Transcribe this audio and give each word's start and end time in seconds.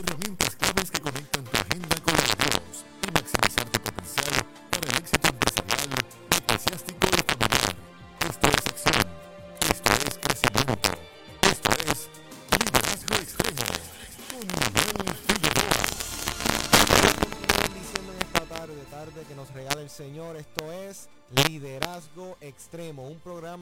Herramientas 0.00 0.56
claves 0.56 0.90
que 0.90 0.98
conectan 0.98 1.09
tu 1.09 1.09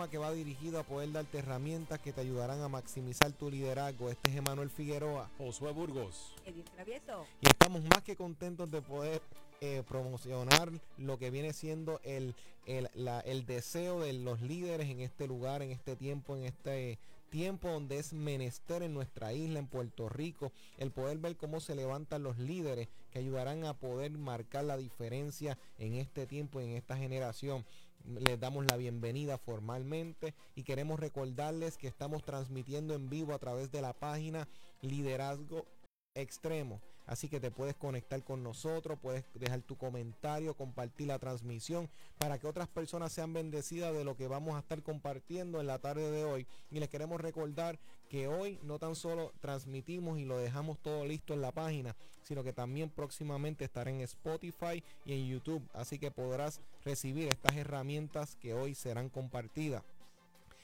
programa 0.09 0.11
que 0.11 0.19
va 0.19 0.33
dirigido 0.33 0.79
a 0.81 0.83
poder 0.85 1.13
darte 1.13 1.39
herramientas 1.39 1.99
que 2.01 2.13
te 2.13 2.21
ayudarán 2.21 2.61
a 2.63 2.69
maximizar 2.69 3.33
tu 3.33 3.51
liderazgo. 3.51 4.09
Este 4.11 4.31
es 4.31 4.37
Emanuel 4.37 4.71
Figueroa 4.71 5.29
Josué 5.39 5.73
Burgos. 5.73 6.35
Edith 6.47 6.69
Travieso. 6.75 7.27
y 7.41 7.49
estamos 7.49 7.83
más 7.85 8.03
que 8.05 8.17
contentos 8.17 8.71
de 8.71 8.81
poder 8.83 9.21
eh, 9.61 9.83
promocionar 9.89 10.71
lo 10.99 11.19
que 11.19 11.31
viene 11.31 11.53
siendo 11.53 12.01
el, 12.05 12.35
el, 12.67 12.89
la- 12.95 13.21
el 13.21 13.45
deseo 13.45 14.01
de 14.01 14.13
los 14.15 14.41
líderes 14.41 14.89
en 14.89 15.01
este 15.01 15.27
lugar, 15.27 15.63
en 15.63 15.73
este 15.73 15.97
tiempo, 15.97 16.37
en 16.37 16.45
este 16.45 16.99
tiempo 17.31 17.69
donde 17.69 17.99
es 17.99 18.13
menester 18.15 18.83
en 18.83 18.95
nuestra 18.95 19.33
isla, 19.35 19.59
en 19.59 19.67
Puerto 19.67 20.09
Rico, 20.09 20.53
el 20.79 20.91
poder 20.91 21.19
ver 21.19 21.37
cómo 21.37 21.61
se 21.61 21.75
levantan 21.75 22.23
los 22.23 22.39
líderes 22.39 22.89
que 23.11 23.19
ayudarán 23.19 23.65
a 23.67 23.75
poder 23.75 24.13
marcar 24.13 24.65
la 24.65 24.79
diferencia 24.79 25.59
en 25.79 25.95
este 25.95 26.27
tiempo 26.27 26.61
y 26.61 26.65
en 26.65 26.71
esta 26.73 26.97
generación. 26.97 27.67
Les 28.09 28.41
damos 28.41 28.65
la 28.65 28.79
bienvenida 28.79 29.37
formalmente 29.37 30.35
y 30.55 30.63
queremos 30.63 30.99
recordarles 30.99 31.77
que 31.77 31.89
estamos 31.89 32.25
transmitiendo 32.25 32.95
en 32.95 33.11
vivo 33.11 33.35
a 33.35 33.39
través 33.39 33.71
de 33.71 33.83
la 33.83 33.93
página 33.93 34.49
Liderazgo 34.81 35.67
Extremo. 36.15 36.81
Así 37.05 37.29
que 37.29 37.39
te 37.39 37.51
puedes 37.51 37.75
conectar 37.75 38.25
con 38.25 38.43
nosotros, 38.43 38.99
puedes 38.99 39.25
dejar 39.35 39.61
tu 39.61 39.77
comentario, 39.77 40.55
compartir 40.55 41.09
la 41.09 41.19
transmisión 41.19 41.91
para 42.17 42.39
que 42.39 42.47
otras 42.47 42.69
personas 42.69 43.13
sean 43.13 43.35
bendecidas 43.35 43.93
de 43.93 44.05
lo 44.05 44.17
que 44.17 44.27
vamos 44.27 44.55
a 44.55 44.61
estar 44.61 44.83
compartiendo 44.83 45.61
en 45.61 45.67
la 45.67 45.79
tarde 45.79 46.11
de 46.11 46.25
hoy. 46.25 46.47
Y 46.71 46.81
les 46.81 46.89
queremos 46.89 47.21
recordar 47.21 47.79
que 48.09 48.29
hoy 48.29 48.59
no 48.63 48.79
tan 48.79 48.95
solo 48.95 49.33
transmitimos 49.41 50.19
y 50.19 50.25
lo 50.25 50.39
dejamos 50.39 50.79
todo 50.79 51.05
listo 51.05 51.35
en 51.35 51.41
la 51.41 51.53
página, 51.53 51.95
sino 52.23 52.43
que 52.43 52.53
también 52.53 52.91
próximamente 52.91 53.65
estará 53.65 53.91
en 53.91 54.01
Spotify 54.01 54.83
y 55.05 55.13
en 55.13 55.27
YouTube. 55.27 55.63
Así 55.73 55.99
que 55.99 56.11
podrás 56.11 56.61
recibir 56.85 57.29
estas 57.29 57.57
herramientas 57.57 58.37
que 58.37 58.55
hoy 58.55 58.75
serán 58.75 59.09
compartidas. 59.09 59.83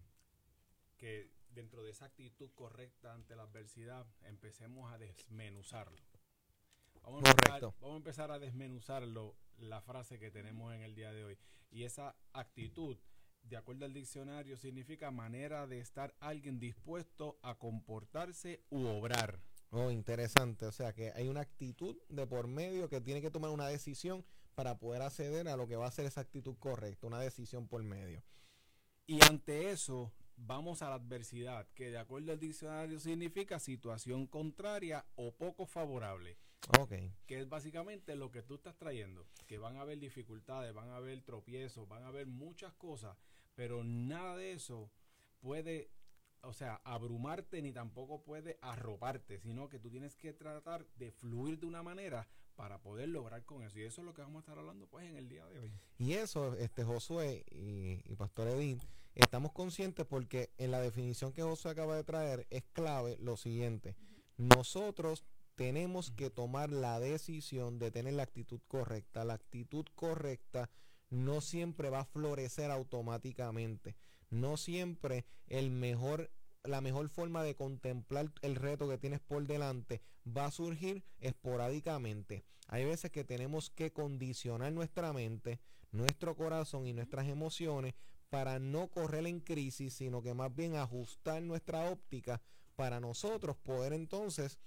que 0.97 1.31
dentro 1.49 1.83
de 1.83 1.91
esa 1.91 2.05
actitud 2.05 2.49
correcta 2.55 3.13
ante 3.13 3.35
la 3.35 3.43
adversidad 3.43 4.07
empecemos 4.23 4.91
a 4.91 4.97
desmenuzarlo. 4.97 6.01
Vamos 7.07 7.23
a, 7.23 7.29
empezar, 7.29 7.61
Correcto. 7.61 7.75
vamos 7.79 7.93
a 7.93 7.97
empezar 7.97 8.31
a 8.31 8.39
desmenuzarlo, 8.39 9.37
la 9.59 9.81
frase 9.81 10.19
que 10.19 10.29
tenemos 10.29 10.73
en 10.75 10.81
el 10.81 10.93
día 10.93 11.13
de 11.13 11.23
hoy. 11.23 11.37
Y 11.71 11.83
esa 11.83 12.17
actitud, 12.33 12.97
de 13.43 13.55
acuerdo 13.55 13.85
al 13.85 13.93
diccionario, 13.93 14.57
significa 14.57 15.09
manera 15.09 15.67
de 15.67 15.79
estar 15.79 16.13
alguien 16.19 16.59
dispuesto 16.59 17.39
a 17.43 17.55
comportarse 17.55 18.61
u 18.69 18.85
obrar. 18.87 19.39
Oh, 19.69 19.89
interesante. 19.89 20.65
O 20.65 20.71
sea 20.73 20.91
que 20.91 21.13
hay 21.13 21.29
una 21.29 21.39
actitud 21.39 21.95
de 22.09 22.27
por 22.27 22.47
medio 22.47 22.89
que 22.89 22.99
tiene 22.99 23.21
que 23.21 23.31
tomar 23.31 23.51
una 23.51 23.67
decisión 23.67 24.25
para 24.53 24.77
poder 24.77 25.01
acceder 25.01 25.47
a 25.47 25.55
lo 25.55 25.65
que 25.65 25.77
va 25.77 25.87
a 25.87 25.91
ser 25.91 26.07
esa 26.07 26.19
actitud 26.19 26.57
correcta, 26.59 27.07
una 27.07 27.21
decisión 27.21 27.69
por 27.69 27.81
medio. 27.83 28.21
Y 29.05 29.23
ante 29.25 29.71
eso, 29.71 30.11
vamos 30.35 30.81
a 30.81 30.89
la 30.89 30.95
adversidad, 30.95 31.69
que 31.73 31.89
de 31.89 31.99
acuerdo 31.99 32.33
al 32.33 32.39
diccionario 32.39 32.99
significa 32.99 33.59
situación 33.59 34.27
contraria 34.27 35.05
o 35.15 35.33
poco 35.33 35.65
favorable, 35.65 36.37
Que 37.25 37.39
es 37.39 37.49
básicamente 37.49 38.15
lo 38.15 38.31
que 38.31 38.41
tú 38.41 38.55
estás 38.55 38.77
trayendo, 38.77 39.25
que 39.47 39.57
van 39.57 39.77
a 39.77 39.81
haber 39.81 39.99
dificultades, 39.99 40.73
van 40.73 40.89
a 40.89 40.97
haber 40.97 41.21
tropiezos, 41.21 41.87
van 41.87 42.03
a 42.03 42.07
haber 42.07 42.27
muchas 42.27 42.73
cosas, 42.73 43.17
pero 43.55 43.83
nada 43.83 44.35
de 44.35 44.53
eso 44.53 44.91
puede, 45.39 45.89
o 46.41 46.53
sea, 46.53 46.81
abrumarte 46.83 47.61
ni 47.61 47.71
tampoco 47.71 48.21
puede 48.23 48.57
arroparte, 48.61 49.39
sino 49.39 49.69
que 49.69 49.79
tú 49.79 49.89
tienes 49.89 50.15
que 50.15 50.33
tratar 50.33 50.85
de 50.95 51.11
fluir 51.11 51.59
de 51.59 51.67
una 51.67 51.83
manera 51.83 52.27
para 52.55 52.79
poder 52.79 53.09
lograr 53.09 53.45
con 53.45 53.63
eso. 53.63 53.79
Y 53.79 53.83
eso 53.83 54.01
es 54.01 54.05
lo 54.05 54.13
que 54.13 54.23
vamos 54.23 54.37
a 54.37 54.39
estar 54.39 54.57
hablando 54.57 54.87
pues 54.87 55.05
en 55.05 55.15
el 55.15 55.29
día 55.29 55.45
de 55.45 55.59
hoy. 55.59 55.71
Y 55.99 56.13
eso, 56.13 56.55
este 56.55 56.83
Josué 56.83 57.45
y, 57.51 58.01
y 58.11 58.15
Pastor 58.15 58.47
Edín, 58.47 58.81
estamos 59.13 59.51
conscientes 59.51 60.05
porque 60.05 60.49
en 60.57 60.71
la 60.71 60.81
definición 60.81 61.31
que 61.31 61.43
Josué 61.43 61.71
acaba 61.71 61.95
de 61.95 62.03
traer 62.03 62.47
es 62.49 62.63
clave 62.73 63.15
lo 63.19 63.37
siguiente. 63.37 63.95
Nosotros 64.37 65.23
tenemos 65.57 66.11
que 66.11 66.29
tomar 66.29 66.71
la 66.71 66.99
decisión 66.99 67.79
de 67.79 67.89
tener 67.89 68.13
la 68.13 68.23
actitud 68.23 68.61
correcta. 68.67 69.25
La 69.25 69.33
actitud 69.33 69.85
correcta 69.95 70.69
no 71.09 71.41
siempre 71.41 71.89
va 71.89 72.01
a 72.01 72.05
florecer 72.05 72.71
automáticamente. 72.71 73.95
no 74.29 74.57
siempre 74.57 75.25
el 75.47 75.71
mejor 75.71 76.29
la 76.63 76.81
mejor 76.81 77.07
forma 77.07 77.43
de 77.43 77.55
contemplar 77.55 78.29
el 78.41 78.55
reto 78.55 78.89
que 78.89 78.97
tienes 78.97 79.21
por 79.21 79.47
delante 79.47 80.01
va 80.27 80.45
a 80.45 80.51
surgir 80.51 81.05
esporádicamente. 81.21 82.43
Hay 82.67 82.83
veces 82.83 83.09
que 83.09 83.23
tenemos 83.23 83.69
que 83.69 83.93
condicionar 83.93 84.73
nuestra 84.73 85.13
mente, 85.13 85.61
nuestro 85.91 86.35
corazón 86.35 86.85
y 86.85 86.91
nuestras 86.91 87.27
emociones 87.27 87.93
para 88.29 88.59
no 88.59 88.89
correr 88.89 89.25
en 89.27 89.39
crisis, 89.39 89.93
sino 89.93 90.21
que 90.21 90.33
más 90.33 90.53
bien 90.53 90.75
ajustar 90.75 91.41
nuestra 91.41 91.89
óptica 91.89 92.41
para 92.75 92.99
nosotros 92.99 93.55
poder 93.55 93.93
entonces 93.93 94.59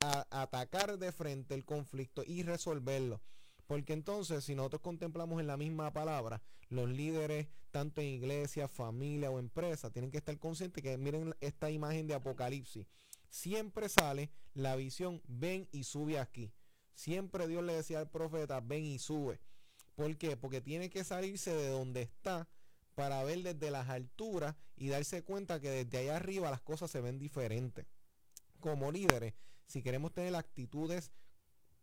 atacar 0.00 0.98
de 0.98 1.12
frente 1.12 1.54
el 1.54 1.64
conflicto 1.64 2.22
y 2.26 2.42
resolverlo. 2.42 3.20
Porque 3.66 3.92
entonces, 3.92 4.44
si 4.44 4.54
nosotros 4.54 4.82
contemplamos 4.82 5.40
en 5.40 5.46
la 5.46 5.56
misma 5.56 5.92
palabra, 5.92 6.42
los 6.68 6.88
líderes, 6.88 7.48
tanto 7.70 8.00
en 8.00 8.08
iglesia, 8.08 8.68
familia 8.68 9.30
o 9.30 9.38
empresa, 9.38 9.90
tienen 9.90 10.10
que 10.10 10.18
estar 10.18 10.38
conscientes 10.38 10.82
que 10.82 10.96
miren 10.96 11.34
esta 11.40 11.70
imagen 11.70 12.06
de 12.06 12.14
Apocalipsis. 12.14 12.86
Siempre 13.28 13.88
sale 13.88 14.30
la 14.54 14.74
visión, 14.76 15.20
ven 15.26 15.68
y 15.70 15.84
sube 15.84 16.18
aquí. 16.18 16.50
Siempre 16.94 17.46
Dios 17.46 17.62
le 17.62 17.74
decía 17.74 18.00
al 18.00 18.10
profeta, 18.10 18.60
ven 18.60 18.84
y 18.84 18.98
sube. 18.98 19.38
¿Por 19.94 20.16
qué? 20.16 20.36
Porque 20.36 20.60
tiene 20.60 20.90
que 20.90 21.04
salirse 21.04 21.54
de 21.54 21.68
donde 21.68 22.02
está 22.02 22.48
para 22.94 23.22
ver 23.22 23.42
desde 23.42 23.70
las 23.70 23.88
alturas 23.88 24.56
y 24.76 24.88
darse 24.88 25.22
cuenta 25.22 25.60
que 25.60 25.70
desde 25.70 25.98
allá 25.98 26.16
arriba 26.16 26.50
las 26.50 26.60
cosas 26.60 26.90
se 26.90 27.00
ven 27.00 27.18
diferentes. 27.18 27.86
Como 28.60 28.90
líderes, 28.90 29.34
si 29.68 29.82
queremos 29.82 30.12
tener 30.12 30.34
actitudes 30.34 31.12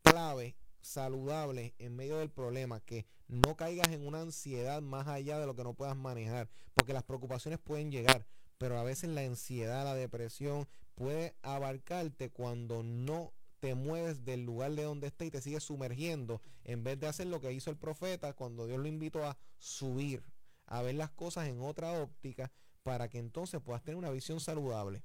clave 0.01 0.55
saludable 0.81 1.73
en 1.79 1.95
medio 1.95 2.17
del 2.17 2.29
problema, 2.29 2.79
que 2.79 3.05
no 3.27 3.55
caigas 3.55 3.87
en 3.89 4.05
una 4.05 4.21
ansiedad 4.21 4.81
más 4.81 5.07
allá 5.07 5.39
de 5.39 5.47
lo 5.47 5.55
que 5.55 5.63
no 5.63 5.73
puedas 5.73 5.95
manejar, 5.95 6.49
porque 6.73 6.93
las 6.93 7.03
preocupaciones 7.03 7.59
pueden 7.59 7.91
llegar, 7.91 8.25
pero 8.57 8.77
a 8.77 8.83
veces 8.83 9.09
la 9.09 9.21
ansiedad, 9.21 9.83
la 9.83 9.95
depresión 9.95 10.67
puede 10.93 11.35
abarcarte 11.41 12.29
cuando 12.29 12.83
no 12.83 13.33
te 13.59 13.73
mueves 13.73 14.25
del 14.25 14.45
lugar 14.45 14.73
de 14.73 14.83
donde 14.83 15.07
está 15.07 15.25
y 15.25 15.31
te 15.31 15.41
sigues 15.41 15.63
sumergiendo, 15.63 16.41
en 16.63 16.83
vez 16.83 16.99
de 16.99 17.07
hacer 17.07 17.27
lo 17.27 17.41
que 17.41 17.51
hizo 17.51 17.71
el 17.71 17.77
profeta 17.77 18.33
cuando 18.33 18.67
Dios 18.67 18.79
lo 18.79 18.87
invitó 18.87 19.25
a 19.25 19.37
subir, 19.57 20.23
a 20.67 20.81
ver 20.81 20.95
las 20.95 21.09
cosas 21.09 21.47
en 21.47 21.61
otra 21.61 21.99
óptica, 21.99 22.51
para 22.83 23.09
que 23.09 23.17
entonces 23.17 23.59
puedas 23.61 23.83
tener 23.83 23.97
una 23.97 24.11
visión 24.11 24.39
saludable. 24.39 25.01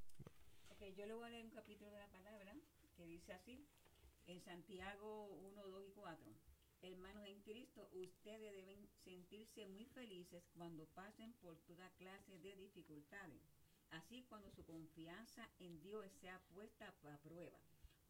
yo 0.97 1.07
le 1.07 1.15
voy 1.15 1.25
a 1.25 1.31
leer 1.31 1.45
un 1.47 1.51
capítulo 1.51 1.91
de 1.91 1.99
la 1.99 2.09
palabra 2.09 2.55
que 2.97 3.07
dice 3.07 3.33
así, 3.33 3.67
en 4.31 4.41
Santiago 4.43 5.27
1, 5.27 5.67
2 5.67 5.85
y 5.89 5.91
4. 5.91 6.33
Hermanos 6.83 7.27
en 7.27 7.41
Cristo, 7.43 7.89
ustedes 7.93 8.53
deben 8.53 8.89
sentirse 9.03 9.67
muy 9.67 9.87
felices 9.87 10.45
cuando 10.55 10.87
pasen 10.87 11.33
por 11.43 11.59
toda 11.63 11.91
clase 11.99 12.39
de 12.39 12.55
dificultades. 12.55 13.43
Así 13.91 14.23
cuando 14.29 14.49
su 14.53 14.65
confianza 14.65 15.49
en 15.59 15.83
Dios 15.83 16.07
sea 16.21 16.41
puesta 16.55 16.89
a 16.89 17.19
prueba, 17.19 17.59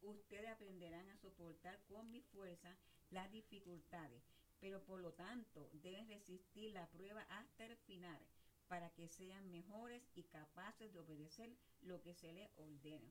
ustedes 0.02 0.50
aprenderán 0.50 1.08
a 1.08 1.16
soportar 1.16 1.80
con 1.88 2.10
mi 2.10 2.20
fuerza 2.20 2.76
las 3.08 3.32
dificultades, 3.32 4.22
pero 4.60 4.82
por 4.84 5.00
lo 5.00 5.14
tanto 5.14 5.70
deben 5.72 6.06
resistir 6.06 6.72
la 6.72 6.86
prueba 6.90 7.22
hasta 7.30 7.64
el 7.64 7.76
final 7.78 8.20
para 8.68 8.90
que 8.90 9.08
sean 9.08 9.50
mejores 9.50 10.02
y 10.14 10.24
capaces 10.24 10.92
de 10.92 11.00
obedecer 11.00 11.56
lo 11.80 12.02
que 12.02 12.14
se 12.14 12.30
les 12.34 12.50
ordena. 12.58 13.10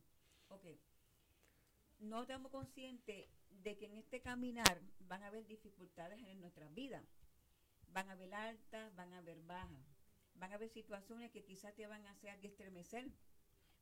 Okay 0.50 0.79
no 1.99 2.21
estamos 2.21 2.51
conscientes 2.51 3.29
de 3.49 3.77
que 3.77 3.85
en 3.85 3.97
este 3.97 4.21
caminar 4.21 4.81
van 4.99 5.23
a 5.23 5.27
haber 5.27 5.45
dificultades 5.45 6.19
en 6.23 6.39
nuestras 6.39 6.73
vidas. 6.73 7.03
Van 7.87 8.09
a 8.09 8.13
haber 8.13 8.33
altas, 8.33 8.95
van 8.95 9.13
a 9.13 9.17
haber 9.17 9.41
bajas. 9.41 9.85
Van 10.35 10.51
a 10.51 10.55
haber 10.55 10.69
situaciones 10.69 11.31
que 11.31 11.43
quizás 11.43 11.75
te 11.75 11.87
van 11.87 12.05
a 12.07 12.11
hacer 12.11 12.39
estremecer. 12.45 13.11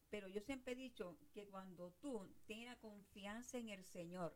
Pero 0.09 0.27
yo 0.29 0.41
siempre 0.41 0.73
he 0.73 0.75
dicho 0.75 1.17
que 1.33 1.47
cuando 1.47 1.91
tú 2.01 2.27
tienes 2.45 2.77
confianza 2.77 3.57
en 3.57 3.69
el 3.69 3.83
Señor, 3.83 4.35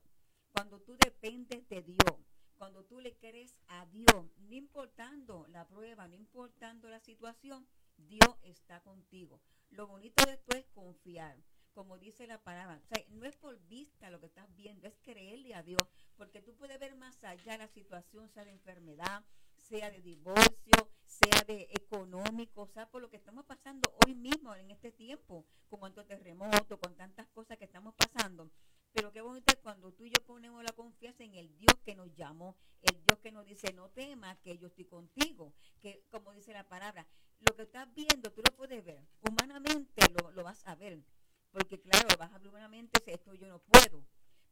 cuando 0.52 0.82
tú 0.82 0.98
dependes 0.98 1.68
de 1.70 1.82
Dios, 1.82 2.20
cuando 2.58 2.84
tú 2.86 3.00
le 3.00 3.18
crees 3.18 3.56
a 3.68 3.86
Dios, 3.88 4.30
no 4.38 4.54
importando 4.56 5.48
la 5.48 5.68
prueba, 5.68 6.08
no 6.08 6.16
importando 6.16 6.90
la 6.90 7.00
situación, 7.00 7.66
Dios 7.98 8.38
está 8.44 8.82
contigo. 8.82 9.42
Lo 9.70 9.88
bonito 9.88 10.26
de 10.26 10.34
esto 10.34 10.58
es 10.58 10.66
confiar 10.68 11.42
como 11.74 11.98
dice 11.98 12.28
la 12.28 12.42
palabra. 12.42 12.80
O 12.84 12.88
sea, 12.88 13.04
no 13.10 13.26
es 13.26 13.36
por 13.36 13.60
vista 13.68 14.10
lo 14.10 14.20
que 14.20 14.28
estás 14.28 14.54
viendo, 14.56 14.88
es 14.88 14.96
creerle 15.02 15.54
a 15.54 15.64
Dios, 15.64 15.82
porque 16.18 16.42
tú 16.42 16.56
puedes 16.56 16.80
ver 16.80 16.96
más 16.96 17.24
allá 17.24 17.58
la 17.58 17.68
situación, 17.68 18.30
sea 18.30 18.46
de 18.46 18.52
enfermedad, 18.52 19.24
sea 19.58 19.90
de 19.90 20.02
divorcio, 20.02 20.90
sea 21.06 21.44
de 21.48 21.68
económico, 21.72 22.64
o 22.64 22.68
sea, 22.68 22.90
por 22.90 23.02
lo 23.02 23.10
que 23.10 23.18
estamos 23.18 23.46
pasando 23.46 23.94
hoy 24.06 24.16
mismo 24.16 24.56
en 24.56 24.72
este 24.72 24.92
tiempo, 24.92 25.46
con 25.70 25.80
tantos 25.80 26.08
terremotos, 26.08 26.80
con 26.80 26.96
tantas 26.96 27.28
cosas 27.28 27.58
que 27.58 27.66
estamos 27.66 27.94
pasando. 27.96 28.52
Pero 28.94 29.12
qué 29.12 29.22
bonito 29.22 29.54
es 29.54 29.60
cuando 29.62 29.94
tú 29.94 30.06
y 30.06 30.10
yo 30.10 30.22
ponemos 30.26 30.64
la 30.64 30.74
confianza 30.74 31.24
en 31.24 31.36
el 31.36 31.58
Dios 31.58 31.76
que 31.86 31.96
nos 31.96 32.14
llamó, 32.14 32.58
el 32.82 33.02
Dios 33.06 33.20
que 33.20 33.32
nos 33.32 33.46
dice, 33.46 33.72
no 33.74 33.90
temas, 33.90 34.38
que 34.40 34.58
yo 34.58 34.68
estoy 34.68 34.86
contigo, 34.86 35.54
que 35.80 36.04
como 36.10 36.34
dice 36.34 36.52
la 36.52 36.68
palabra, 36.68 37.08
lo 37.40 37.56
que 37.56 37.64
estás 37.64 37.88
viendo, 37.94 38.32
tú 38.32 38.42
lo 38.42 38.56
puedes 38.56 38.84
ver, 38.84 39.08
humanamente 39.22 40.02
lo, 40.22 40.32
lo 40.32 40.44
vas 40.44 40.68
a 40.68 40.76
ver, 40.76 41.02
porque 41.52 41.80
claro, 41.80 42.08
vas 42.18 42.32
a 42.32 42.36
abrir 42.36 42.52
una 42.54 42.68
mente, 42.68 43.02
esto 43.06 43.34
yo 43.34 43.48
no 43.48 43.60
puedo. 43.60 44.06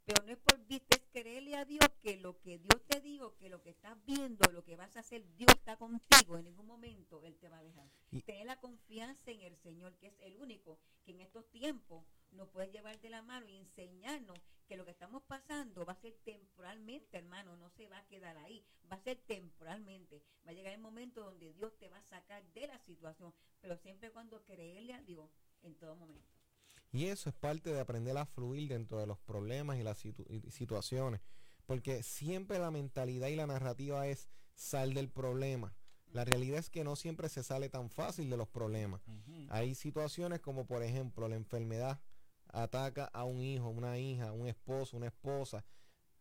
Pero 0.05 0.25
no 0.25 0.31
es 0.31 0.39
por 0.39 0.57
vista, 0.65 0.97
es 0.97 1.03
creerle 1.11 1.55
a 1.55 1.65
Dios 1.65 1.87
que 2.01 2.17
lo 2.17 2.39
que 2.39 2.57
Dios 2.57 2.81
te 2.87 2.99
dijo, 2.99 3.35
que 3.35 3.47
lo 3.47 3.61
que 3.61 3.69
estás 3.69 3.95
viendo, 4.05 4.51
lo 4.51 4.63
que 4.63 4.75
vas 4.75 4.95
a 4.97 5.01
hacer, 5.01 5.23
Dios 5.35 5.51
está 5.53 5.77
contigo. 5.77 6.37
En 6.37 6.45
ningún 6.45 6.65
momento 6.65 7.23
Él 7.23 7.37
te 7.37 7.47
va 7.47 7.59
a 7.59 7.63
dejar. 7.63 7.87
Y 8.09 8.23
Tener 8.23 8.47
la 8.47 8.59
confianza 8.59 9.29
en 9.29 9.41
el 9.41 9.55
Señor, 9.57 9.95
que 9.97 10.07
es 10.07 10.19
el 10.21 10.37
único 10.37 10.79
que 11.05 11.11
en 11.11 11.21
estos 11.21 11.47
tiempos 11.51 12.05
nos 12.31 12.49
puede 12.49 12.71
llevar 12.71 12.99
de 12.99 13.09
la 13.09 13.21
mano 13.21 13.47
y 13.47 13.57
enseñarnos 13.57 14.39
que 14.67 14.77
lo 14.77 14.85
que 14.85 14.91
estamos 14.91 15.21
pasando 15.23 15.85
va 15.85 15.93
a 15.93 16.01
ser 16.01 16.13
temporalmente, 16.23 17.17
hermano, 17.17 17.55
no 17.55 17.69
se 17.69 17.87
va 17.87 17.99
a 17.99 18.07
quedar 18.07 18.37
ahí, 18.37 18.65
va 18.91 18.95
a 18.95 19.03
ser 19.03 19.17
temporalmente. 19.27 20.23
Va 20.45 20.51
a 20.51 20.53
llegar 20.53 20.73
el 20.73 20.79
momento 20.79 21.23
donde 21.23 21.53
Dios 21.53 21.77
te 21.77 21.87
va 21.89 21.97
a 21.97 22.03
sacar 22.03 22.43
de 22.53 22.67
la 22.67 22.79
situación, 22.79 23.31
pero 23.61 23.77
siempre 23.77 24.11
cuando 24.11 24.43
creerle 24.43 24.93
a 24.93 25.01
Dios 25.03 25.29
en 25.61 25.75
todo 25.75 25.95
momento. 25.95 26.38
Y 26.91 27.05
eso 27.05 27.29
es 27.29 27.35
parte 27.35 27.71
de 27.71 27.79
aprender 27.79 28.17
a 28.17 28.25
fluir 28.25 28.69
dentro 28.69 28.99
de 28.99 29.05
los 29.05 29.19
problemas 29.19 29.77
y 29.77 29.83
las 29.83 30.03
situaciones. 30.49 31.21
Porque 31.65 32.01
siempre 32.01 32.57
la 32.57 32.71
mentalidad 32.71 33.27
y 33.27 33.35
la 33.35 33.45
narrativa 33.45 34.07
es 34.07 34.27
sal 34.55 34.93
del 34.93 35.09
problema. 35.09 35.75
La 36.11 36.25
realidad 36.25 36.57
es 36.57 36.71
que 36.71 36.83
no 36.83 36.95
siempre 36.95 37.29
se 37.29 37.43
sale 37.43 37.69
tan 37.69 37.91
fácil 37.91 38.31
de 38.31 38.37
los 38.37 38.47
problemas. 38.47 39.01
Hay 39.49 39.75
situaciones 39.75 40.39
como 40.39 40.65
por 40.65 40.81
ejemplo 40.81 41.27
la 41.27 41.35
enfermedad 41.35 42.01
ataca 42.47 43.05
a 43.05 43.23
un 43.23 43.41
hijo, 43.41 43.69
una 43.69 43.99
hija, 43.99 44.31
un 44.31 44.47
esposo, 44.47 44.97
una 44.97 45.07
esposa, 45.07 45.63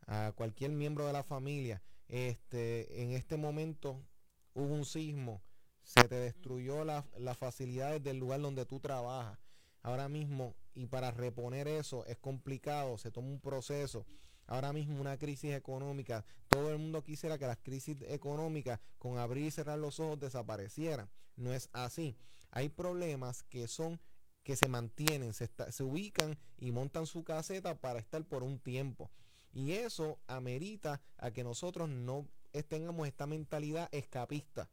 a 0.07 0.33
cualquier 0.37 0.73
miembro 0.73 1.07
de 1.07 1.15
la 1.15 1.23
familia. 1.23 1.83
Este, 2.09 3.03
en 3.03 3.13
este 3.13 3.39
momento 3.39 4.05
hubo 4.53 4.75
un 4.75 4.85
sismo, 4.85 5.43
se 5.83 6.07
te 6.07 6.17
destruyó 6.17 6.85
las 6.85 7.39
facilidades 7.39 8.03
del 8.03 8.19
lugar 8.19 8.43
donde 8.43 8.67
tú 8.67 8.81
trabajas 8.81 9.39
ahora 9.83 10.09
mismo 10.09 10.55
y 10.75 10.87
para 10.87 11.11
reponer 11.11 11.69
eso 11.69 12.05
es 12.07 12.19
complicado, 12.19 12.99
se 12.99 13.11
toma 13.11 13.29
un 13.29 13.41
proceso. 13.41 14.07
Ahora 14.47 14.73
mismo 14.73 14.99
una 15.01 15.19
crisis 15.19 15.55
económica, 15.55 16.25
todo 16.49 16.71
el 16.71 16.79
mundo 16.79 17.03
quisiera 17.03 17.37
que 17.37 17.47
las 17.47 17.59
crisis 17.59 17.99
económicas 18.09 18.81
con 18.99 19.19
abrir 19.19 19.47
y 19.47 19.51
cerrar 19.51 19.79
los 19.79 20.01
ojos 20.01 20.19
desaparecieran. 20.21 21.11
No 21.37 21.53
es 21.53 21.69
así. 21.73 22.17
Hay 22.51 22.71
problemas 22.71 23.43
que 23.43 23.69
son 23.69 24.01
que 24.43 24.57
se 24.57 24.69
mantienen, 24.69 25.35
se, 25.35 25.51
se 25.71 25.83
ubican 25.83 26.39
y 26.57 26.73
montan 26.73 27.05
su 27.05 27.23
caseta 27.23 27.79
para 27.79 27.99
estar 27.99 28.25
por 28.25 28.43
un 28.43 28.59
tiempo. 28.59 29.11
Y 29.53 29.73
eso 29.73 30.19
amerita 30.27 31.03
a 31.19 31.31
que 31.31 31.45
nosotros 31.45 31.91
no 31.91 32.27
tengamos 32.69 33.07
esta 33.07 33.27
mentalidad 33.27 33.89
escapista. 33.93 34.71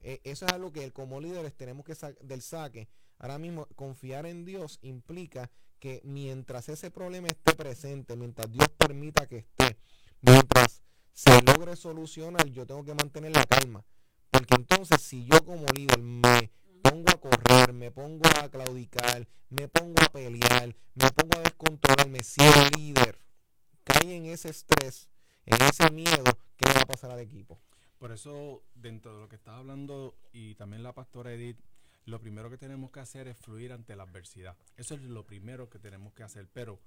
Eh, 0.00 0.20
eso 0.24 0.46
es 0.46 0.52
algo 0.52 0.72
que 0.72 0.90
como 0.92 1.20
líderes 1.20 1.54
tenemos 1.54 1.84
que 1.84 1.94
del 2.22 2.42
saque 2.42 2.88
Ahora 3.22 3.38
mismo, 3.38 3.66
confiar 3.76 4.26
en 4.26 4.44
Dios 4.44 4.80
implica 4.82 5.48
que 5.78 6.00
mientras 6.02 6.68
ese 6.68 6.90
problema 6.90 7.28
esté 7.28 7.54
presente, 7.54 8.16
mientras 8.16 8.50
Dios 8.50 8.68
permita 8.76 9.28
que 9.28 9.38
esté, 9.38 9.78
mientras 10.22 10.82
se 11.12 11.40
logre 11.42 11.76
solucionar, 11.76 12.48
yo 12.48 12.66
tengo 12.66 12.84
que 12.84 12.94
mantener 12.94 13.30
la 13.30 13.44
calma. 13.44 13.84
Porque 14.28 14.56
entonces, 14.56 15.00
si 15.00 15.24
yo 15.24 15.44
como 15.44 15.66
líder 15.72 16.02
me 16.02 16.50
pongo 16.82 17.12
a 17.12 17.20
correr, 17.20 17.72
me 17.72 17.92
pongo 17.92 18.28
a 18.40 18.48
claudicar, 18.48 19.28
me 19.50 19.68
pongo 19.68 20.02
a 20.02 20.08
pelear, 20.08 20.74
me 20.94 21.10
pongo 21.12 21.38
a 21.38 21.42
descontrolarme, 21.42 22.24
si 22.24 22.42
el 22.42 22.70
líder 22.76 23.18
cae 23.84 24.16
en 24.16 24.26
ese 24.26 24.48
estrés, 24.48 25.08
en 25.46 25.62
ese 25.62 25.92
miedo, 25.92 26.24
¿qué 26.56 26.68
va 26.74 26.80
a 26.80 26.86
pasar 26.86 27.12
al 27.12 27.20
equipo? 27.20 27.60
Por 27.98 28.10
eso, 28.10 28.64
dentro 28.74 29.14
de 29.14 29.20
lo 29.20 29.28
que 29.28 29.36
estás 29.36 29.54
hablando, 29.54 30.16
y 30.32 30.56
también 30.56 30.82
la 30.82 30.92
pastora 30.92 31.32
Edith 31.32 31.60
lo 32.04 32.20
primero 32.20 32.50
que 32.50 32.58
tenemos 32.58 32.90
que 32.90 33.00
hacer 33.00 33.28
es 33.28 33.36
fluir 33.36 33.72
ante 33.72 33.96
la 33.96 34.02
adversidad. 34.04 34.56
Eso 34.76 34.94
es 34.94 35.02
lo 35.02 35.24
primero 35.26 35.68
que 35.68 35.78
tenemos 35.78 36.12
que 36.12 36.22
hacer. 36.22 36.48
Pero 36.52 36.80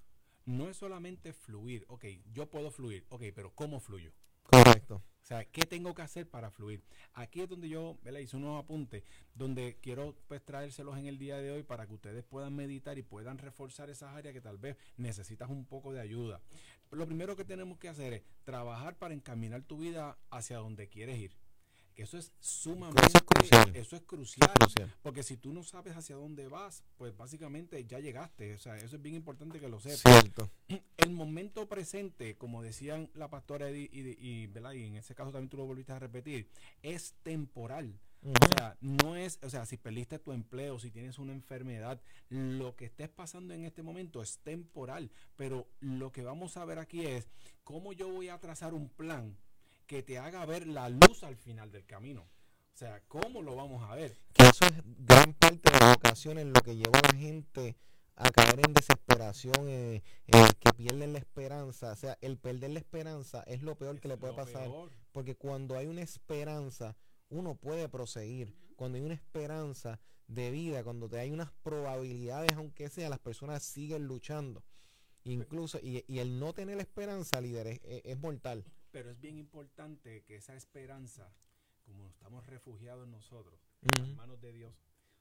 no 0.46 0.70
es 0.70 0.78
solamente 0.78 1.34
fluir. 1.34 1.86
Ok, 1.88 2.06
yo 2.34 2.50
puedo 2.50 2.72
fluir. 2.72 3.06
Ok, 3.10 3.24
pero 3.34 3.54
¿cómo 3.54 3.80
fluyo? 3.80 4.12
Correcto. 4.44 4.96
O 4.96 5.28
sea, 5.28 5.44
¿qué 5.46 5.64
tengo 5.64 5.96
que 5.96 6.04
hacer 6.04 6.30
para 6.30 6.52
fluir? 6.52 6.84
Aquí 7.14 7.42
es 7.42 7.50
donde 7.50 7.68
yo 7.68 7.98
hice 8.22 8.38
unos 8.38 8.64
apuntes, 8.64 9.04
donde 9.34 9.76
quiero 9.82 10.16
pues 10.28 10.46
traérselos 10.46 10.98
en 11.00 11.08
el 11.08 11.18
día 11.18 11.38
de 11.38 11.50
hoy 11.50 11.64
para 11.64 11.88
que 11.88 11.96
ustedes 11.96 12.24
puedan 12.24 12.56
meditar 12.56 13.00
y 13.00 13.02
puedan 13.02 13.40
reforzar 13.40 13.90
esas 13.90 14.14
áreas 14.14 14.36
que 14.36 14.42
tal 14.42 14.60
vez 14.60 14.78
necesitas 14.98 15.50
un 15.50 15.66
poco 15.66 15.94
de 15.94 16.00
ayuda. 16.00 16.42
Lo 16.92 17.08
primero 17.08 17.36
que 17.36 17.44
tenemos 17.44 17.80
que 17.80 17.90
hacer 17.90 18.14
es 18.14 18.24
trabajar 18.44 18.98
para 19.00 19.16
encaminar 19.16 19.64
tu 19.64 19.80
vida 19.80 20.16
hacia 20.30 20.58
donde 20.58 20.90
quieres 20.90 21.18
ir. 21.18 21.36
Que 21.96 22.04
eso 22.04 22.18
es 22.18 22.34
sumamente 22.42 23.02
Eso 23.08 23.18
es 23.18 23.24
crucial. 23.24 23.76
Eso 23.76 23.96
es 23.96 24.02
crucial. 24.02 24.52
crucial. 24.60 24.94
Porque 25.02 25.24
si 25.24 25.38
tú 25.38 25.54
no 25.54 25.64
sabes 25.64 25.96
hacia 25.96 26.18
dónde 26.18 26.50
vas, 26.50 26.84
pues 26.98 27.16
básicamente 27.16 27.86
ya 27.86 28.00
llegaste. 28.00 28.54
O 28.54 28.60
sea, 28.60 28.78
eso 28.78 28.98
es 28.98 29.02
bien 29.02 29.16
importante 29.16 29.60
que 29.62 29.70
lo 29.70 29.80
sepas 29.80 30.02
Cierto. 30.02 30.50
el 30.98 31.12
momento 31.12 31.70
presente, 31.70 32.36
como 32.36 32.62
decían 32.62 33.10
la 33.14 33.30
pastora 33.30 33.70
Eddie, 33.70 33.90
y, 33.92 34.02
y, 34.10 34.52
y 34.52 34.84
en 34.86 34.96
ese 34.98 35.16
caso 35.16 35.32
también 35.32 35.50
tú 35.50 35.58
lo 35.58 35.66
volviste 35.66 35.94
a 35.94 36.00
repetir, 36.00 36.50
es 36.84 37.16
temporal. 37.24 37.98
O 38.26 38.48
sea, 38.48 38.76
no 38.82 39.16
es, 39.16 39.40
o 39.44 39.50
sea, 39.50 39.68
si 39.68 39.78
perdiste 39.78 40.18
tu 40.18 40.32
empleo, 40.32 40.80
si 40.80 40.90
tienes 40.90 41.20
una 41.20 41.32
enfermedad, 41.32 42.02
lo 42.30 42.76
que 42.76 42.86
estés 42.86 43.08
pasando 43.08 43.54
en 43.54 43.66
este 43.66 43.84
momento 43.84 44.22
es 44.24 44.40
temporal. 44.40 45.12
Pero 45.36 45.68
lo 45.80 46.12
que 46.12 46.24
vamos 46.24 46.58
a 46.58 46.66
ver 46.66 46.80
aquí 46.80 47.06
es 47.06 47.30
cómo 47.64 47.94
yo 47.94 48.10
voy 48.10 48.30
a 48.30 48.40
trazar 48.40 48.74
un 48.74 48.90
plan 48.90 49.38
que 49.88 50.04
te 50.04 50.18
haga 50.20 50.46
ver 50.46 50.68
la 50.68 50.90
luz 50.90 51.24
al 51.24 51.36
final 51.38 51.72
del 51.72 51.86
camino. 51.86 52.22
O 52.22 52.78
sea, 52.78 53.02
¿cómo 53.08 53.42
lo 53.42 53.56
vamos 53.56 53.90
a 53.90 53.96
ver? 53.96 54.18
que 54.34 54.44
eso 54.44 54.66
es 54.66 54.74
gran 55.00 55.34
parte 55.34 55.72
de 55.72 55.80
las 55.80 55.96
ocasiones 55.96 56.46
lo 56.48 56.62
que 56.62 56.76
lleva 56.76 57.00
a 57.00 57.14
la 57.14 57.18
gente 57.18 57.78
a 58.18 58.30
caer 58.32 58.60
en 58.66 58.74
desesperación, 58.74 59.68
eh, 59.70 60.04
eh, 60.28 60.46
que 60.60 60.74
pierden 60.74 61.14
la 61.14 61.20
esperanza. 61.20 61.92
O 61.92 61.96
sea, 61.96 62.18
el 62.22 62.38
perder 62.38 62.72
la 62.72 62.80
esperanza 62.80 63.44
es 63.48 63.62
lo 63.62 63.78
peor 63.78 64.00
que 64.00 64.08
le 64.10 64.18
puede 64.18 64.34
pasar. 64.34 64.64
peor. 64.64 64.92
Porque 65.12 65.36
cuando 65.36 65.78
hay 65.78 65.88
una 65.88 66.02
esperanza, 66.02 66.96
uno 67.30 67.56
puede 67.56 67.88
proseguir. 67.90 68.56
Cuando 68.76 68.98
hay 68.98 69.04
una 69.06 69.14
esperanza 69.14 70.00
de 70.28 70.52
vida, 70.52 70.84
cuando 70.84 71.08
te 71.08 71.20
hay 71.20 71.32
unas 71.32 71.52
probabilidades, 71.64 72.54
aunque 72.54 72.90
sea, 72.90 73.10
las 73.10 73.20
personas 73.20 73.64
siguen 73.64 74.06
luchando. 74.08 74.64
Incluso, 75.24 75.80
y, 75.82 76.04
y 76.08 76.20
el 76.20 76.40
no 76.40 76.54
tener 76.54 76.78
esperanza, 76.80 77.40
líder, 77.42 77.68
es, 77.68 77.80
es- 77.84 78.02
es 78.06 78.20
mortal. 78.20 78.64
Pero 78.96 79.12
es 79.12 79.20
bien 79.20 79.38
importante 79.38 80.24
que 80.24 80.38
esa 80.38 80.56
esperanza, 80.56 81.30
como 81.84 82.08
estamos 82.08 82.46
refugiados 82.46 83.04
en 83.04 83.12
nosotros, 83.12 83.60
en 83.82 84.16
manos 84.16 84.40
de 84.40 84.54
Dios, 84.54 84.74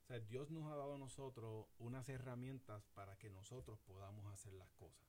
o 0.04 0.06
sea, 0.06 0.20
Dios 0.20 0.48
nos 0.52 0.70
ha 0.70 0.76
dado 0.76 0.94
a 0.94 0.98
nosotros 0.98 1.66
unas 1.78 2.08
herramientas 2.08 2.86
para 2.94 3.16
que 3.18 3.30
nosotros 3.30 3.80
podamos 3.80 4.32
hacer 4.32 4.52
las 4.52 4.70
cosas. 4.74 5.04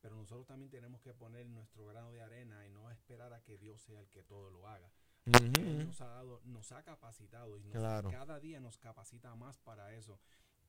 Pero 0.00 0.16
nosotros 0.16 0.46
también 0.46 0.70
tenemos 0.70 1.02
que 1.02 1.12
poner 1.12 1.44
nuestro 1.50 1.84
grano 1.84 2.10
de 2.10 2.22
arena 2.22 2.64
y 2.66 2.70
no 2.70 2.90
esperar 2.90 3.34
a 3.34 3.42
que 3.42 3.58
Dios 3.58 3.82
sea 3.82 4.00
el 4.00 4.08
que 4.08 4.22
todo 4.22 4.50
lo 4.50 4.66
haga. 4.66 4.90
Él 5.26 5.52
Ujú. 5.58 5.84
nos 5.88 6.00
ha 6.00 6.06
dado, 6.08 6.40
nos 6.44 6.72
ha 6.72 6.82
capacitado 6.84 7.58
y 7.58 7.64
nos- 7.64 7.72
Claro. 7.76 8.10
cada 8.10 8.40
día 8.40 8.58
nos 8.58 8.78
capacita 8.78 9.34
más 9.34 9.58
para 9.58 9.92
eso. 9.94 10.18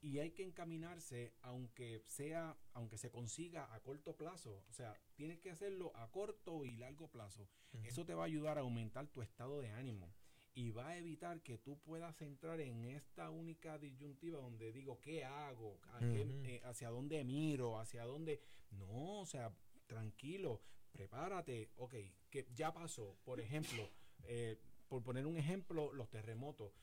Y 0.01 0.20
hay 0.20 0.32
que 0.32 0.44
encaminarse, 0.44 1.34
aunque 1.41 2.03
sea, 2.08 2.58
aunque 2.74 2.98
se 2.98 3.12
consiga 3.12 3.74
a 3.74 3.82
corto 3.82 4.15
plazo. 4.15 4.63
O 4.70 4.72
sea, 4.74 4.94
tienes 5.15 5.39
que 5.39 5.51
hacerlo 5.51 5.91
a 5.96 6.10
corto 6.10 6.63
y 6.63 6.72
largo 6.77 7.10
plazo. 7.10 7.50
Eso 7.84 8.06
te 8.06 8.13
va 8.13 8.24
a 8.24 8.25
ayudar 8.27 8.58
a 8.58 8.62
aumentar 8.62 9.08
tu 9.08 9.22
estado 9.22 9.60
de 9.62 9.72
ánimo 9.72 10.13
y 10.56 10.72
va 10.72 10.88
a 10.89 10.98
evitar 10.98 11.41
que 11.41 11.58
tú 11.58 11.77
puedas 11.79 12.22
entrar 12.22 12.60
en 12.62 12.86
esta 12.86 13.29
única 13.29 13.77
disyuntiva 13.77 14.39
donde 14.39 14.72
digo, 14.72 15.00
¿qué 15.01 15.24
hago? 15.25 15.79
¿A 15.94 16.00
qué- 16.00 16.24
Ujú. 16.24 16.46
eh, 16.46 16.62
¿Hacia 16.63 16.89
dónde 16.89 17.24
miro? 17.24 17.77
¿Hacia 17.79 18.06
dónde? 18.06 18.41
No, 18.72 19.20
o 19.20 19.25
sea, 19.25 19.53
tranquilo, 19.86 20.62
prepárate. 20.91 21.72
Ok, 21.77 21.96
que 22.29 22.48
ya 22.56 22.74
pasó. 22.74 23.18
Por 23.25 23.39
ejemplo, 23.39 23.89
eh, 24.24 24.58
por 24.88 25.03
poner 25.03 25.25
un 25.27 25.38
ejemplo, 25.38 25.91
los 25.94 26.10
terremotos. 26.10 26.74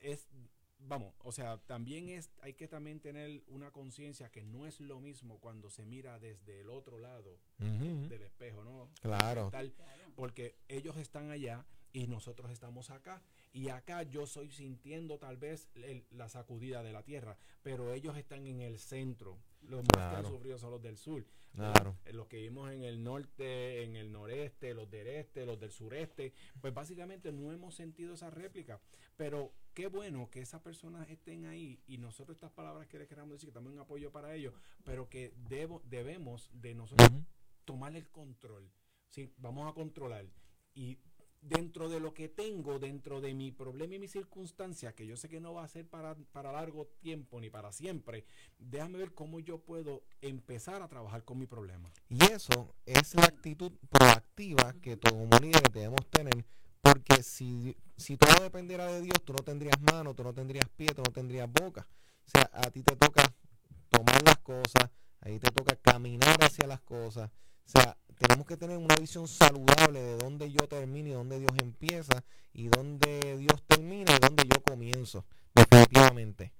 Es, 0.00 0.28
vamos, 0.80 1.14
o 1.20 1.32
sea, 1.32 1.58
también 1.58 2.08
es, 2.08 2.30
hay 2.40 2.54
que 2.54 2.68
también 2.68 3.00
tener 3.00 3.42
una 3.48 3.70
conciencia 3.70 4.30
que 4.30 4.44
no 4.44 4.66
es 4.66 4.80
lo 4.80 5.00
mismo 5.00 5.38
cuando 5.38 5.70
se 5.70 5.84
mira 5.84 6.18
desde 6.18 6.60
el 6.60 6.70
otro 6.70 6.98
lado 6.98 7.38
del 7.58 8.22
espejo, 8.22 8.64
¿no? 8.64 8.88
Claro. 9.00 9.50
Tal, 9.50 9.72
Claro. 9.72 10.12
porque 10.16 10.56
ellos 10.68 10.96
están 10.96 11.30
allá 11.30 11.64
y 11.92 12.06
nosotros 12.06 12.50
estamos 12.50 12.90
acá. 12.90 13.22
Y 13.52 13.68
acá 13.70 14.02
yo 14.02 14.26
soy 14.26 14.50
sintiendo 14.50 15.18
tal 15.18 15.36
vez 15.36 15.68
el- 15.74 16.04
la 16.10 16.28
sacudida 16.28 16.82
de 16.82 16.92
la 16.92 17.02
tierra, 17.02 17.36
pero 17.62 17.92
ellos 17.92 18.16
están 18.16 18.46
en 18.46 18.60
el 18.60 18.78
centro. 18.78 19.38
Los 19.62 19.82
más 19.82 19.88
que 19.96 20.00
han 20.00 20.10
Claro. 20.22 20.28
sufrido 20.28 20.58
son 20.58 20.70
los 20.70 20.82
del 20.82 20.96
sur. 20.96 21.24
Claro. 21.54 21.96
Los 22.12 22.26
que 22.28 22.36
vimos 22.42 22.70
en 22.70 22.82
el 22.84 23.02
norte, 23.02 23.82
en 23.82 23.96
el 23.96 24.12
noreste, 24.12 24.74
los 24.74 24.88
del 24.90 25.08
este, 25.08 25.44
los 25.46 25.58
del 25.58 25.70
sureste, 25.72 26.32
pues 26.60 26.72
básicamente 26.74 27.32
no 27.32 27.52
hemos 27.52 27.74
sentido 27.74 28.14
esa 28.14 28.30
réplica. 28.30 28.80
Pero 29.16 29.52
qué 29.74 29.88
bueno 29.88 30.30
que 30.30 30.40
esas 30.40 30.60
personas 30.60 31.08
estén 31.08 31.46
ahí 31.46 31.80
y 31.86 31.98
nosotros 31.98 32.36
estas 32.36 32.52
palabras 32.52 32.86
que 32.86 32.98
les 32.98 33.08
queramos 33.08 33.32
decir, 33.32 33.48
que 33.48 33.54
también 33.54 33.74
un 33.74 33.80
apoyo 33.80 34.12
para 34.12 34.34
ellos, 34.34 34.54
pero 34.84 35.08
que 35.08 35.32
debo, 35.48 35.82
debemos 35.86 36.48
de 36.52 36.74
nosotros 36.74 37.08
Ujú. 37.10 37.24
tomar 37.64 37.96
el 37.96 38.08
control. 38.10 38.70
¿sí? 39.08 39.32
Vamos 39.38 39.68
a 39.68 39.74
controlar. 39.74 40.26
Y 40.74 40.98
dentro 41.40 41.88
de 41.88 42.00
lo 42.00 42.14
que 42.14 42.28
tengo, 42.28 42.78
dentro 42.78 43.20
de 43.20 43.34
mi 43.34 43.52
problema 43.52 43.94
y 43.94 43.98
mi 43.98 44.08
circunstancia, 44.08 44.94
que 44.94 45.06
yo 45.06 45.16
sé 45.16 45.28
que 45.28 45.40
no 45.40 45.54
va 45.54 45.64
a 45.64 45.68
ser 45.68 45.86
para, 45.86 46.14
para 46.32 46.52
largo 46.52 46.86
tiempo 47.00 47.40
ni 47.40 47.50
para 47.50 47.72
siempre, 47.72 48.24
déjame 48.58 48.98
ver 48.98 49.14
cómo 49.14 49.40
yo 49.40 49.58
puedo 49.58 50.02
empezar 50.20 50.82
a 50.82 50.88
trabajar 50.88 51.24
con 51.24 51.38
mi 51.38 51.46
problema. 51.46 51.92
Y 52.08 52.22
eso 52.24 52.74
es 52.86 53.14
la 53.14 53.24
actitud 53.24 53.72
proactiva 53.88 54.74
que 54.82 54.96
todo 54.96 55.18
como 55.18 55.38
líderes 55.38 55.72
debemos 55.72 56.06
tener, 56.10 56.44
porque 56.80 57.22
si, 57.22 57.76
si 57.96 58.16
todo 58.16 58.42
dependiera 58.42 58.86
de 58.86 59.02
Dios, 59.02 59.22
tú 59.24 59.32
no 59.32 59.44
tendrías 59.44 59.80
mano, 59.80 60.14
tú 60.14 60.24
no 60.24 60.34
tendrías 60.34 60.68
pie, 60.70 60.88
tú 60.88 61.02
no 61.06 61.12
tendrías 61.12 61.50
boca. 61.50 61.86
O 62.26 62.30
sea, 62.30 62.50
a 62.52 62.70
ti 62.70 62.82
te 62.82 62.96
toca 62.96 63.22
tomar 63.88 64.22
las 64.24 64.38
cosas, 64.38 64.90
a 65.20 65.26
ti 65.26 65.38
te 65.38 65.50
toca 65.50 65.76
caminar 65.76 66.36
hacia 66.42 66.66
las 66.66 66.80
cosas. 66.80 67.30
O 67.66 67.70
sea, 67.70 67.96
tenemos 68.18 68.46
que 68.46 68.56
tener 68.56 68.76
una 68.76 68.96
visión 68.96 69.28
saludable 69.28 70.00
de 70.00 70.16
dónde 70.16 70.50
yo 70.50 70.66
termino 70.68 71.08
y 71.08 71.12
dónde 71.12 71.38
Dios 71.38 71.52
empieza, 71.62 72.24
y 72.52 72.68
dónde 72.68 73.38
Dios 73.38 73.62
termina 73.66 74.12
y 74.14 74.18
dónde 74.18 74.44
yo 74.44 74.62
comienzo, 74.62 75.24
definitivamente. 75.54 76.52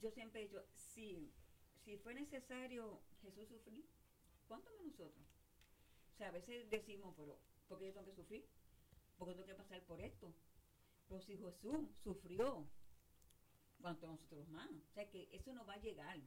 Yo 0.00 0.10
siempre 0.10 0.42
he 0.42 0.44
dicho, 0.44 0.64
si, 0.74 1.32
si 1.84 1.96
fue 1.96 2.14
necesario 2.14 3.00
Jesús 3.22 3.48
sufrir, 3.48 3.86
¿cuánto 4.46 4.70
más 4.74 4.84
nosotros? 4.84 5.26
O 6.14 6.16
sea, 6.16 6.28
a 6.28 6.32
veces 6.32 6.68
decimos, 6.70 7.14
pero 7.16 7.38
¿por 7.68 7.78
qué 7.78 7.86
yo 7.86 7.92
tengo 7.92 8.06
que 8.06 8.14
sufrir? 8.14 8.46
¿Por 9.16 9.28
qué 9.28 9.34
tengo 9.34 9.46
que 9.48 9.54
pasar 9.54 9.82
por 9.84 10.00
esto? 10.00 10.32
Pero 11.08 11.20
si 11.20 11.36
Jesús 11.36 11.88
sufrió, 12.02 12.66
¿cuánto 13.80 14.06
nosotros 14.06 14.48
más? 14.48 14.70
O 14.70 14.92
sea, 14.94 15.08
que 15.08 15.28
eso 15.32 15.52
no 15.52 15.64
va 15.64 15.74
a 15.74 15.80
llegar. 15.80 16.20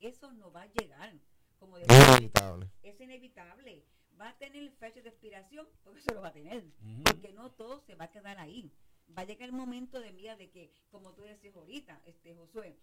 Eso 0.00 0.32
no 0.32 0.52
va 0.52 0.62
a 0.62 0.72
llegar. 0.72 1.18
Como 1.58 1.78
Es 1.78 1.86
decía, 1.86 2.06
inevitable. 2.16 2.70
es 2.82 3.00
inevitable. 3.00 3.84
Va 4.20 4.30
a 4.30 4.38
tener 4.38 4.70
fecha 4.72 5.00
de 5.02 5.08
expiración, 5.10 5.68
porque 5.84 6.00
eso 6.00 6.14
lo 6.14 6.22
va 6.22 6.28
a 6.28 6.32
tener. 6.32 6.64
Ujú. 6.64 7.02
Porque 7.04 7.32
no 7.32 7.50
todo 7.52 7.80
se 7.80 7.94
va 7.94 8.06
a 8.06 8.10
quedar 8.10 8.38
ahí. 8.38 8.72
Va 9.16 9.22
a 9.22 9.24
llegar 9.24 9.48
el 9.48 9.54
momento 9.54 10.00
de 10.00 10.12
mía 10.12 10.36
de 10.36 10.50
que, 10.50 10.72
como 10.90 11.12
tú 11.12 11.22
decías 11.22 11.54
ahorita, 11.56 12.00
este 12.06 12.34
Josué, 12.34 12.76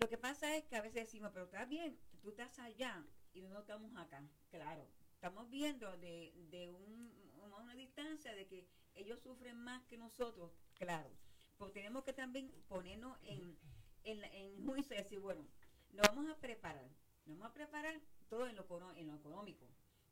lo 0.00 0.08
que 0.08 0.16
pasa 0.18 0.56
es 0.56 0.64
que 0.64 0.76
a 0.76 0.80
veces 0.82 1.06
decimos, 1.06 1.30
pero 1.32 1.44
está 1.44 1.64
bien, 1.66 1.98
tú 2.22 2.30
estás 2.30 2.58
allá 2.58 3.04
y 3.32 3.42
no 3.42 3.60
estamos 3.60 3.94
acá. 3.96 4.22
Claro, 4.50 4.86
estamos 5.14 5.48
viendo 5.50 5.96
de, 5.98 6.32
de 6.50 6.70
un, 6.70 7.12
a 7.52 7.56
una 7.58 7.74
distancia 7.74 8.34
de 8.34 8.46
que 8.46 8.66
ellos 8.94 9.20
sufren 9.20 9.56
más 9.56 9.84
que 9.84 9.98
nosotros, 9.98 10.50
claro. 10.78 11.10
Pero 11.58 11.70
tenemos 11.72 12.04
que 12.04 12.12
también 12.12 12.50
ponernos 12.68 13.16
en, 13.24 13.56
en, 14.04 14.24
en 14.24 14.66
juicio 14.66 14.94
y 14.96 14.98
decir, 15.02 15.18
bueno, 15.20 15.46
nos 15.92 16.06
vamos 16.08 16.30
a 16.30 16.40
preparar, 16.40 16.88
nos 17.26 17.38
vamos 17.38 17.50
a 17.50 17.54
preparar 17.54 18.00
todo 18.28 18.46
en 18.46 18.56
lo, 18.56 18.66
en 18.96 19.06
lo 19.08 19.14
económico. 19.14 19.66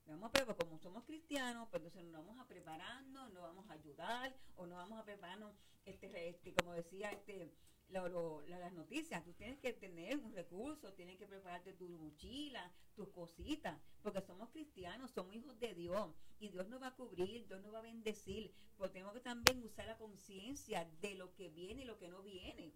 Vamos 0.07 0.29
a 0.29 0.33
preparar, 0.33 0.57
como 0.57 0.79
somos 0.79 1.05
cristianos, 1.05 1.69
pues 1.71 1.83
entonces 1.83 2.11
nos 2.11 2.27
vamos 2.27 2.41
a 2.41 2.49
prepararnos, 2.49 3.33
nos 3.33 3.43
vamos 3.43 3.71
a 3.71 3.75
ayudar, 3.75 4.35
o 4.57 4.67
nos 4.67 4.79
vamos 4.79 4.99
a 4.99 5.05
prepararnos, 5.05 5.55
este, 5.85 6.29
este, 6.29 6.55
como 6.55 6.73
decía 6.73 7.11
este, 7.11 7.53
las 7.89 8.73
noticias, 8.73 9.23
tú 9.23 9.33
tienes 9.35 9.59
que 9.61 9.73
tener 9.75 10.19
un 10.19 10.33
recurso, 10.33 10.93
tienes 10.95 11.19
que 11.19 11.27
prepararte 11.27 11.75
tu 11.75 11.89
mochila, 11.89 12.73
tus 12.97 13.09
cositas, 13.11 13.79
porque 14.03 14.23
somos 14.23 14.49
cristianos, 14.51 15.11
somos 15.11 15.35
hijos 15.35 15.59
de 15.61 15.75
Dios, 15.75 16.15
y 16.41 16.49
Dios 16.49 16.69
nos 16.69 16.83
va 16.83 16.89
a 16.89 16.97
cubrir, 16.97 17.47
Dios 17.47 17.61
nos 17.63 17.73
va 17.73 17.79
a 17.79 17.83
bendecir, 17.83 18.53
pero 18.77 18.91
tenemos 18.91 19.15
que 19.15 19.21
también 19.21 19.63
usar 19.63 19.87
la 19.87 19.99
conciencia 19.99 20.89
de 21.01 21.15
lo 21.15 21.33
que 21.35 21.49
viene 21.51 21.83
y 21.83 21.85
lo 21.85 21.99
que 21.99 22.09
no 22.09 22.23
viene. 22.23 22.73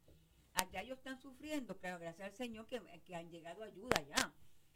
Allá 0.56 0.80
ellos 0.80 0.98
están 0.98 1.20
sufriendo, 1.20 1.76
claro, 1.76 1.98
gracias 1.98 2.28
al 2.28 2.34
Señor 2.34 2.66
que, 2.66 2.80
que 3.04 3.14
han 3.14 3.30
llegado 3.30 3.62
ayuda 3.62 3.90
allá. 3.98 4.32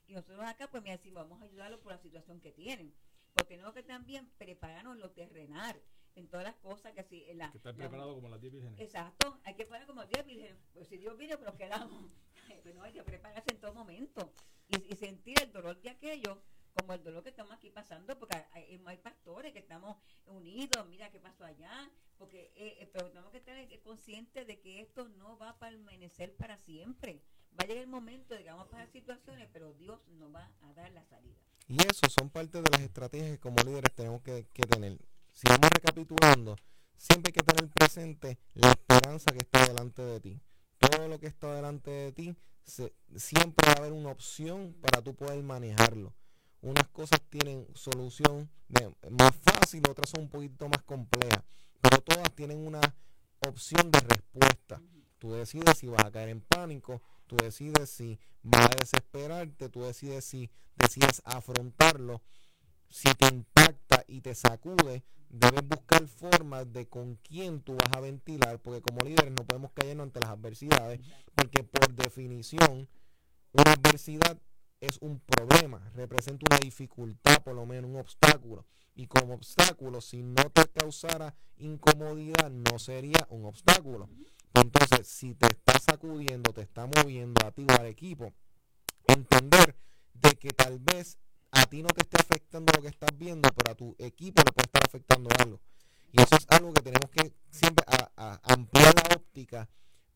Y 0.07 0.15
nosotros 0.15 0.45
acá, 0.45 0.71
pues 0.71 0.83
me 0.83 0.91
decimos, 0.91 1.23
vamos 1.23 1.41
a 1.41 1.47
ayudarlos 1.47 1.81
por 1.81 1.93
la 1.93 1.99
situación 1.99 2.39
que 2.41 2.53
tienen. 2.53 2.95
Porque 3.33 3.55
tenemos 3.55 3.73
que 3.73 3.83
también 3.83 4.29
prepararnos 4.37 4.95
en 4.95 5.01
lo 5.01 5.11
terrenal, 5.11 5.81
en 6.17 6.29
todas 6.29 6.45
las 6.45 6.57
cosas 6.57 6.93
que 6.93 7.03
si 7.05 7.25
en 7.31 7.39
la, 7.39 7.51
Que 7.51 7.59
estar 7.59 7.75
preparado 7.75 8.15
como 8.15 8.29
las 8.29 8.41
10 8.41 8.53
vírgenes. 8.53 8.81
Exacto, 8.81 9.41
hay 9.45 9.55
que 9.55 9.65
poner 9.65 9.87
como 9.87 10.05
Dios 10.05 10.27
virgen. 10.27 10.59
Pues 10.75 10.89
si 10.89 10.99
Dios 10.99 11.17
viene, 11.17 11.37
pero 11.37 11.57
quedamos. 11.57 12.05
Pues 12.65 12.75
no, 12.75 12.83
hay 12.83 12.93
que 12.93 13.05
prepararse 13.05 13.53
en 13.53 13.61
todo 13.61 13.73
momento 13.73 14.33
y, 14.67 14.93
y 14.93 14.97
sentir 14.97 15.41
el 15.41 15.53
dolor 15.53 15.81
de 15.81 15.91
aquello, 15.91 16.43
como 16.75 16.95
el 16.95 17.03
dolor 17.03 17.23
que 17.23 17.31
estamos 17.31 17.53
aquí 17.53 17.71
pasando, 17.71 18.19
porque 18.19 18.37
hay, 18.53 18.83
hay 18.85 18.97
pastores 18.99 19.53
que 19.53 19.61
estamos 19.61 19.97
unidos, 20.27 20.87
mira 20.89 21.11
qué 21.11 21.21
pasó 21.21 21.45
allá, 21.45 21.91
porque 22.19 22.53
eh, 22.55 22.79
eh, 22.81 22.91
pero 22.93 23.09
tenemos 23.09 23.31
que 23.31 23.40
conscientes 23.91 24.47
de 24.47 24.61
que 24.61 24.81
esto 24.81 25.09
no 25.19 25.37
va 25.37 25.51
a 25.51 25.59
permanecer 25.59 26.33
para 26.37 26.57
siempre. 26.59 27.21
Va 27.59 27.65
a 27.65 27.67
llegar 27.67 27.83
el 27.83 27.89
momento 27.89 28.35
de 28.35 28.45
que 28.45 28.51
vamos 28.51 28.69
a 28.69 28.71
pasar 28.71 28.89
situaciones, 28.93 29.49
pero 29.53 29.73
Dios 29.73 29.99
nos 30.17 30.33
va 30.33 30.49
a 30.63 30.73
dar 30.75 30.93
la 30.93 31.05
salida. 31.07 31.35
Y 31.67 31.75
eso 31.83 32.09
son 32.09 32.31
parte 32.31 32.63
de 32.63 32.71
las 32.71 32.83
estrategias 32.83 33.33
que 33.33 33.41
como 33.41 33.57
líderes 33.65 33.93
tenemos 33.97 34.23
que, 34.23 34.45
tener. 34.45 34.97
Si 35.33 35.49
vamos 35.49 35.71
recapitulando, 35.75 36.55
siempre 36.97 37.31
hay 37.31 37.33
que 37.33 37.43
tener 37.43 37.69
presente 37.73 38.39
la 38.55 38.71
esperanza 38.71 39.33
que 39.33 39.39
está 39.39 39.67
delante 39.67 40.03
de 40.03 40.21
ti. 40.21 40.41
Todo 40.79 41.09
lo 41.09 41.19
que 41.19 41.27
está 41.27 41.53
delante 41.53 41.91
de 41.91 42.13
ti, 42.13 42.37
siempre 43.17 43.67
va 43.67 43.73
a 43.73 43.79
haber 43.79 43.93
una 43.93 44.13
opción 44.13 44.73
para 44.81 45.03
tú 45.03 45.17
poder 45.17 45.43
manejarlo. 45.43 46.15
Unas 46.61 46.87
cosas 46.91 47.21
tienen 47.29 47.67
solución 47.75 48.49
más 49.11 49.35
fácil, 49.35 49.83
otras 49.91 50.11
son 50.11 50.23
un 50.23 50.29
poquito 50.29 50.69
más 50.69 50.83
complejas, 50.83 51.43
pero 51.81 52.01
todas 52.03 52.33
tienen 52.37 52.65
una 52.65 52.81
opción 53.41 53.91
de 53.91 54.01
respuesta. 54.01 54.81
Tú 55.19 55.33
decides 55.33 55.79
si 55.79 55.87
vas 55.89 56.05
a 56.05 56.11
caer 56.11 56.31
en 56.31 56.41
pánico, 56.41 57.03
tú 57.27 57.37
decides 57.37 57.91
si 57.91 58.19
vas 58.43 58.67
a 58.67 58.77
desesperarte, 58.81 59.69
tú 59.69 59.83
decides 59.83 60.25
si 60.25 60.51
decides 60.77 61.23
afrontarlo. 61.25 62.23
Si 62.89 63.13
te 63.15 63.29
impacta 63.29 64.05
y 64.09 64.21
te 64.21 64.35
sacude, 64.35 65.05
debes 65.29 65.67
buscar 65.69 66.07
formas 66.09 66.73
de 66.73 66.89
con 66.89 67.17
quién 67.17 67.61
tú 67.63 67.77
vas 67.77 67.93
a 67.93 68.01
ventilar, 68.01 68.61
porque 68.61 68.83
como 68.83 69.05
líderes 69.05 69.33
no 69.33 69.47
podemos 69.47 69.71
caernos 69.73 70.05
ante 70.05 70.21
las 70.21 70.31
adversidades, 70.31 71.01
porque 71.35 71.63
por 71.63 71.95
definición 71.95 72.89
una 73.53 73.73
adversidad 73.73 74.39
es 74.81 74.99
un 75.01 75.21
problema, 75.21 75.91
representa 75.95 76.47
una 76.51 76.59
dificultad, 76.59 77.43
por 77.43 77.55
lo 77.55 77.67
menos 77.67 77.91
un 77.91 77.97
obstáculo. 77.99 78.67
Y 78.95 79.07
como 79.07 79.35
obstáculo, 79.35 80.01
si 80.01 80.23
no 80.23 80.51
te 80.51 80.67
causara 80.69 81.35
incomodidad, 81.59 82.51
no 82.51 82.79
sería 82.79 83.27
un 83.31 83.45
obstáculo. 83.47 84.09
Entonces, 84.55 85.07
si 85.07 85.35
te 85.35 85.47
está 85.47 85.79
sacudiendo, 85.79 86.53
te 86.53 86.63
está 86.63 86.87
moviendo 86.87 87.47
a 87.47 87.53
ti 87.53 87.67
o 87.69 87.81
al 87.81 87.87
equipo, 87.87 88.33
entender 89.07 89.77
de 90.15 90.31
que 90.37 90.51
tal 90.51 90.79
vez 90.81 91.19
a 91.53 91.67
ti 91.67 91.83
no 91.83 91.89
te 91.89 92.03
esté 92.03 92.17
afectando 92.21 92.73
lo 92.75 92.83
que 92.83 92.89
estás 92.89 93.17
viendo, 93.17 93.49
pero 93.57 93.73
a 93.73 93.75
tu 93.75 93.95
equipo 93.99 94.43
le 94.45 94.53
puede 94.53 94.67
estar 94.67 94.83
afectando 94.87 95.31
algo. 95.39 95.61
Y 96.13 96.21
eso 96.21 96.37
es 96.37 96.47
algo 96.49 96.73
que 96.73 96.83
tenemos 96.83 97.11
que 97.11 97.33
siempre 97.51 97.85
a- 98.17 98.41
ampliar 98.43 98.95
la 98.95 99.17
óptica, 99.17 99.69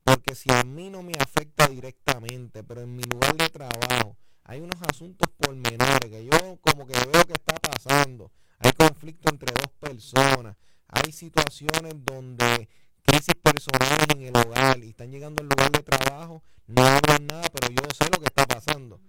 porque 0.04 0.34
si 0.34 0.50
a 0.52 0.62
mí 0.64 0.90
no 0.90 1.02
me 1.02 1.14
afecta 1.18 1.68
directamente, 1.68 2.62
pero 2.64 2.82
en 2.82 2.94
mi 2.94 3.04
lugar 3.04 3.36
de 3.36 3.48
trabajo 3.48 4.16
hay 4.44 4.60
unos 4.60 4.80
asuntos 4.82 5.28
pormenores 5.38 6.10
que 6.10 6.24
yo 6.24 6.58
como 6.60 6.86
que 6.86 6.92
veo 6.94 7.24
que 7.26 7.32
está 7.32 7.56
pasando, 7.56 8.30
hay 8.58 8.72
conflicto 8.72 9.30
entre 9.30 9.52
dos 9.54 9.70
personas, 9.80 10.56
hay 10.88 11.12
situaciones 11.12 11.94
donde 12.04 12.68
crisis 13.02 13.34
personales 13.42 14.06
en 14.14 14.22
el 14.22 14.36
hogar 14.36 14.78
y 14.78 14.90
están 14.90 15.10
llegando 15.10 15.42
al 15.42 15.48
lugar 15.48 15.70
de 15.72 15.82
trabajo, 15.82 16.42
no 16.66 16.82
hablan 16.82 17.26
nada, 17.26 17.48
pero 17.52 17.72
yo 17.74 17.82
sé 17.94 18.04
lo 18.12 18.18
que 18.20 18.26
está 18.26 18.46
pasando. 18.46 19.00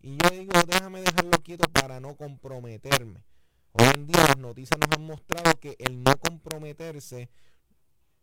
Y 0.00 0.16
yo 0.16 0.30
digo, 0.30 0.52
déjame 0.66 1.00
dejarlo 1.00 1.38
quieto 1.42 1.64
para 1.70 1.98
no 2.00 2.16
comprometerme. 2.16 3.24
Hoy 3.72 3.86
en 3.94 4.06
día 4.06 4.22
las 4.26 4.38
noticias 4.38 4.78
nos 4.78 4.90
han 4.96 5.06
mostrado 5.06 5.58
que 5.58 5.76
el 5.78 6.02
no 6.02 6.16
comprometerse 6.18 7.28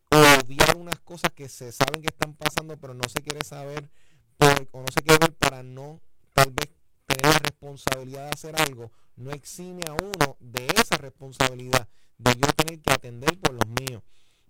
odiar 0.09 0.75
unas 0.77 0.99
cosas 0.99 1.31
que 1.33 1.47
se 1.49 1.71
saben 1.71 2.01
que 2.01 2.09
están 2.09 2.33
pasando, 2.35 2.77
pero 2.77 2.93
no 2.93 3.07
se 3.07 3.21
quiere 3.21 3.43
saber 3.43 3.89
por- 4.37 4.67
o 4.71 4.81
no 4.81 4.87
se 4.93 5.01
quiere 5.01 5.19
ver 5.19 5.33
para 5.35 5.63
no 5.63 6.01
tal 6.33 6.51
vez 6.51 6.69
tener 7.05 7.33
la 7.33 7.39
responsabilidad 7.39 8.25
de 8.25 8.29
hacer 8.33 8.55
algo, 8.61 8.91
no 9.15 9.31
exime 9.31 9.83
a 9.87 9.93
uno 9.93 10.37
de 10.39 10.67
esa 10.75 10.97
responsabilidad 10.97 11.87
de 12.17 12.33
yo 12.35 12.47
tener 12.55 12.79
que 12.81 12.93
atender 12.93 13.39
por 13.39 13.53
los 13.53 13.67
míos. 13.67 14.01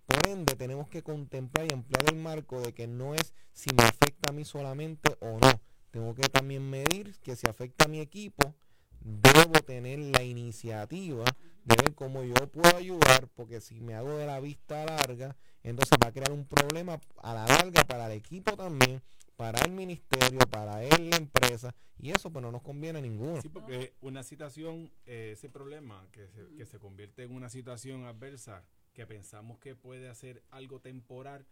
Por 0.05 0.27
ende, 0.27 0.55
tenemos 0.55 0.89
que 0.89 1.03
contemplar 1.03 1.67
y 1.69 1.73
ampliar 1.73 2.05
el 2.09 2.17
marco 2.17 2.59
de 2.61 2.73
que 2.73 2.87
no 2.87 3.15
es 3.15 3.33
si 3.53 3.73
me 3.75 3.83
afecta 3.83 4.29
a 4.29 4.33
mí 4.33 4.43
solamente 4.45 5.15
o 5.21 5.39
no. 5.39 5.61
Tengo 5.91 6.13
que 6.15 6.27
también 6.29 6.69
medir 6.69 7.17
que 7.19 7.35
si 7.35 7.47
afecta 7.47 7.85
a 7.85 7.87
mi 7.87 7.99
equipo, 7.99 8.53
debo 8.99 9.53
tener 9.65 9.99
la 9.99 10.23
iniciativa 10.23 11.23
de 11.65 11.75
ver 11.75 11.93
cómo 11.95 12.23
yo 12.23 12.33
puedo 12.51 12.75
ayudar, 12.77 13.27
porque 13.35 13.61
si 13.61 13.81
me 13.81 13.95
hago 13.95 14.15
de 14.17 14.25
la 14.25 14.39
vista 14.39 14.85
larga, 14.85 15.35
entonces 15.63 15.97
va 16.03 16.07
a 16.09 16.11
crear 16.11 16.31
un 16.31 16.45
problema 16.45 16.99
a 17.21 17.33
la 17.33 17.45
larga 17.45 17.83
para 17.85 18.07
el 18.07 18.13
equipo 18.13 18.55
también, 18.55 19.01
para 19.35 19.59
el 19.65 19.71
ministerio, 19.71 20.39
para 20.49 20.83
él, 20.83 21.09
la 21.09 21.17
empresa, 21.17 21.73
y 21.97 22.11
eso 22.11 22.31
pues 22.31 22.43
no 22.43 22.51
nos 22.51 22.61
conviene 22.61 22.99
a 22.99 23.01
ninguno. 23.01 23.41
Sí, 23.41 23.49
porque 23.49 23.93
una 24.01 24.23
situación, 24.23 24.91
eh, 25.05 25.31
ese 25.33 25.49
problema 25.49 26.07
que 26.11 26.27
se, 26.27 26.47
que 26.55 26.65
se 26.65 26.79
convierte 26.79 27.23
en 27.23 27.33
una 27.35 27.40
situación 27.51 28.05
adversa, 28.05 28.63
que 28.93 29.05
pensamos 29.05 29.59
que 29.59 29.75
puede 29.75 30.09
hacer 30.09 30.43
algo 30.49 30.79
temporal, 30.79 31.45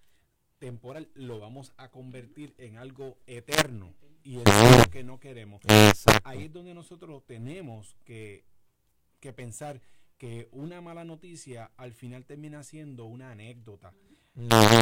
temporal, 0.57 1.09
lo 1.13 1.39
vamos 1.39 1.73
a 1.77 1.89
convertir 1.89 2.55
en 2.57 2.77
algo 2.77 3.17
eterno. 3.27 3.93
Y 4.23 4.37
eso 4.37 4.51
es 4.51 4.77
lo 4.77 4.91
que 4.91 5.03
no 5.03 5.19
queremos. 5.19 5.61
Exacto. 5.65 6.27
Ahí 6.27 6.45
es 6.45 6.53
donde 6.53 6.73
nosotros 6.73 7.23
tenemos 7.25 7.95
que, 8.03 8.43
que 9.19 9.31
pensar 9.31 9.81
que 10.17 10.49
una 10.51 10.81
mala 10.81 11.05
noticia 11.05 11.71
al 11.77 11.93
final 11.93 12.25
termina 12.25 12.63
siendo 12.63 13.05
una 13.05 13.31
anécdota. 13.31 13.93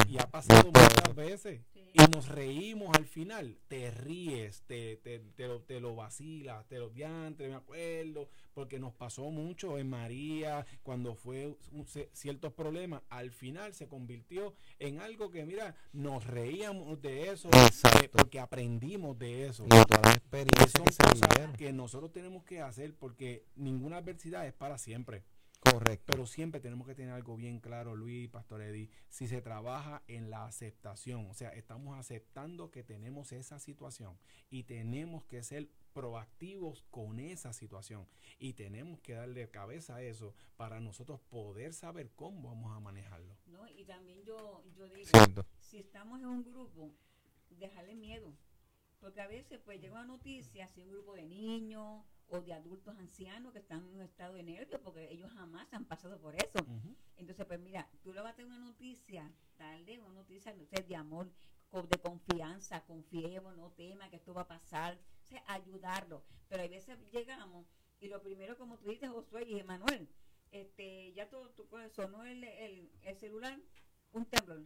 Y 0.08 0.18
ha 0.18 0.26
pasado 0.30 0.66
muchas 0.66 1.14
veces. 1.14 1.60
Y 1.94 1.98
nos 2.14 2.28
reímos 2.28 2.96
al 2.96 3.06
final. 3.06 3.58
Te 3.68 3.90
ríes, 3.90 4.62
te, 4.66 4.96
te, 4.96 5.18
te, 5.20 5.46
lo, 5.48 5.62
te 5.62 5.80
lo 5.80 5.94
vacilas, 5.96 6.66
te 6.68 6.78
lo 6.78 6.90
diantres, 6.90 7.48
me 7.48 7.56
acuerdo. 7.56 8.28
Porque 8.54 8.78
nos 8.80 8.92
pasó 8.92 9.30
mucho 9.30 9.78
en 9.78 9.88
María, 9.88 10.66
cuando 10.82 11.14
fue 11.14 11.56
un- 11.72 11.86
ciertos 12.12 12.52
problemas. 12.52 13.02
Al 13.08 13.30
final 13.30 13.72
se 13.74 13.86
convirtió 13.88 14.54
en 14.78 15.00
algo 15.00 15.30
que, 15.30 15.44
mira, 15.46 15.76
nos 15.92 16.26
reíamos 16.26 17.00
de 17.00 17.30
eso. 17.30 17.48
Eh, 18.02 18.08
porque 18.10 18.40
aprendimos 18.40 19.18
de 19.18 19.46
eso. 19.46 19.64
Y 19.64 19.68
todas 19.68 20.02
las 20.02 20.16
experiencias 20.16 20.72
que 21.56 21.66
que 21.66 21.72
nosotros 21.72 22.12
tenemos 22.12 22.44
que 22.44 22.60
hacer 22.60 22.94
porque 22.94 23.44
ninguna 23.56 23.98
adversidad 23.98 24.46
es 24.46 24.52
para 24.52 24.78
siempre. 24.78 25.22
Correcto. 25.72 26.12
Pero 26.12 26.26
siempre 26.26 26.60
tenemos 26.60 26.86
que 26.86 26.94
tener 26.94 27.12
algo 27.12 27.36
bien 27.36 27.60
claro, 27.60 27.94
Luis, 27.94 28.28
Pastor 28.28 28.62
Eddie, 28.62 28.90
si 29.08 29.26
se 29.26 29.40
trabaja 29.42 30.02
en 30.08 30.30
la 30.30 30.46
aceptación, 30.46 31.26
o 31.30 31.34
sea, 31.34 31.50
estamos 31.50 31.98
aceptando 31.98 32.70
que 32.70 32.82
tenemos 32.82 33.32
esa 33.32 33.58
situación 33.58 34.18
y 34.50 34.64
tenemos 34.64 35.24
que 35.24 35.42
ser 35.42 35.68
proactivos 35.92 36.84
con 36.90 37.18
esa 37.18 37.52
situación 37.52 38.06
y 38.38 38.52
tenemos 38.52 39.00
que 39.00 39.14
darle 39.14 39.50
cabeza 39.50 39.96
a 39.96 40.02
eso 40.02 40.34
para 40.56 40.80
nosotros 40.80 41.20
poder 41.28 41.72
saber 41.72 42.10
cómo 42.14 42.48
vamos 42.48 42.76
a 42.76 42.80
manejarlo. 42.80 43.36
¿no? 43.46 43.68
Y 43.68 43.84
también 43.84 44.22
yo, 44.24 44.64
yo 44.76 44.88
digo, 44.88 45.08
Cierto. 45.10 45.44
si 45.58 45.78
estamos 45.78 46.20
en 46.20 46.26
un 46.26 46.44
grupo, 46.44 46.92
dejarle 47.50 47.94
miedo. 47.94 48.32
Porque 49.00 49.20
a 49.20 49.28
veces 49.28 49.60
pues 49.64 49.80
llega 49.80 49.94
una 49.94 50.04
noticia, 50.04 50.66
si 50.68 50.82
un 50.82 50.90
grupo 50.90 51.14
de 51.14 51.24
niños 51.24 52.04
o 52.30 52.40
de 52.40 52.52
adultos 52.52 52.96
ancianos 52.98 53.52
que 53.52 53.58
están 53.58 53.80
en 53.80 53.94
un 53.94 54.00
estado 54.02 54.34
de 54.34 54.42
nervio, 54.42 54.80
porque 54.82 55.10
ellos 55.10 55.30
jamás 55.32 55.72
han 55.72 55.84
pasado 55.86 56.18
por 56.18 56.34
eso. 56.34 56.58
Entonces, 57.16 57.46
pues 57.46 57.60
mira, 57.60 57.88
tú 58.02 58.12
le 58.12 58.20
vas 58.20 58.32
a 58.32 58.36
tener 58.36 58.50
una 58.50 58.60
noticia, 58.60 59.30
tarde, 59.56 59.98
una 59.98 60.12
noticia 60.12 60.52
no 60.54 60.64
sé, 60.66 60.82
de 60.82 60.96
amor, 60.96 61.30
de 61.72 61.98
confianza, 61.98 62.84
confiemos, 62.84 63.56
no 63.56 63.70
tema 63.72 64.08
que 64.08 64.16
esto 64.16 64.32
va 64.32 64.42
a 64.42 64.48
pasar, 64.48 64.98
o 65.24 65.26
sea, 65.26 65.42
ayudarlo. 65.46 66.22
Pero 66.48 66.62
a 66.62 66.68
veces 66.68 66.98
llegamos 67.12 67.66
y 68.00 68.08
lo 68.08 68.22
primero, 68.22 68.56
como 68.56 68.78
tú 68.78 68.88
dices, 68.88 69.10
Josué 69.10 69.44
y 69.46 69.58
Emanuel, 69.58 70.08
este, 70.50 71.12
ya 71.12 71.28
todo, 71.28 71.50
tú, 71.50 71.66
sonó 71.94 72.24
el, 72.24 72.44
el, 72.44 72.90
el 73.02 73.16
celular, 73.16 73.58
un 74.12 74.24
temblor. 74.26 74.62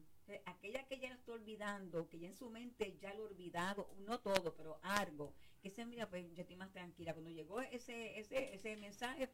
Aquella 0.46 0.86
que 0.86 0.98
ya 0.98 1.08
lo 1.10 1.14
está 1.16 1.32
olvidando, 1.32 2.08
que 2.08 2.18
ya 2.18 2.28
en 2.28 2.34
su 2.36 2.48
mente 2.48 2.96
ya 3.02 3.12
lo 3.14 3.24
ha 3.24 3.26
olvidado, 3.26 3.88
no 4.06 4.18
todo, 4.20 4.54
pero 4.54 4.78
algo, 4.82 5.34
que 5.60 5.68
se 5.68 5.84
mira, 5.84 6.08
pues 6.08 6.24
yo 6.34 6.42
estoy 6.42 6.56
más 6.56 6.70
tranquila. 6.72 7.12
Cuando 7.12 7.30
llegó 7.30 7.60
ese, 7.60 8.18
ese, 8.18 8.54
ese 8.54 8.76
mensaje, 8.76 9.28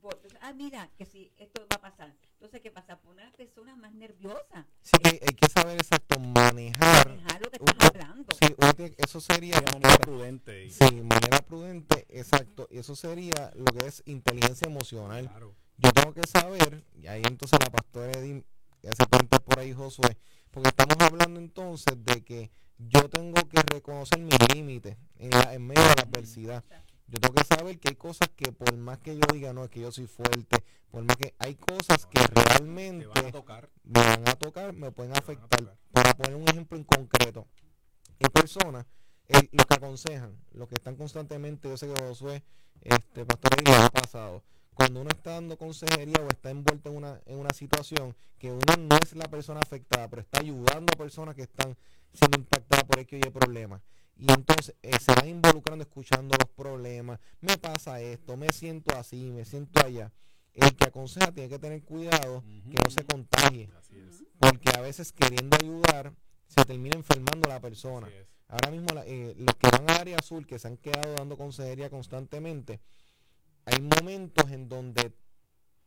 pues, 0.00 0.14
entonces, 0.16 0.38
ah, 0.42 0.52
mira, 0.54 0.90
que 0.96 1.04
si 1.04 1.32
esto 1.36 1.66
va 1.70 1.76
a 1.76 1.80
pasar. 1.80 2.14
Entonces, 2.34 2.60
¿qué 2.60 2.70
pasa? 2.70 3.00
Pone 3.00 3.22
a 3.22 3.26
las 3.26 3.34
personas 3.34 3.76
más 3.76 3.92
nerviosas. 3.94 4.66
Sí 4.82 4.92
hay 5.04 5.34
que 5.34 5.48
saber 5.48 5.76
exacto 5.76 6.18
manejar. 6.20 7.08
Manejar 7.08 7.40
lo 7.42 7.50
que 7.50 7.58
uno- 7.60 7.72
estás 7.72 7.90
hablando. 7.90 8.34
Sí, 8.34 8.94
eso 8.98 9.20
sería 9.20 9.60
De 9.60 9.72
manera 9.72 9.98
prudente. 9.98 10.64
y- 10.64 10.70
Sí, 10.70 11.02
manera 11.02 11.38
prudente, 11.46 12.06
exacto. 12.08 12.66
Y 12.70 12.78
eso 12.78 12.94
sería 12.96 13.50
lo 13.56 13.64
que 13.66 13.86
es 13.86 14.02
inteligencia 14.06 14.66
emocional. 14.68 15.28
Claro. 15.28 15.54
Yo 15.78 15.92
tengo 15.92 16.14
que 16.14 16.26
saber, 16.26 16.84
y 16.94 17.08
ahí 17.08 17.22
entonces 17.26 17.58
la 17.62 17.70
pastora 17.70 18.12
Edith 18.12 18.44
hace 18.86 19.06
por 19.06 19.23
ahí, 19.64 19.72
Josué, 19.72 20.16
porque 20.50 20.68
estamos 20.68 20.96
hablando 21.00 21.40
entonces 21.40 21.94
de 22.04 22.22
que 22.22 22.50
yo 22.78 23.08
tengo 23.08 23.34
que 23.48 23.60
reconocer 23.62 24.18
mis 24.20 24.36
límites 24.54 24.96
en, 25.18 25.30
en 25.32 25.66
medio 25.66 25.82
de 25.82 25.94
la 25.96 26.02
adversidad. 26.02 26.64
Yo 27.06 27.18
tengo 27.20 27.34
que 27.34 27.44
saber 27.44 27.78
que 27.78 27.88
hay 27.90 27.96
cosas 27.96 28.28
que 28.34 28.50
por 28.52 28.74
más 28.76 28.98
que 28.98 29.14
yo 29.14 29.20
diga, 29.32 29.52
no, 29.52 29.64
es 29.64 29.70
que 29.70 29.80
yo 29.80 29.92
soy 29.92 30.06
fuerte, 30.06 30.56
por 30.90 31.04
más 31.04 31.16
que 31.16 31.34
hay 31.38 31.54
cosas 31.54 32.06
que 32.06 32.20
Te 32.20 32.26
realmente 32.42 33.06
van 33.06 33.26
a 33.26 33.32
tocar. 33.32 33.70
me 33.84 34.00
van 34.00 34.28
a 34.28 34.34
tocar, 34.36 34.72
me 34.72 34.90
pueden 34.90 35.12
afectar. 35.16 35.76
Para 35.92 36.14
poner 36.14 36.34
un 36.36 36.48
ejemplo 36.48 36.78
en 36.78 36.84
concreto, 36.84 37.46
hay 38.20 38.28
personas 38.30 38.86
el- 39.28 39.48
los 39.52 39.66
que 39.66 39.74
aconsejan, 39.74 40.36
los 40.52 40.68
que 40.68 40.74
están 40.76 40.96
constantemente, 40.96 41.68
yo 41.68 41.76
sé 41.76 41.92
que 41.92 42.00
Josué, 42.00 42.42
este, 42.80 43.24
Pastor 43.24 43.62
le 43.64 43.74
ha 43.74 43.88
pasado. 43.90 44.42
Cuando 44.74 45.00
uno 45.00 45.10
está 45.10 45.32
dando 45.32 45.56
consejería 45.56 46.16
o 46.20 46.28
está 46.28 46.50
envuelto 46.50 46.90
en 46.90 46.96
una, 46.96 47.20
en 47.26 47.38
una 47.38 47.50
situación 47.50 48.14
que 48.38 48.50
uno 48.52 48.74
no 48.78 48.96
es 49.02 49.14
la 49.14 49.28
persona 49.28 49.60
afectada, 49.60 50.08
pero 50.08 50.22
está 50.22 50.40
ayudando 50.40 50.92
a 50.92 50.98
personas 50.98 51.34
que 51.34 51.42
están 51.42 51.76
siendo 52.12 52.38
impactadas 52.38 52.84
por 52.84 52.98
X 52.98 53.20
o 53.24 53.28
Y 53.28 53.30
problemas. 53.30 53.82
Y 54.16 54.30
entonces 54.32 54.74
eh, 54.82 54.92
se 55.00 55.12
van 55.14 55.28
involucrando, 55.28 55.82
escuchando 55.82 56.36
los 56.40 56.48
problemas. 56.54 57.18
Me 57.40 57.56
pasa 57.58 58.00
esto, 58.00 58.36
me 58.36 58.52
siento 58.52 58.96
así, 58.96 59.30
me 59.32 59.44
siento 59.44 59.84
allá. 59.84 60.12
El 60.52 60.74
que 60.76 60.84
aconseja 60.84 61.32
tiene 61.32 61.48
que 61.48 61.58
tener 61.58 61.82
cuidado 61.82 62.42
que 62.70 62.78
no 62.84 62.90
se 62.90 63.04
contagie. 63.04 63.68
Porque 64.38 64.70
a 64.76 64.80
veces 64.80 65.10
queriendo 65.12 65.56
ayudar 65.60 66.12
se 66.46 66.64
termina 66.64 66.96
enfermando 66.96 67.48
la 67.48 67.60
persona. 67.60 68.06
Ahora 68.46 68.70
mismo 68.70 68.86
la- 68.94 69.04
eh, 69.06 69.34
los 69.36 69.54
que 69.56 69.68
van 69.70 69.90
al 69.90 69.96
área 70.00 70.16
azul, 70.16 70.46
que 70.46 70.58
se 70.60 70.68
han 70.68 70.76
quedado 70.76 71.14
dando 71.14 71.36
consejería 71.36 71.90
constantemente, 71.90 72.80
hay 73.66 73.80
momentos 73.80 74.50
en 74.50 74.68
donde 74.68 75.12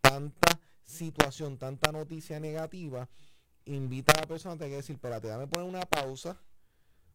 tanta 0.02 0.60
situación, 0.84 1.58
tanta 1.58 1.92
noticia 1.92 2.40
negativa, 2.40 3.10
invita 3.66 4.14
a 4.14 4.22
la 4.22 4.28
persona 4.28 4.56
a 4.56 4.58
tener 4.58 4.72
que 4.72 4.78
decir, 4.78 4.96
espérate, 4.96 5.28
dame 5.28 5.48
poner 5.48 5.68
una 5.68 5.82
pausa, 5.82 6.42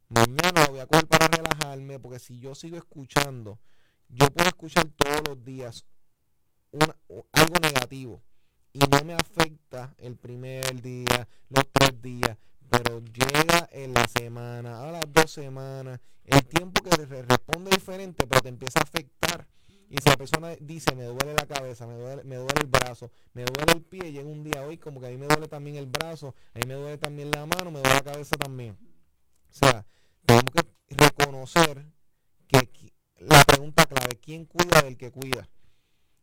mañana 0.09 0.67
voy 0.69 0.81
a 0.81 0.87
coger 0.87 1.07
para 1.09 1.29
relajarme, 1.29 1.99
porque 1.99 2.19
si 2.19 2.39
yo 2.39 2.55
sigo 2.55 2.77
escuchando, 2.77 3.59
yo 4.09 4.27
puedo 4.31 4.49
escuchar 4.49 4.87
todos 4.97 5.23
los 5.27 5.45
días 5.45 5.87
algo 7.33 7.55
negativo 7.63 8.23
y 8.73 8.79
no 8.79 9.05
me 9.05 9.15
afecta 9.15 9.95
el 9.99 10.17
primer 10.17 10.81
día, 10.81 11.29
los 11.49 11.65
tres 11.73 12.01
días, 12.01 12.37
pero 12.71 13.01
llega 13.01 13.69
en 13.73 13.93
la 13.93 14.07
semana, 14.09 14.83
a 14.83 14.93
las 14.93 15.05
dos 15.13 15.31
semanas, 15.31 16.01
el 16.25 16.45
tiempo 16.47 16.83
que 16.83 16.97
re- 17.05 17.23
responde 17.23 17.71
diferente, 17.71 18.27
pero 18.27 18.41
te 18.41 18.49
empieza 18.49 18.79
a 18.81 18.83
afectar. 18.85 19.47
Y 19.93 19.99
si 19.99 20.09
la 20.09 20.17
persona 20.17 20.57
dice, 20.59 20.95
me 20.95 21.05
duele 21.05 21.35
la 21.35 21.45
cabeza, 21.45 21.87
me 21.87 21.93
duele, 21.93 22.25
me 22.25 22.37
duele 22.37 22.55
el 22.63 22.67
brazo, 22.67 23.11
me 23.35 23.45
duele 23.45 23.73
el 23.75 23.83
pie, 23.83 24.11
llega 24.11 24.27
un 24.27 24.43
día 24.43 24.63
hoy 24.63 24.79
como 24.79 25.03
que 25.03 25.09
a 25.09 25.11
mí 25.11 25.19
me 25.19 25.27
duele 25.27 25.49
también 25.49 25.77
el 25.77 25.85
brazo, 25.85 26.35
a 26.55 26.61
mí 26.61 26.65
me 26.67 26.73
duele 26.73 26.97
también 26.97 27.31
la 27.31 27.45
mano, 27.45 27.71
me 27.71 27.81
duele 27.81 27.97
la 27.97 28.01
cabeza 28.01 28.35
también. 28.37 28.79
O 29.51 29.53
sea, 29.53 29.85
tenemos 30.25 30.51
que 30.51 30.97
reconocer 30.97 31.85
que 32.49 32.71
la 33.19 33.45
pregunta 33.45 33.85
clave, 33.85 34.19
¿quién 34.19 34.47
cuida 34.47 34.81
del 34.81 34.97
que 34.97 35.11
cuida? 35.11 35.47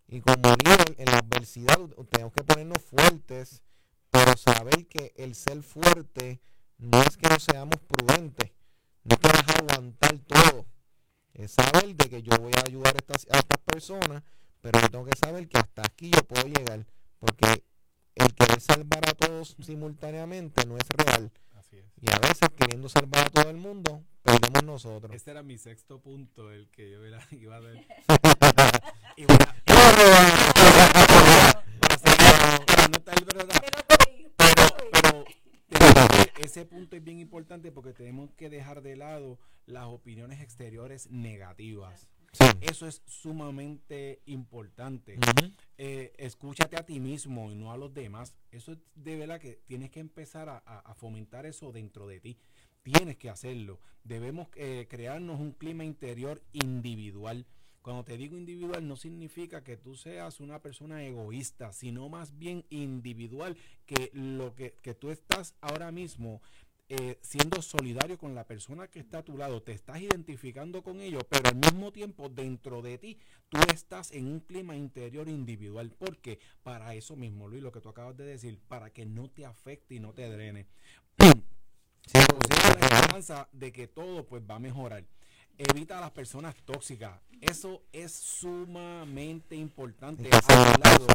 Y 0.08 0.22
como 0.22 0.56
líder 0.66 0.96
en 0.98 1.06
la 1.06 1.20
adversidad 1.20 1.78
tenemos 2.10 2.34
que 2.34 2.44
ponernos 2.44 2.82
fuertes, 2.82 3.62
pero 4.10 4.36
saber 4.36 4.88
que 4.88 5.14
el 5.16 5.36
ser 5.36 5.62
fuerte 5.62 6.42
no 6.80 7.04
es 7.04 7.18
que 7.18 7.30
no 7.30 7.40
seamos 7.40 7.76
prudentes, 7.88 8.50
no 9.04 9.16
es 9.16 9.20
que 9.20 9.54
aguantar 9.62 10.18
todo, 10.26 10.66
es 11.34 11.52
saber 11.52 11.96
de 11.96 12.10
que 12.10 12.22
yo 12.22 12.36
voy 12.38 12.52
a 12.58 12.64
ayudar 12.68 12.94
a 12.96 12.98
estas, 12.98 13.28
a 13.32 13.38
estas 13.38 13.60
personas, 13.66 14.24
pero 14.62 14.80
yo 14.82 14.90
tengo 14.90 15.06
que 15.06 15.18
saber 15.18 15.48
que 15.48 15.58
hasta 15.58 15.82
aquí 15.84 16.12
yo 16.12 16.24
puedo 16.24 16.46
llegar, 16.48 16.86
porque 17.20 17.64
el 18.16 18.34
querer 18.34 18.60
salvar 18.62 19.08
a 19.10 19.14
todos 19.14 19.56
simultáneamente 19.62 20.66
no 20.66 20.76
es 20.78 20.84
real, 20.90 21.32
Así 21.58 21.78
es. 21.78 21.86
y 22.02 22.12
a 22.12 22.20
veces 22.20 22.50
queriendo 22.58 22.90
salvar 22.90 23.28
a 23.28 23.30
todo 23.30 23.50
el 23.50 23.58
mundo, 23.58 24.04
perdemos 24.24 24.64
nosotros. 24.64 25.16
Este 25.16 25.32
era 25.32 25.44
mi 25.44 25.58
sexto 25.58 26.00
punto, 26.02 26.52
el 26.52 26.70
que 26.70 26.90
yo 26.92 27.06
era- 27.06 27.26
iba 27.32 27.56
a 27.56 27.62
dar. 27.62 27.76
Y 29.16 29.26
voy 29.26 29.38
a- 29.38 29.56
para 32.66 32.84
anotar, 32.86 33.26
¿verdad? 33.26 33.62
Que 33.62 33.72
no 33.72 33.84
puede 33.88 34.22
ir, 34.22 34.32
Pero, 34.38 34.64
pero 34.92 35.24
que- 35.26 35.38
ese 36.40 36.66
punto 36.66 36.96
es 36.96 37.04
bien 37.04 37.20
importante 37.20 37.72
porque 37.72 37.94
tenemos 37.94 38.32
que 38.34 38.50
dejar 38.50 38.82
de 38.82 38.96
lado 38.96 39.40
las 39.66 39.86
opiniones 39.86 40.42
exteriores 40.42 41.10
negativas. 41.12 42.08
Sí. 42.32 42.46
Eso 42.62 42.86
es 42.88 43.02
sumamente 43.08 44.22
importante. 44.26 45.18
Eh, 45.78 46.14
escúchate 46.18 46.78
a 46.78 46.86
ti 46.86 47.00
mismo 47.00 47.52
y 47.52 47.56
no 47.56 47.72
a 47.72 47.78
los 47.78 47.94
demás. 47.94 48.36
Eso 48.52 48.74
es 48.74 48.78
de 48.96 49.16
verdad 49.18 49.40
que 49.40 49.62
tienes 49.66 49.90
que 49.90 50.00
empezar 50.00 50.48
a, 50.50 50.58
a- 50.66 50.80
a 50.80 50.94
fomentar 50.94 51.46
eso 51.46 51.72
dentro 51.72 52.08
de 52.08 52.20
ti. 52.20 52.38
Tienes 52.84 53.18
que 53.18 53.30
hacerlo. 53.30 53.80
Debemos 54.04 54.48
eh, 54.56 54.88
crearnos 54.90 55.40
un 55.40 55.52
clima 55.54 55.84
interior 55.84 56.42
individual. 56.54 57.46
Cuando 57.82 58.04
te 58.04 58.18
digo 58.18 58.38
individual 58.38 58.88
no 58.88 58.96
significa 58.96 59.64
que 59.64 59.78
tú 59.78 59.96
seas 59.96 60.40
una 60.40 60.62
persona 60.62 61.04
egoísta, 61.04 61.72
sino 61.74 62.10
más 62.10 62.38
bien 62.38 62.66
individual, 62.70 63.58
que 63.86 64.12
lo 64.14 64.56
que, 64.56 64.76
que 64.82 64.94
tú 64.94 65.12
estás 65.12 65.56
ahora 65.62 65.92
mismo 65.92 66.42
eh, 66.92 67.20
siendo 67.22 67.62
solidario 67.62 68.18
con 68.18 68.34
la 68.34 68.48
persona 68.48 68.88
que 68.88 68.98
está 68.98 69.20
a 69.20 69.24
tu 69.24 69.38
lado, 69.38 69.62
te 69.62 69.74
estás 69.74 70.02
identificando 70.02 70.82
con 70.82 71.02
ellos, 71.02 71.24
pero 71.30 71.50
al 71.50 71.56
mismo 71.56 71.92
tiempo 71.92 72.30
dentro 72.30 72.82
de 72.82 72.98
ti 72.98 73.20
tú 73.48 73.60
estás 73.72 74.12
en 74.12 74.26
un 74.26 74.40
clima 74.40 74.76
interior 74.76 75.30
individual. 75.30 75.92
porque 75.92 76.40
Para 76.64 76.96
eso 76.96 77.16
mismo, 77.16 77.48
Luis, 77.48 77.62
lo 77.62 77.72
que 77.72 77.80
tú 77.80 77.90
acabas 77.90 78.18
de 78.18 78.26
decir, 78.26 78.60
para 78.68 78.90
que 78.90 79.06
no 79.06 79.30
te 79.30 79.46
afecte 79.46 79.94
y 79.94 80.00
no 80.00 80.14
te 80.14 80.28
drene. 80.30 80.68
Sí, 82.08 82.18
Conserva 82.28 82.80
la 82.80 82.88
esperanza 82.88 83.50
de 83.52 83.72
que 83.72 83.88
todo 83.88 84.26
pues 84.26 84.42
va 84.42 84.56
a 84.56 84.60
mejorar. 84.60 85.06
Evita 85.60 85.98
a 85.98 86.02
las 86.02 86.12
personas 86.12 86.56
tóxicas. 86.64 87.20
Eso 87.42 87.84
es 87.92 88.14
sumamente 88.14 89.58
importante. 89.58 90.30
lado, 90.30 91.06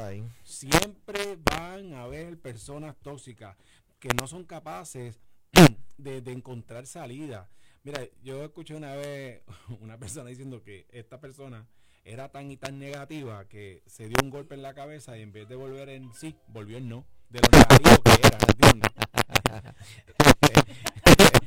siempre 0.45 1.39
van 1.43 1.95
a 1.95 2.03
haber 2.03 2.39
personas 2.39 2.95
tóxicas 3.03 3.57
que 3.99 4.11
no 4.21 4.27
son 4.27 4.45
capaces 4.45 5.19
de, 5.97 6.21
de 6.21 6.33
encontrar 6.33 6.87
salida. 6.87 7.49
Mira, 7.85 8.03
yo 8.23 8.45
escuché 8.45 8.75
una 8.75 8.95
vez 8.95 9.41
una 9.81 9.97
persona 9.99 10.29
diciendo 10.29 10.63
que 10.63 10.87
esta 10.91 11.21
persona 11.21 11.67
era 12.05 12.31
tan 12.31 12.51
y 12.51 12.59
tan 12.59 12.79
negativa 12.79 13.49
que 13.49 13.83
se 13.87 14.09
dio 14.09 14.17
un 14.23 14.29
golpe 14.29 14.55
en 14.55 14.61
la 14.61 14.75
cabeza 14.75 15.17
y 15.17 15.23
en 15.23 15.33
vez 15.33 15.49
de 15.49 15.57
volver 15.57 15.89
en 15.89 16.13
sí, 16.13 16.37
volvió 16.49 16.77
en 16.77 16.91
no. 16.91 17.07
De 17.31 17.41
lo 17.41 17.49
negativo 17.51 18.03
que 18.03 18.29
era, 18.29 18.39
¿entiendes? 18.47 18.91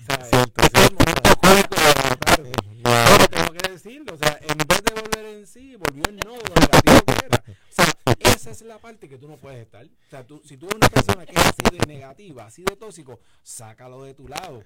O 0.00 0.12
sea, 0.12 0.24
Cierto, 0.24 0.62
es 0.62 0.70
cierto. 0.72 0.96
un 0.98 1.04
momento 1.04 1.36
cómico 1.40 1.74
de 1.76 1.82
la 1.84 2.16
tarde. 2.16 2.52
Ya. 2.82 3.04
Pero 3.06 3.28
tengo 3.28 3.52
que 3.52 3.69
decirlo, 3.82 4.14
o 4.14 4.16
sea, 4.16 4.38
en 4.42 4.58
vez 4.58 4.82
de 4.82 5.00
volver 5.00 5.24
en 5.26 5.46
sí, 5.46 5.76
volvió 5.76 6.02
en 6.08 6.16
no 6.16 6.32
de 6.32 6.48
lo 6.48 6.54
negativo 6.54 7.00
que 7.06 7.26
era. 7.26 7.44
O 7.46 7.72
sea, 7.72 7.94
esa 8.18 8.50
es 8.50 8.62
la 8.62 8.78
parte 8.78 9.08
que 9.08 9.18
tú 9.18 9.28
no 9.28 9.36
puedes 9.36 9.60
estar. 9.60 9.84
O 9.84 10.10
sea, 10.10 10.26
tú, 10.26 10.42
si 10.44 10.56
tú 10.56 10.66
eres 10.66 10.76
una 10.76 10.88
persona 10.88 11.26
que 11.26 11.32
es 11.32 11.46
así 11.46 11.76
de 11.76 11.86
negativa, 11.86 12.46
así 12.46 12.62
de 12.62 12.76
tóxico, 12.76 13.20
sácalo 13.42 14.02
de 14.04 14.14
tu 14.14 14.28
lado. 14.28 14.64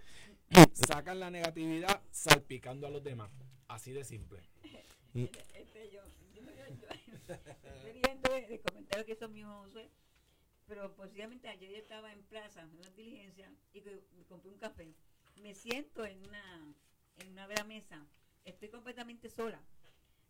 Sacan 0.72 1.20
la 1.20 1.31
negatividad 1.31 2.00
salpicando 2.11 2.87
a 2.87 2.90
los 2.90 3.03
demás. 3.03 3.31
Así 3.68 3.92
de 3.92 4.05
simple. 4.05 4.40
Este, 5.14 5.90
yo, 5.92 6.03
yo, 6.35 6.42
yo, 6.42 7.35
el, 7.87 8.53
el 8.53 8.61
comentario 8.61 9.07
que 9.07 9.12
hizo 9.12 9.29
mi 9.29 9.44
pero 10.66 10.94
posiblemente 10.94 11.48
ayer 11.48 11.70
yo 11.70 11.77
estaba 11.77 12.11
en 12.12 12.22
plaza, 12.22 12.62
en 12.62 12.70
una 12.70 12.90
diligencia, 12.90 13.53
y 13.74 13.81
me 14.16 14.24
compré 14.24 14.50
un 14.50 14.59
café. 14.59 14.94
Me 15.42 15.55
siento 15.55 16.07
en 16.07 16.18
una, 16.27 16.74
en 17.18 17.33
una 17.33 17.46
de 17.46 17.64
mesa, 17.64 18.07
estoy 18.44 18.68
completamente 18.68 19.28
sola. 19.30 19.61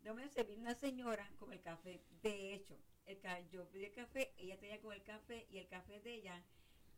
De 0.03 0.11
momento 0.11 0.35
se 0.35 0.45
vino 0.45 0.63
una 0.63 0.75
señora 0.75 1.31
con 1.39 1.53
el 1.53 1.61
café. 1.63 2.03
De 2.23 2.55
hecho, 2.55 2.79
el 3.07 3.19
ca- 3.21 3.41
yo 3.51 3.69
pedí 3.71 3.87
el 3.87 3.93
café, 3.93 4.33
ella 4.39 4.59
tenía 4.59 4.81
con 4.81 4.93
el 4.93 5.03
café 5.03 5.47
y 5.51 5.59
el 5.59 5.69
café 5.69 6.01
de 6.01 6.15
ella, 6.15 6.43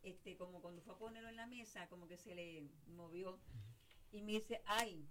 este, 0.03 0.35
como 0.37 0.61
cuando 0.61 0.81
fue 0.81 0.93
a 0.93 0.97
ponerlo 0.97 1.29
en 1.29 1.35
la 1.37 1.47
mesa, 1.47 1.87
como 1.89 2.07
que 2.07 2.17
se 2.17 2.35
le 2.35 2.69
movió. 2.87 3.39
Y 4.11 4.21
me 4.21 4.33
dice, 4.33 4.61
ay, 4.65 5.07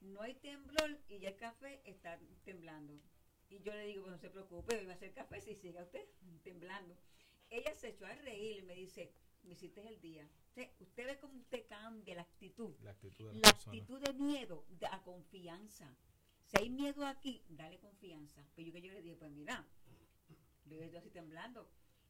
no 0.00 0.22
hay 0.22 0.34
temblor 0.34 0.98
y 1.08 1.18
ya 1.18 1.30
el 1.30 1.36
café 1.36 1.80
está 1.84 2.18
temblando. 2.44 2.98
Y 3.48 3.60
yo 3.60 3.72
le 3.72 3.84
digo, 3.86 4.02
pues 4.02 4.12
no 4.12 4.18
se 4.18 4.30
preocupe, 4.30 4.76
hoy 4.76 4.86
va 4.86 4.92
a 4.94 4.98
ser 4.98 5.12
café 5.12 5.40
si 5.40 5.54
sigue 5.56 5.82
usted 5.82 6.06
temblando. 6.44 6.96
Ella 7.50 7.74
se 7.74 7.88
echó 7.88 8.06
a 8.06 8.14
reír 8.14 8.58
y 8.58 8.62
me 8.62 8.74
dice, 8.74 9.12
me 9.44 9.52
hiciste 9.52 9.86
el 9.86 10.00
día. 10.00 10.28
Usted, 10.48 10.68
usted 10.80 11.06
ve 11.06 11.18
cómo 11.18 11.38
usted 11.38 11.66
cambia 11.68 12.14
la 12.14 12.22
actitud. 12.22 12.74
La 12.82 12.90
actitud 12.92 13.26
de 13.28 13.34
la, 13.34 13.40
La 13.40 13.52
persona. 13.52 13.76
actitud 13.78 14.00
de 14.00 14.12
miedo 14.14 14.64
de- 14.78 14.86
a 14.86 15.02
confianza. 15.02 15.88
Si 16.46 16.58
hay 16.60 16.68
miedo 16.70 17.06
aquí, 17.06 17.42
dale 17.48 17.78
confianza. 17.78 18.44
Pero 18.56 18.66
yo 18.68 18.72
que 18.74 18.82
yo 18.82 18.92
le 18.92 19.02
dije, 19.02 19.16
pues 19.16 19.30
mira, 19.30 19.64
yo 20.66 20.80
estoy 20.80 20.96
así 20.98 21.10
temblando. 21.10 21.68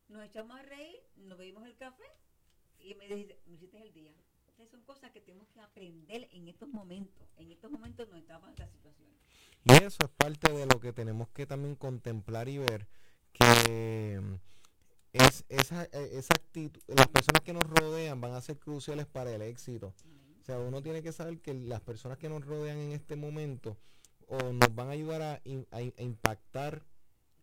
Nos 0.09 0.25
echamos 0.25 0.59
a 0.59 0.63
reír, 0.63 0.97
nos 1.17 1.39
bebimos 1.39 1.65
el 1.67 1.77
café 1.77 2.05
y 2.81 2.95
me 2.95 3.07
dice, 3.07 3.39
me 3.47 3.55
hiciste 3.57 3.81
el 3.83 3.93
día. 3.93 4.13
Entonces 4.49 4.71
son 4.71 4.83
cosas 4.83 5.11
que 5.13 5.21
tenemos 5.21 5.49
que 5.49 5.61
aprender 5.61 6.29
en 6.33 6.49
estos 6.49 6.69
momentos. 6.69 7.29
En 7.37 7.51
estos 7.53 7.71
momentos 7.71 8.09
no 8.09 8.17
estamos 8.17 8.49
en 8.49 8.53
esta 8.55 8.69
situación. 8.69 9.11
Y 9.65 9.73
eso 9.85 9.99
es 10.03 10.11
parte 10.17 10.53
de 10.53 10.67
lo 10.67 10.81
que 10.81 10.93
tenemos 10.93 11.29
que 11.29 11.47
también 11.47 11.77
contemplar 11.77 12.49
y 12.49 12.59
ver, 12.59 12.87
que 13.33 14.21
es 15.13 15.45
esa, 15.49 15.85
eh, 15.85 16.11
esa 16.13 16.35
actitud, 16.35 16.81
las 16.87 17.09
personas 17.09 17.43
que 17.45 17.53
nos 17.53 17.65
rodean 17.65 18.21
van 18.21 18.33
a 18.33 18.41
ser 18.41 18.59
cruciales 18.59 19.07
para 19.07 19.35
el 19.35 19.43
éxito. 19.43 19.95
O 20.41 20.45
sea, 20.45 20.59
uno 20.59 20.83
tiene 20.83 21.03
que 21.03 21.13
saber 21.13 21.41
que 21.41 21.55
las 21.55 21.81
personas 21.81 22.19
que 22.19 22.29
nos 22.29 22.45
rodean 22.45 22.79
en 22.79 22.93
este 22.93 23.17
momento 23.17 23.77
o 24.27 24.53
nos 24.53 24.75
van 24.75 24.89
a 24.89 24.93
ayudar 24.93 25.23
a, 25.23 25.43
a 25.71 26.03
impactar, 26.03 26.85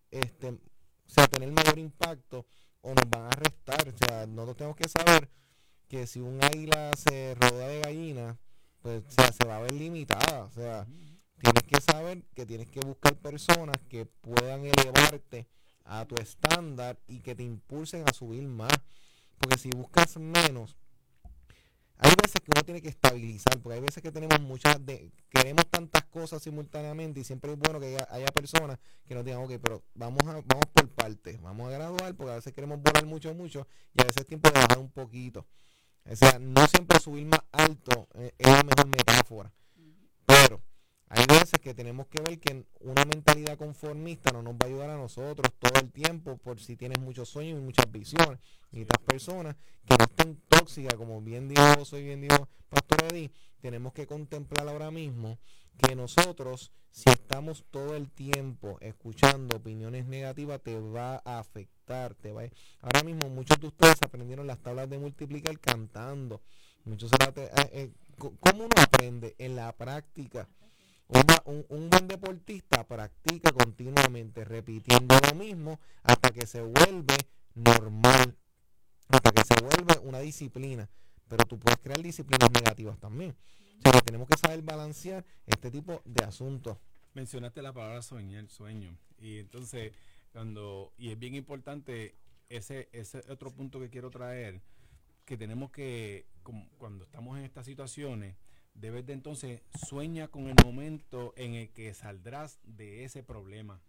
este, 0.10 0.50
o 0.50 0.60
sea, 1.06 1.28
tener 1.28 1.52
mayor 1.52 1.78
impacto 1.78 2.46
o 2.82 2.94
nos 2.94 3.10
van 3.10 3.26
a 3.26 3.30
restar. 3.32 3.88
O 3.90 3.98
sea, 3.98 4.26
nosotros 4.26 4.58
tenemos 4.58 4.78
que 4.78 4.90
saber 4.90 5.30
que 5.88 6.08
si 6.08 6.20
un 6.20 6.44
águila 6.44 6.92
se 6.96 7.36
rodea 7.36 7.68
de 7.68 7.82
gallina, 7.82 8.40
pues 8.82 9.04
se 9.08 9.48
va 9.48 9.58
a 9.58 9.62
ver 9.62 9.74
limitada. 9.74 10.46
O 10.46 10.52
sea, 10.52 10.88
tienes 11.40 11.64
que 11.64 11.82
saber 11.82 12.24
que 12.34 12.46
tienes 12.46 12.70
que 12.70 12.80
buscar 12.80 13.16
personas 13.18 13.78
que 13.90 14.06
puedan 14.06 14.66
elevarte 14.66 15.48
a 15.88 16.06
tu 16.06 16.16
estándar 16.16 17.00
y 17.08 17.20
que 17.22 17.36
te 17.36 17.44
impulsen 17.44 18.04
a 18.08 18.14
subir 18.14 18.44
más. 18.44 18.72
Porque 19.40 19.58
si 19.58 19.70
buscas 19.70 20.18
menos, 20.18 20.76
hay 22.00 22.12
veces 22.22 22.42
que 22.42 22.52
uno 22.54 22.64
tiene 22.64 22.82
que 22.82 22.90
estabilizar, 22.90 23.60
porque 23.60 23.76
hay 23.76 23.82
veces 23.82 24.04
que 24.04 24.12
tenemos 24.12 24.40
muchas, 24.40 24.84
de, 24.86 25.12
queremos 25.30 25.66
tantas 25.68 26.04
cosas 26.06 26.44
simultáneamente 26.44 27.20
y 27.20 27.24
siempre 27.24 27.52
es 27.52 27.58
bueno 27.58 27.80
que 27.80 27.98
haya, 28.10 28.28
personas 28.28 28.78
que 29.08 29.16
nos 29.16 29.26
digan, 29.26 29.42
ok, 29.42 29.54
pero 29.62 29.84
vamos 29.96 30.22
a, 30.28 30.34
vamos 30.34 30.66
por 30.74 30.90
partes, 30.90 31.42
vamos 31.42 31.68
a 31.68 31.72
graduar, 31.72 32.14
porque 32.16 32.32
a 32.32 32.36
veces 32.36 32.54
queremos 32.54 32.80
volar 32.82 33.06
mucho, 33.06 33.34
mucho, 33.34 33.68
y 33.94 34.02
a 34.02 34.06
veces 34.06 34.22
es 34.22 34.28
tiempo 34.28 34.50
de 34.50 34.60
bajar 34.60 34.78
un 34.78 34.92
poquito. 34.92 35.48
O 36.06 36.16
sea, 36.16 36.38
no 36.40 36.68
siempre 36.68 37.00
subir 37.00 37.26
más 37.26 37.42
alto 37.52 38.08
eh, 38.14 38.32
es 38.38 38.48
la 38.48 38.64
mejor 38.64 38.88
metáfora, 38.88 39.52
hay 41.10 41.26
veces 41.26 41.60
que 41.62 41.74
tenemos 41.74 42.08
que 42.08 42.22
ver 42.22 42.38
que 42.40 42.66
una 42.82 43.06
mentalidad 43.06 43.58
conformista 43.58 44.32
no 44.32 44.42
nos 44.42 44.56
va 44.56 44.60
a 44.64 44.66
ayudar 44.66 44.90
a 44.90 44.98
nosotros 44.98 45.54
todo 45.58 45.80
el 45.80 45.90
tiempo 45.92 46.38
por 46.38 46.60
si 46.60 46.76
tienes 46.76 47.00
muchos 47.00 47.30
sueños 47.30 47.60
y 47.60 47.62
muchas 47.62 47.90
visiones. 47.90 48.40
Y 48.72 48.82
estas 48.82 49.02
personas 49.04 49.56
que 49.86 49.96
no 49.98 50.04
estén 50.04 50.42
tóxicas, 50.50 50.96
como 50.96 51.22
bien 51.22 51.48
dijo, 51.48 51.86
soy 51.86 52.04
bien 52.04 52.20
dijo 52.20 52.50
Pastor 52.70 53.06
Eddy, 53.06 53.32
tenemos 53.62 53.94
que 53.94 54.06
contemplar 54.06 54.68
ahora 54.68 54.92
mismo 54.92 55.40
que 55.78 55.96
nosotros, 55.96 56.72
si 56.92 57.10
estamos 57.10 57.64
todo 57.72 57.96
el 57.96 58.10
tiempo 58.10 58.78
escuchando 58.82 59.58
opiniones 59.58 60.08
negativas, 60.08 60.62
te 60.62 60.78
va 60.78 61.22
a 61.24 61.40
afectar. 61.40 62.16
Te 62.16 62.34
va 62.34 62.42
Ahora 62.82 63.04
mismo 63.04 63.30
muchos 63.30 63.58
de 63.62 63.68
ustedes 63.68 63.96
aprendieron 64.02 64.46
las 64.46 64.60
tablas 64.60 64.90
de 64.90 64.98
multiplicar 64.98 65.58
cantando. 65.60 66.42
Muchos 66.84 67.12
eh, 67.14 67.50
eh, 67.72 67.92
¿Cómo 68.18 68.66
uno 68.66 68.76
aprende? 68.78 69.36
En 69.38 69.56
la 69.56 69.72
práctica 69.72 70.50
un, 71.46 71.90
buen 71.90 72.08
deportista 72.08 72.86
practica 72.86 73.52
continuamente, 73.52 74.44
repitiendo 74.44 75.16
lo 75.30 75.36
mismo 75.36 75.80
hasta 76.04 76.32
que 76.32 76.46
se 76.46 76.62
vuelve 76.62 77.16
normal, 77.56 78.38
hasta 79.08 79.32
que 79.32 79.44
se 79.44 79.62
vuelve 79.62 80.00
una 80.04 80.20
disciplina. 80.20 80.90
Pero 81.28 81.46
tú 81.46 81.60
puedes 81.60 81.80
crear 81.80 82.02
disciplinas 82.02 82.50
negativas 82.52 82.98
también. 83.00 83.36
O 83.86 84.02
tenemos 84.02 84.28
que 84.28 84.38
saber 84.38 84.62
balancear 84.62 85.26
este 85.46 85.72
tipo 85.72 86.02
de 86.06 86.26
asuntos. 86.26 86.78
Mencionaste 87.14 87.62
la 87.62 87.74
palabra 87.74 88.02
soñar, 88.02 88.48
sueño. 88.48 88.98
Y 89.20 89.40
entonces, 89.40 89.94
cuando, 90.32 90.94
y 90.98 91.12
es 91.12 91.20
bien 91.20 91.36
importante 91.36 92.16
ese, 92.50 92.90
ese 92.92 93.24
otro 93.30 93.52
punto 93.52 93.80
que 93.80 93.90
quiero 93.90 94.10
traer, 94.10 94.62
que 95.26 95.38
tenemos 95.38 95.72
que, 95.72 96.26
cuando 96.78 97.04
estamos 97.04 97.38
en 97.38 97.44
estas 97.44 97.66
situaciones, 97.66 98.36
debes 98.78 99.06
de 99.06 99.14
entonces 99.14 99.64
sueña 99.88 100.28
con 100.28 100.48
el 100.48 100.56
momento 100.64 101.34
en 101.36 101.56
el 101.56 101.70
que 101.74 101.94
saldrás 101.94 102.60
de 102.64 103.04
ese 103.04 103.24
problema. 103.24 103.82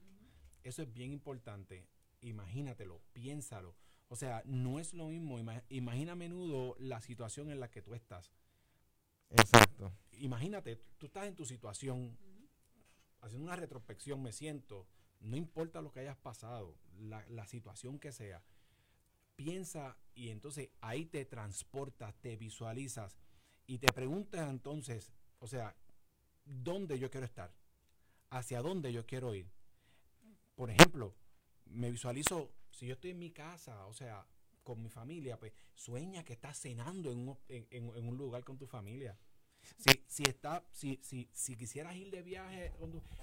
Eso 0.65 0.83
es 0.83 0.93
bien 0.93 1.13
importante. 1.13 1.87
Imagínatelo, 2.21 3.01
piénsalo. 3.13 3.77
O 4.09 4.17
sea, 4.17 4.43
no 4.47 4.79
es 4.79 4.95
lo 4.95 5.09
mismo. 5.09 5.39
Imagina 5.69 6.13
a 6.13 6.17
menudo 6.17 6.75
la 6.79 7.01
situación 7.01 7.51
en 7.51 7.61
la 7.61 7.71
que 7.71 7.83
tú 7.83 7.95
estás. 7.95 8.33
Exacto. 9.31 9.93
Imagínate, 10.13 10.77
tú 10.97 11.07
estás 11.07 11.27
en 11.27 11.37
tu 11.37 11.45
situación, 11.45 12.19
haciendo 13.21 13.47
una 13.47 13.57
retrospección, 13.57 14.23
me 14.23 14.33
siento, 14.33 14.89
no 15.21 15.37
importa 15.37 15.83
lo 15.83 15.93
que 15.93 16.01
hayas 16.01 16.17
pasado, 16.17 16.75
la, 16.99 17.27
la 17.29 17.47
situación 17.47 17.99
que 17.99 18.11
sea, 18.11 18.43
piensa 19.37 19.99
y 20.15 20.31
entonces 20.31 20.71
ahí 20.81 21.05
te 21.05 21.27
transportas, 21.27 22.15
te 22.23 22.37
visualizas 22.37 23.19
y 23.69 23.79
te 23.79 23.93
preguntas 23.93 24.49
entonces, 24.49 25.13
o 25.41 25.47
sea, 25.47 25.77
¿dónde 26.45 26.99
yo 26.99 27.11
quiero 27.11 27.27
estar? 27.27 27.53
¿Hacia 28.31 28.63
dónde 28.63 28.93
yo 28.95 29.07
quiero 29.07 29.35
ir? 29.35 29.47
Por 30.57 30.71
ejemplo, 30.71 31.15
me 31.67 31.91
visualizo, 31.91 32.51
si 32.71 32.87
yo 32.87 32.95
estoy 32.95 33.11
en 33.11 33.19
mi 33.19 33.31
casa, 33.31 33.87
o 33.87 33.93
sea, 33.93 34.27
con 34.65 34.83
mi 34.83 34.89
familia, 34.89 35.39
pues 35.39 35.53
sueña 35.75 36.25
que 36.25 36.33
estás 36.33 36.59
cenando 36.59 37.13
en 37.13 37.29
un, 37.29 37.39
en, 37.49 38.09
un 38.09 38.17
lugar 38.17 38.43
con 38.43 38.57
tu 38.57 38.67
familia. 38.67 39.19
Si, 39.77 40.03
si, 40.07 40.23
está, 40.23 40.65
si, 40.73 40.99
si, 41.03 41.29
si 41.35 41.55
quisieras 41.55 41.95
ir 41.95 42.11
de 42.11 42.23
viaje, 42.23 42.73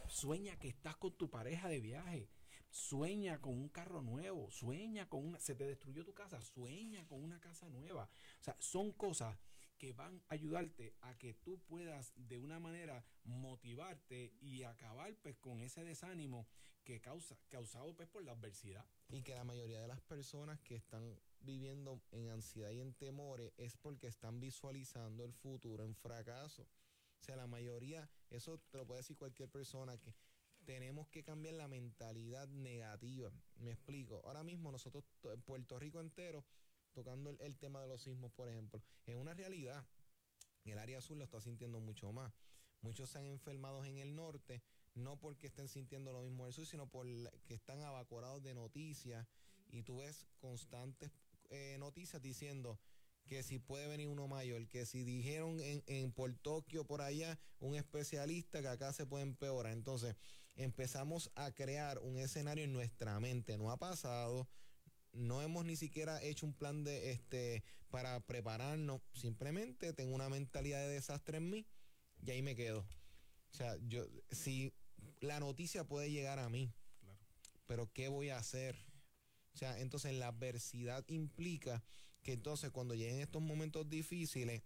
sueña 0.08 0.58
que 0.60 0.67
estás 0.67 0.95
con 0.95 1.13
tu 1.13 1.27
pareja 1.27 1.67
de 1.69 1.81
viaje. 1.81 2.29
Sueña 2.69 3.41
con 3.41 3.53
un 3.53 3.69
carro 3.69 4.01
nuevo. 4.03 4.51
Sueña 4.51 5.10
con 5.10 5.25
una. 5.25 5.39
Se 5.39 5.55
te 5.55 5.65
destruyó 5.65 6.03
tu 6.03 6.13
casa. 6.13 6.41
Sueña 6.41 7.08
con 7.08 7.23
una 7.23 7.39
casa 7.39 7.69
nueva. 7.69 8.10
O 8.41 8.43
sea, 8.43 8.55
son 8.60 8.91
cosas 8.91 9.38
que 9.77 9.93
van 9.93 10.21
a 10.29 10.33
ayudarte 10.33 10.95
a 11.01 11.17
que 11.17 11.33
tú 11.33 11.59
puedas 11.67 12.13
de 12.15 12.38
una 12.39 12.59
manera 12.59 13.05
motivarte 13.23 14.33
y 14.41 14.63
acabar 14.63 15.15
pues 15.21 15.38
con 15.38 15.61
ese 15.61 15.83
desánimo 15.83 16.47
que 16.83 17.01
causa 17.01 17.35
causado 17.49 17.95
pues 17.95 18.07
por 18.07 18.23
la 18.23 18.33
adversidad. 18.33 18.85
Y 19.09 19.21
que 19.23 19.35
la 19.35 19.43
mayoría 19.43 19.81
de 19.81 19.88
las 19.88 20.01
personas 20.01 20.59
que 20.61 20.75
están 20.75 21.19
viviendo 21.39 22.01
en 22.11 22.29
ansiedad 22.29 22.71
y 22.71 22.79
en 22.79 22.93
temores 22.93 23.53
es 23.57 23.75
porque 23.77 24.07
están 24.07 24.39
visualizando 24.39 25.25
el 25.25 25.33
futuro 25.33 25.83
en 25.83 25.95
fracaso. 25.95 26.63
O 26.63 27.23
sea 27.23 27.35
la 27.35 27.47
mayoría 27.47 28.09
eso 28.29 28.59
te 28.71 28.77
lo 28.77 28.85
puede 28.85 29.01
decir 29.01 29.17
cualquier 29.17 29.49
persona 29.49 29.97
que 29.97 30.13
tenemos 30.65 31.07
que 31.09 31.23
cambiar 31.23 31.55
la 31.55 31.67
mentalidad 31.67 32.47
negativa. 32.47 33.31
Me 33.57 33.71
explico 33.71 34.21
ahora 34.25 34.43
mismo 34.43 34.71
nosotros 34.71 35.03
en 35.23 35.41
Puerto 35.41 35.79
Rico 35.79 36.01
entero 36.01 36.43
tocando 36.95 37.29
el, 37.39 37.58
tema 37.58 37.81
de 37.81 37.88
los 37.88 38.01
sismos, 38.01 38.31
por 38.31 38.49
ejemplo, 38.49 38.81
es 39.05 39.15
una 39.15 39.34
realidad. 39.34 39.86
El 40.63 40.79
área 40.79 41.01
sur 41.01 41.17
lo 41.17 41.23
está 41.23 41.39
sintiendo 41.39 41.79
mucho 41.79 42.12
más. 42.12 42.34
Muchos 42.81 43.10
se 43.12 43.19
han 43.19 43.25
enfermado 43.25 43.86
en 43.86 43.97
el 43.97 44.15
norte, 44.15 44.63
no 44.95 45.19
porque 45.19 45.47
estén 45.47 45.67
sintiendo 45.67 46.12
lo 46.12 46.21
mismo 46.21 46.43
en 46.43 46.47
el 46.47 46.53
sur, 46.53 46.65
sino 46.65 46.89
porque 46.89 47.29
están 47.49 47.81
abacorados 47.84 48.41
de 48.43 48.55
noticias 48.55 49.27
y 49.67 49.84
tú 49.84 49.97
ves 49.97 50.25
constantes 50.39 51.12
eh, 51.49 51.75
noticias 51.79 52.21
diciendo 52.21 52.79
que 53.27 53.43
si 53.43 53.60
puede 53.60 53.88
venir 53.88 54.08
uno 54.08 54.27
mayor, 54.27 54.67
que 54.67 54.86
si 54.86 55.03
dijeron 55.03 55.58
en 55.60 56.12
por 56.12 56.34
Tokio, 56.38 56.86
por 56.86 57.01
allá, 57.01 57.39
un 57.60 57.75
especialista 57.75 58.62
que 58.62 58.67
acá 58.67 58.93
se 58.93 59.05
puede 59.05 59.23
empeorar. 59.23 59.73
Entonces 59.73 60.15
empezamos 60.55 61.31
a 61.36 61.51
crear 61.51 61.99
un 61.99 62.17
escenario 62.17 62.63
en 62.63 62.73
nuestra 62.73 63.19
mente. 63.19 63.58
No 63.58 63.71
ha 63.71 63.77
pasado, 63.77 64.47
no 65.15 65.41
hemos 65.41 65.65
ni 65.65 65.75
siquiera 65.75 66.21
hecho 66.21 66.45
un 66.45 66.54
plan 66.54 66.84
de 66.84 67.12
este 67.12 67.63
para 67.89 68.19
prepararnos. 68.19 69.01
Simplemente 69.13 69.93
tengo 69.93 70.13
una 70.15 70.30
mentalidad 70.30 70.80
de 70.80 70.89
desastre 70.89 71.38
en 71.38 71.49
mí 71.49 71.65
y 72.21 72.32
ahí 72.32 72.41
me 72.41 72.56
quedo. 72.56 72.80
O 73.51 73.56
sea, 73.58 73.78
yo 73.88 74.06
si 74.32 74.73
la 75.21 75.39
noticia 75.39 75.86
puede 75.86 76.12
llegar 76.12 76.39
a 76.39 76.49
mí, 76.49 76.73
pero 77.65 77.91
¿qué 77.93 78.10
voy 78.10 78.30
a 78.30 78.38
hacer? 78.38 78.75
O 79.54 79.58
sea, 79.58 79.80
entonces 79.80 80.13
la 80.13 80.28
adversidad 80.28 81.06
implica 81.08 81.84
que 82.21 82.34
entonces 82.34 82.71
cuando 82.71 82.95
lleguen 82.95 83.19
estos 83.19 83.41
momentos 83.41 83.89
difíciles, 83.89 84.63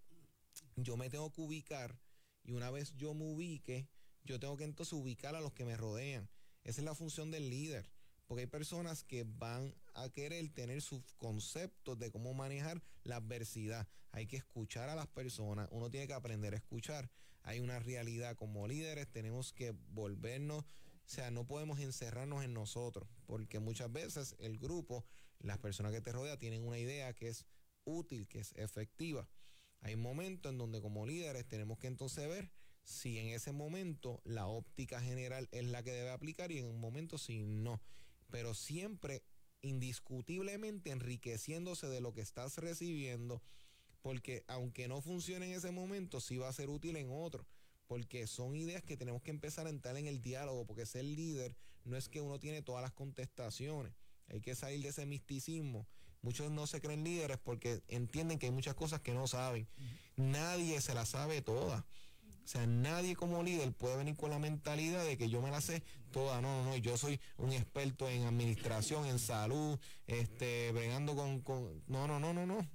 yo 0.75 0.97
me 0.97 1.09
tengo 1.09 1.31
que 1.31 1.41
ubicar 1.41 1.99
y 2.43 2.53
una 2.53 2.71
vez 2.71 2.95
yo 2.95 3.13
me 3.13 3.25
ubique, 3.25 3.87
yo 4.23 4.39
tengo 4.39 4.57
que 4.57 4.63
entonces 4.63 4.93
ubicar 4.93 5.35
a 5.35 5.41
los 5.41 5.53
que 5.53 5.65
me 5.65 5.77
rodean. 5.77 6.29
Esa 6.63 6.81
es 6.81 6.85
la 6.85 6.95
función 6.95 7.31
del 7.31 7.49
líder. 7.49 7.91
Porque 8.25 8.41
hay 8.41 8.47
personas 8.47 9.03
que 9.03 9.23
van 9.23 9.73
a 10.01 10.09
querer 10.09 10.49
tener 10.49 10.81
sus 10.81 11.01
conceptos 11.17 11.97
de 11.99 12.11
cómo 12.11 12.33
manejar 12.33 12.81
la 13.03 13.17
adversidad. 13.17 13.87
Hay 14.11 14.27
que 14.27 14.37
escuchar 14.37 14.89
a 14.89 14.95
las 14.95 15.07
personas, 15.07 15.67
uno 15.71 15.89
tiene 15.89 16.07
que 16.07 16.13
aprender 16.13 16.53
a 16.53 16.57
escuchar. 16.57 17.09
Hay 17.43 17.59
una 17.59 17.79
realidad 17.79 18.35
como 18.35 18.67
líderes, 18.67 19.07
tenemos 19.11 19.53
que 19.53 19.71
volvernos, 19.89 20.63
o 20.63 20.67
sea, 21.05 21.31
no 21.31 21.45
podemos 21.45 21.79
encerrarnos 21.79 22.43
en 22.43 22.53
nosotros, 22.53 23.09
porque 23.25 23.59
muchas 23.59 23.91
veces 23.91 24.35
el 24.39 24.57
grupo, 24.59 25.05
las 25.39 25.57
personas 25.57 25.91
que 25.91 26.01
te 26.01 26.11
rodean 26.11 26.37
tienen 26.37 26.67
una 26.67 26.77
idea 26.77 27.13
que 27.13 27.29
es 27.29 27.45
útil, 27.85 28.27
que 28.27 28.39
es 28.39 28.53
efectiva. 28.55 29.27
Hay 29.81 29.95
momentos 29.95 30.51
en 30.51 30.57
donde 30.57 30.81
como 30.81 31.05
líderes 31.05 31.47
tenemos 31.47 31.79
que 31.79 31.87
entonces 31.87 32.27
ver 32.27 32.51
si 32.83 33.17
en 33.19 33.27
ese 33.27 33.51
momento 33.51 34.21
la 34.25 34.47
óptica 34.47 34.99
general 34.99 35.47
es 35.51 35.65
la 35.65 35.83
que 35.83 35.91
debe 35.91 36.09
aplicar 36.09 36.51
y 36.51 36.59
en 36.59 36.65
un 36.65 36.79
momento 36.79 37.17
si 37.17 37.43
no 37.43 37.81
pero 38.29 38.53
siempre 38.53 39.23
indiscutiblemente 39.61 40.91
enriqueciéndose 40.91 41.87
de 41.87 42.01
lo 42.01 42.13
que 42.13 42.21
estás 42.21 42.57
recibiendo, 42.57 43.41
porque 44.01 44.43
aunque 44.47 44.87
no 44.87 45.01
funcione 45.01 45.47
en 45.47 45.57
ese 45.57 45.71
momento, 45.71 46.21
sí 46.21 46.37
va 46.37 46.47
a 46.47 46.53
ser 46.53 46.69
útil 46.69 46.95
en 46.95 47.09
otro, 47.11 47.45
porque 47.87 48.27
son 48.27 48.55
ideas 48.55 48.83
que 48.83 48.97
tenemos 48.97 49.21
que 49.21 49.31
empezar 49.31 49.67
a 49.67 49.71
entrar 49.71 49.97
en 49.97 50.07
el 50.07 50.21
diálogo, 50.21 50.65
porque 50.65 50.85
ser 50.85 51.05
líder 51.05 51.55
no 51.83 51.97
es 51.97 52.07
que 52.07 52.21
uno 52.21 52.39
tiene 52.39 52.61
todas 52.61 52.81
las 52.81 52.93
contestaciones, 52.93 53.93
hay 54.27 54.41
que 54.41 54.55
salir 54.55 54.81
de 54.81 54.89
ese 54.89 55.05
misticismo. 55.05 55.87
Muchos 56.21 56.51
no 56.51 56.67
se 56.67 56.81
creen 56.81 57.03
líderes 57.03 57.37
porque 57.37 57.81
entienden 57.87 58.39
que 58.39 58.47
hay 58.47 58.51
muchas 58.51 58.75
cosas 58.75 58.99
que 59.01 59.13
no 59.13 59.25
saben. 59.27 59.67
Nadie 60.17 60.81
se 60.81 60.93
las 60.93 61.09
sabe 61.09 61.41
todas. 61.41 61.85
O 62.49 62.51
sea, 62.51 62.65
nadie 62.65 63.15
como 63.15 63.43
líder 63.43 63.71
puede 63.73 63.95
venir 63.97 64.15
con 64.15 64.31
la 64.31 64.39
mentalidad 64.39 65.05
de 65.05 65.19
que 65.19 65.29
yo 65.29 65.39
me 65.39 65.51
la 65.51 65.61
sé 65.61 65.83
toda. 66.11 66.41
No, 66.41 66.63
no, 66.63 66.71
no. 66.71 66.77
Yo 66.77 66.97
soy 66.97 67.19
un 67.37 67.51
experto 67.53 68.09
en 68.09 68.23
administración, 68.23 69.05
en 69.05 69.19
salud, 69.19 69.77
este, 70.07 70.71
bregando 70.71 71.15
con, 71.15 71.41
con. 71.41 71.83
No, 71.85 72.07
no, 72.07 72.19
no, 72.19 72.33
no, 72.33 72.47
no. 72.47 72.67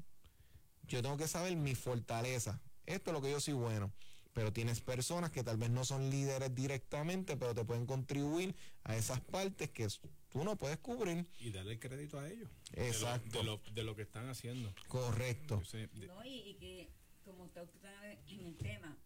Yo 0.86 1.02
tengo 1.02 1.16
que 1.16 1.26
saber 1.26 1.56
mi 1.56 1.74
fortaleza. 1.74 2.60
Esto 2.86 3.10
es 3.10 3.14
lo 3.14 3.20
que 3.20 3.32
yo 3.32 3.40
soy 3.40 3.54
bueno. 3.54 3.90
pero 4.32 4.52
tienes 4.52 4.80
personas 4.80 5.32
que 5.32 5.42
tal 5.42 5.56
vez 5.56 5.70
no 5.70 5.84
son 5.84 6.08
líderes 6.08 6.54
directamente, 6.54 7.36
pero 7.36 7.52
te 7.52 7.64
pueden 7.64 7.84
contribuir 7.86 8.54
a 8.84 8.94
esas 8.96 9.20
partes 9.20 9.70
que 9.70 9.88
tú 10.28 10.44
no 10.44 10.54
puedes 10.56 10.78
cubrir. 10.78 11.26
Y 11.40 11.50
darle 11.50 11.72
el 11.72 11.78
crédito 11.80 12.20
a 12.20 12.28
ellos. 12.28 12.48
de 12.70 12.76
lo- 12.80 12.86
Exacto. 12.86 13.38
De 13.38 13.44
lo, 13.44 13.60
de 13.74 13.82
lo 13.82 13.96
que 13.96 14.02
están 14.02 14.28
haciendo. 14.28 14.72
Correcto. 14.86 15.58
Yo 15.58 15.64
sé, 15.64 15.88
de- 15.88 16.06
No, 16.06 16.24
y, 16.24 16.50
y 16.50 16.54
que, 16.54 16.90
como 17.24 17.46
está 17.46 17.62
usted 17.64 18.18
en 18.28 18.46
el 18.46 18.56
tema, 18.56 18.96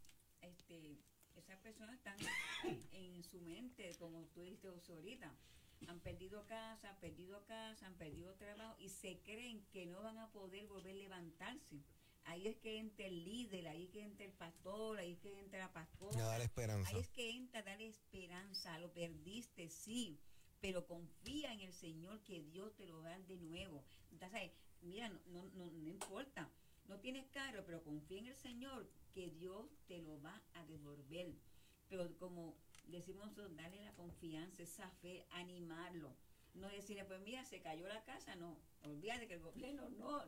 este, 0.48 0.98
esas 1.36 1.58
personas 1.60 1.96
están 1.96 2.16
en 2.92 3.22
su 3.24 3.40
mente, 3.40 3.94
como 3.98 4.24
tú 4.26 4.42
dijiste 4.42 4.68
ahorita, 4.68 5.32
han 5.86 6.00
perdido 6.00 6.44
casa, 6.46 6.90
han 6.90 6.98
perdido 6.98 7.44
casa, 7.46 7.86
han 7.86 7.94
perdido 7.94 8.34
trabajo 8.34 8.76
y 8.78 8.88
se 8.88 9.20
creen 9.20 9.64
que 9.70 9.86
no 9.86 10.02
van 10.02 10.18
a 10.18 10.30
poder 10.32 10.66
volver 10.66 10.92
a 10.92 10.98
levantarse. 10.98 11.82
Ahí 12.24 12.46
es 12.46 12.56
que 12.58 12.78
entra 12.78 13.06
el 13.06 13.24
líder, 13.24 13.68
ahí 13.68 13.84
es 13.84 13.90
que 13.90 14.02
entra 14.02 14.26
el 14.26 14.32
pastor, 14.32 14.98
ahí 14.98 15.12
es 15.12 15.18
que 15.20 15.38
entra 15.38 15.60
la 15.60 15.72
pastora. 15.72 16.24
Dar 16.24 16.40
esperanza. 16.40 16.90
Ahí 16.90 17.00
es 17.00 17.08
que 17.08 17.30
entra 17.30 17.60
a 17.60 17.62
dar 17.62 17.80
esperanza, 17.80 18.78
lo 18.80 18.92
perdiste, 18.92 19.70
sí, 19.70 20.20
pero 20.60 20.86
confía 20.86 21.52
en 21.52 21.60
el 21.60 21.72
Señor 21.72 22.22
que 22.24 22.42
Dios 22.42 22.74
te 22.74 22.84
lo 22.86 23.00
va 23.00 23.06
a 23.06 23.10
dar 23.12 23.26
de 23.26 23.38
nuevo. 23.38 23.82
Entonces, 24.10 24.50
mira, 24.82 25.08
no, 25.08 25.20
no, 25.28 25.44
no, 25.54 25.70
no 25.70 25.88
importa, 25.88 26.50
no 26.88 26.98
tienes 26.98 27.26
carro, 27.28 27.62
pero 27.64 27.82
confía 27.84 28.18
en 28.18 28.26
el 28.26 28.36
Señor 28.36 28.88
que 29.12 29.30
Dios 29.30 29.66
te 29.86 30.02
lo 30.02 30.20
va 30.22 30.42
a 30.54 30.64
devolver. 30.64 31.34
Pero 31.88 32.16
como 32.18 32.56
decimos 32.86 33.34
darle 33.36 33.82
la 33.84 33.94
confianza, 33.94 34.62
esa 34.62 34.90
fe, 35.02 35.26
animarlo. 35.30 36.16
No 36.54 36.68
decirle, 36.68 37.04
pues 37.04 37.20
mira, 37.20 37.44
se 37.44 37.60
cayó 37.60 37.86
la 37.86 38.02
casa, 38.04 38.34
no. 38.36 38.58
Olvídate 38.82 39.28
que 39.28 39.34
el 39.34 39.40
gobierno 39.40 39.88
no, 39.90 40.24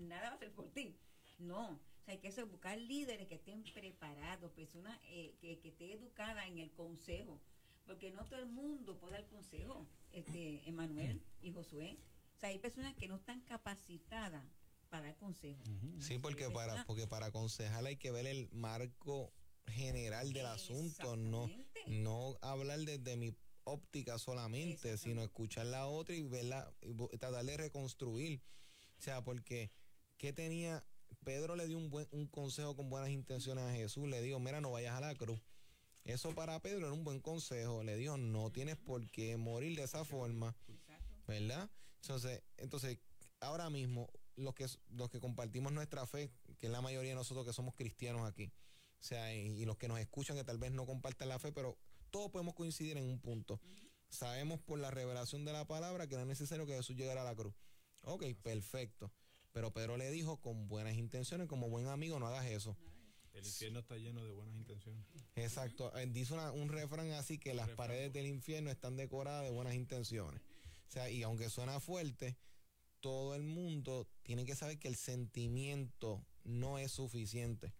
nada 0.00 0.22
va 0.22 0.28
a 0.28 0.34
hacer 0.34 0.52
por 0.52 0.70
ti. 0.70 0.96
No, 1.38 1.80
hay 2.06 2.18
que 2.18 2.30
buscar 2.44 2.78
líderes 2.78 3.26
que 3.28 3.34
estén 3.34 3.62
preparados, 3.74 4.52
personas 4.52 4.98
eh, 5.04 5.34
que, 5.40 5.58
que 5.58 5.68
estén 5.68 5.90
educadas 5.90 6.46
en 6.46 6.58
el 6.58 6.70
consejo, 6.72 7.40
porque 7.86 8.10
no 8.10 8.24
todo 8.24 8.40
el 8.40 8.46
mundo 8.46 8.98
puede 8.98 9.14
dar 9.14 9.26
consejo, 9.26 9.86
este, 10.12 10.68
Emanuel 10.68 11.20
y 11.42 11.52
Josué. 11.52 11.98
O 12.36 12.38
sea, 12.38 12.50
hay 12.50 12.58
personas 12.58 12.94
que 12.94 13.08
no 13.08 13.16
están 13.16 13.40
capacitadas 13.42 14.44
para 14.90 15.06
dar 15.06 15.16
consejo. 15.16 15.62
Ujú. 15.62 16.02
Sí, 16.02 16.18
porque 16.18 16.46
Sí, 16.46 16.52
para, 16.52 16.84
porque 16.84 17.06
para 17.06 17.26
aconsejar 17.26 17.86
hay 17.86 17.96
que 17.96 18.10
ver 18.10 18.26
el 18.26 18.48
marco 18.52 19.32
general 19.66 20.32
del 20.32 20.46
asunto, 20.46 21.16
no, 21.16 21.48
no 21.86 22.38
hablar 22.42 22.80
desde 22.80 23.16
mi 23.16 23.34
óptica 23.64 24.18
solamente, 24.18 24.98
sino 24.98 25.22
escuchar 25.22 25.66
la 25.66 25.86
otra 25.86 26.14
y 26.14 26.22
verla, 26.22 26.72
y 26.82 26.94
tratar 27.18 27.44
de 27.44 27.56
reconstruir. 27.56 28.42
O 28.98 29.02
sea, 29.02 29.22
porque 29.22 29.70
¿qué 30.18 30.32
tenía? 30.32 30.84
Pedro 31.24 31.56
le 31.56 31.66
dio 31.66 31.76
un 31.76 31.90
buen 31.90 32.08
un 32.12 32.26
consejo 32.26 32.76
con 32.76 32.88
buenas 32.90 33.10
intenciones 33.10 33.64
a 33.64 33.72
Jesús, 33.72 34.08
le 34.08 34.20
dijo, 34.22 34.38
mira, 34.40 34.60
no 34.60 34.72
vayas 34.72 34.94
a 34.94 35.00
la 35.00 35.14
cruz. 35.14 35.40
Eso 36.04 36.34
para 36.34 36.58
Pedro 36.60 36.86
era 36.86 36.92
un 36.92 37.04
buen 37.04 37.20
consejo, 37.20 37.84
le 37.84 37.96
dijo, 37.96 38.16
no 38.16 38.50
tienes 38.50 38.76
por 38.76 39.08
qué 39.10 39.36
morir 39.36 39.76
de 39.76 39.84
esa 39.84 40.04
forma. 40.04 40.56
¿verdad? 41.26 41.70
Entonces, 42.02 42.42
entonces 42.56 42.98
ahora 43.40 43.70
mismo, 43.70 44.10
los 44.40 44.54
que, 44.54 44.66
los 44.90 45.10
que 45.10 45.20
compartimos 45.20 45.72
nuestra 45.72 46.06
fe, 46.06 46.30
que 46.58 46.66
es 46.66 46.72
la 46.72 46.80
mayoría 46.80 47.10
de 47.10 47.16
nosotros 47.16 47.46
que 47.46 47.52
somos 47.52 47.74
cristianos 47.74 48.28
aquí, 48.28 48.52
o 48.98 49.02
sea, 49.02 49.34
y, 49.34 49.60
y 49.60 49.64
los 49.64 49.76
que 49.78 49.88
nos 49.88 49.98
escuchan 50.00 50.36
que 50.36 50.44
tal 50.44 50.58
vez 50.58 50.72
no 50.72 50.86
compartan 50.86 51.28
la 51.28 51.38
fe, 51.38 51.52
pero 51.52 51.78
todos 52.10 52.30
podemos 52.30 52.54
coincidir 52.54 52.96
en 52.96 53.04
un 53.04 53.20
punto. 53.20 53.60
Sabemos 54.08 54.60
por 54.60 54.78
la 54.78 54.90
revelación 54.90 55.44
de 55.44 55.52
la 55.52 55.66
palabra 55.66 56.06
que 56.08 56.16
no 56.16 56.22
es 56.22 56.26
necesario 56.28 56.66
que 56.66 56.74
Jesús 56.74 56.96
llegara 56.96 57.22
a 57.22 57.24
la 57.24 57.34
cruz. 57.36 57.54
Ok, 58.02 58.24
perfecto. 58.42 59.12
Pero 59.52 59.72
Pedro 59.72 59.96
le 59.96 60.10
dijo 60.10 60.40
con 60.40 60.66
buenas 60.68 60.94
intenciones, 60.94 61.46
como 61.46 61.68
buen 61.68 61.86
amigo, 61.86 62.18
no 62.18 62.26
hagas 62.26 62.46
eso. 62.46 62.76
El 63.32 63.46
infierno 63.46 63.78
está 63.78 63.96
lleno 63.96 64.24
de 64.24 64.30
buenas 64.32 64.56
intenciones. 64.56 65.04
Exacto. 65.36 65.96
Eh, 65.96 66.06
Dice 66.06 66.34
una- 66.34 66.50
un 66.50 66.68
refrán 66.68 67.10
así 67.12 67.38
que 67.38 67.54
las 67.54 67.68
refrán. 67.68 67.76
paredes 67.88 68.12
del 68.12 68.26
infierno 68.26 68.70
están 68.70 68.96
decoradas 68.96 69.44
de 69.44 69.50
buenas 69.50 69.74
intenciones. 69.74 70.42
O 70.88 70.90
sea, 70.90 71.08
y 71.08 71.22
aunque 71.22 71.48
suena 71.48 71.78
fuerte, 71.78 72.36
todo 73.00 73.34
el 73.34 73.42
mundo 73.42 74.06
tiene 74.22 74.44
que 74.44 74.54
saber 74.54 74.78
que 74.78 74.88
el 74.88 74.96
sentimiento 74.96 76.24
no 76.44 76.78
es 76.78 76.92
suficiente. 76.92 77.72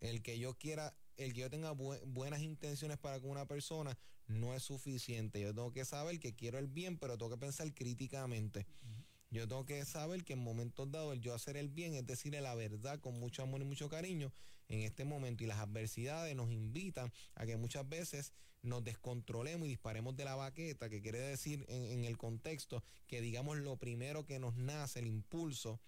El 0.00 0.22
que 0.22 0.38
yo 0.38 0.54
quiera, 0.54 0.94
el 1.16 1.32
que 1.32 1.40
yo 1.40 1.50
tenga 1.50 1.72
bu- 1.72 2.00
buenas 2.06 2.40
intenciones 2.42 2.98
para 2.98 3.20
con 3.20 3.30
una 3.30 3.46
persona 3.46 3.98
no 4.26 4.54
es 4.54 4.62
suficiente. 4.62 5.40
Yo 5.40 5.54
tengo 5.54 5.72
que 5.72 5.84
saber 5.84 6.18
que 6.20 6.34
quiero 6.34 6.58
el 6.58 6.66
bien, 6.68 6.98
pero 6.98 7.16
tengo 7.16 7.30
que 7.30 7.38
pensar 7.38 7.72
críticamente. 7.72 8.66
Yo 9.30 9.48
tengo 9.48 9.64
que 9.64 9.84
saber 9.84 10.24
que 10.24 10.34
en 10.34 10.38
momentos 10.38 10.90
dados 10.90 11.12
el 11.12 11.20
yo 11.20 11.34
hacer 11.34 11.56
el 11.56 11.68
bien 11.68 11.94
es 11.94 12.06
decirle 12.06 12.40
la 12.40 12.54
verdad 12.54 13.00
con 13.00 13.18
mucho 13.18 13.42
amor 13.42 13.60
y 13.60 13.64
mucho 13.64 13.88
cariño 13.88 14.32
en 14.68 14.80
este 14.80 15.04
momento. 15.04 15.44
Y 15.44 15.46
las 15.46 15.58
adversidades 15.58 16.34
nos 16.36 16.50
invitan 16.50 17.12
a 17.34 17.46
que 17.46 17.56
muchas 17.56 17.88
veces 17.88 18.32
nos 18.62 18.84
descontrolemos 18.84 19.66
y 19.66 19.70
disparemos 19.70 20.16
de 20.16 20.24
la 20.24 20.34
baqueta, 20.34 20.88
que 20.88 21.00
quiere 21.00 21.18
decir 21.18 21.64
en, 21.68 21.84
en 21.84 22.04
el 22.04 22.16
contexto 22.16 22.82
que 23.06 23.20
digamos 23.20 23.58
lo 23.58 23.76
primero 23.76 24.24
que 24.24 24.38
nos 24.38 24.56
nace, 24.56 25.00
el 25.00 25.06
impulso, 25.06 25.80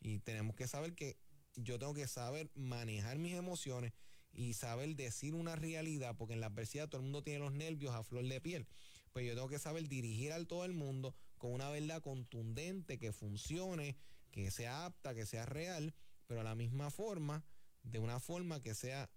y 0.00 0.18
tenemos 0.18 0.56
que 0.56 0.66
saber 0.66 0.94
que 0.94 1.16
yo 1.56 1.78
tengo 1.78 1.94
que 1.94 2.08
saber 2.08 2.50
manejar 2.54 3.18
mis 3.18 3.34
emociones 3.34 3.92
y 4.32 4.54
saber 4.54 4.96
decir 4.96 5.34
una 5.34 5.56
realidad, 5.56 6.16
porque 6.16 6.34
en 6.34 6.40
la 6.40 6.46
adversidad 6.46 6.88
todo 6.88 7.00
el 7.00 7.04
mundo 7.04 7.22
tiene 7.22 7.40
los 7.40 7.52
nervios 7.52 7.94
a 7.94 8.02
flor 8.02 8.26
de 8.26 8.40
piel. 8.40 8.66
Pues 9.12 9.26
yo 9.26 9.34
tengo 9.34 9.48
que 9.48 9.58
saber 9.58 9.88
dirigir 9.88 10.32
al 10.32 10.46
todo 10.46 10.64
el 10.64 10.72
mundo 10.72 11.14
con 11.42 11.52
una 11.54 11.70
verdad 11.70 12.00
contundente, 12.00 13.00
que 13.00 13.12
funcione, 13.12 13.96
que 14.30 14.52
sea 14.52 14.86
apta, 14.86 15.12
que 15.12 15.26
sea 15.26 15.44
real, 15.44 15.92
pero 16.28 16.40
a 16.40 16.44
la 16.44 16.54
misma 16.54 16.88
forma, 16.92 17.42
de 17.82 17.98
una 17.98 18.20
forma 18.20 18.62
que 18.62 18.76
sea 18.76 19.10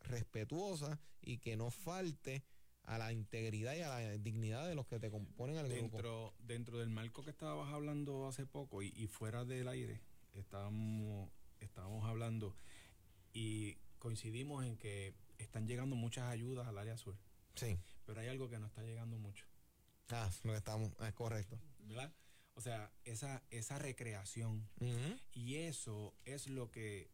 respetuosa 0.00 0.98
y 1.20 1.38
que 1.38 1.56
no 1.56 1.70
falte 1.70 2.42
a 2.82 2.98
la 2.98 3.12
integridad 3.12 3.76
y 3.76 3.82
a 3.82 3.90
la 3.90 4.18
dignidad 4.18 4.66
de 4.66 4.74
los 4.74 4.88
que 4.88 4.98
te 4.98 5.08
componen 5.08 5.56
al 5.56 5.68
grupo. 5.68 5.82
Dentro, 5.82 6.34
dentro 6.40 6.78
del 6.78 6.90
marco 6.90 7.22
que 7.22 7.30
estabas 7.30 7.72
hablando 7.72 8.26
hace 8.26 8.44
poco 8.44 8.82
y, 8.82 8.92
y 8.96 9.06
fuera 9.06 9.44
del 9.44 9.68
aire, 9.68 10.00
estábamos, 10.34 11.30
estábamos 11.60 12.04
hablando 12.08 12.56
y 13.32 13.76
coincidimos 14.00 14.64
en 14.64 14.76
que 14.76 15.14
están 15.38 15.68
llegando 15.68 15.94
muchas 15.94 16.24
ayudas 16.24 16.66
al 16.66 16.76
área 16.78 16.96
sur, 16.96 17.14
Sí. 17.54 17.78
pero 18.04 18.20
hay 18.20 18.26
algo 18.26 18.48
que 18.48 18.58
no 18.58 18.66
está 18.66 18.82
llegando 18.82 19.16
mucho, 19.16 19.44
Ah, 20.10 20.30
lo 20.44 20.52
que 20.52 20.58
estamos, 20.58 20.90
es 21.06 21.14
correcto. 21.14 21.58
¿verdad? 21.80 22.12
O 22.54 22.60
sea, 22.60 22.90
esa, 23.04 23.42
esa 23.50 23.78
recreación 23.78 24.68
y 25.32 25.56
eso 25.56 26.14
es 26.24 26.48
lo 26.48 26.70
que, 26.70 27.10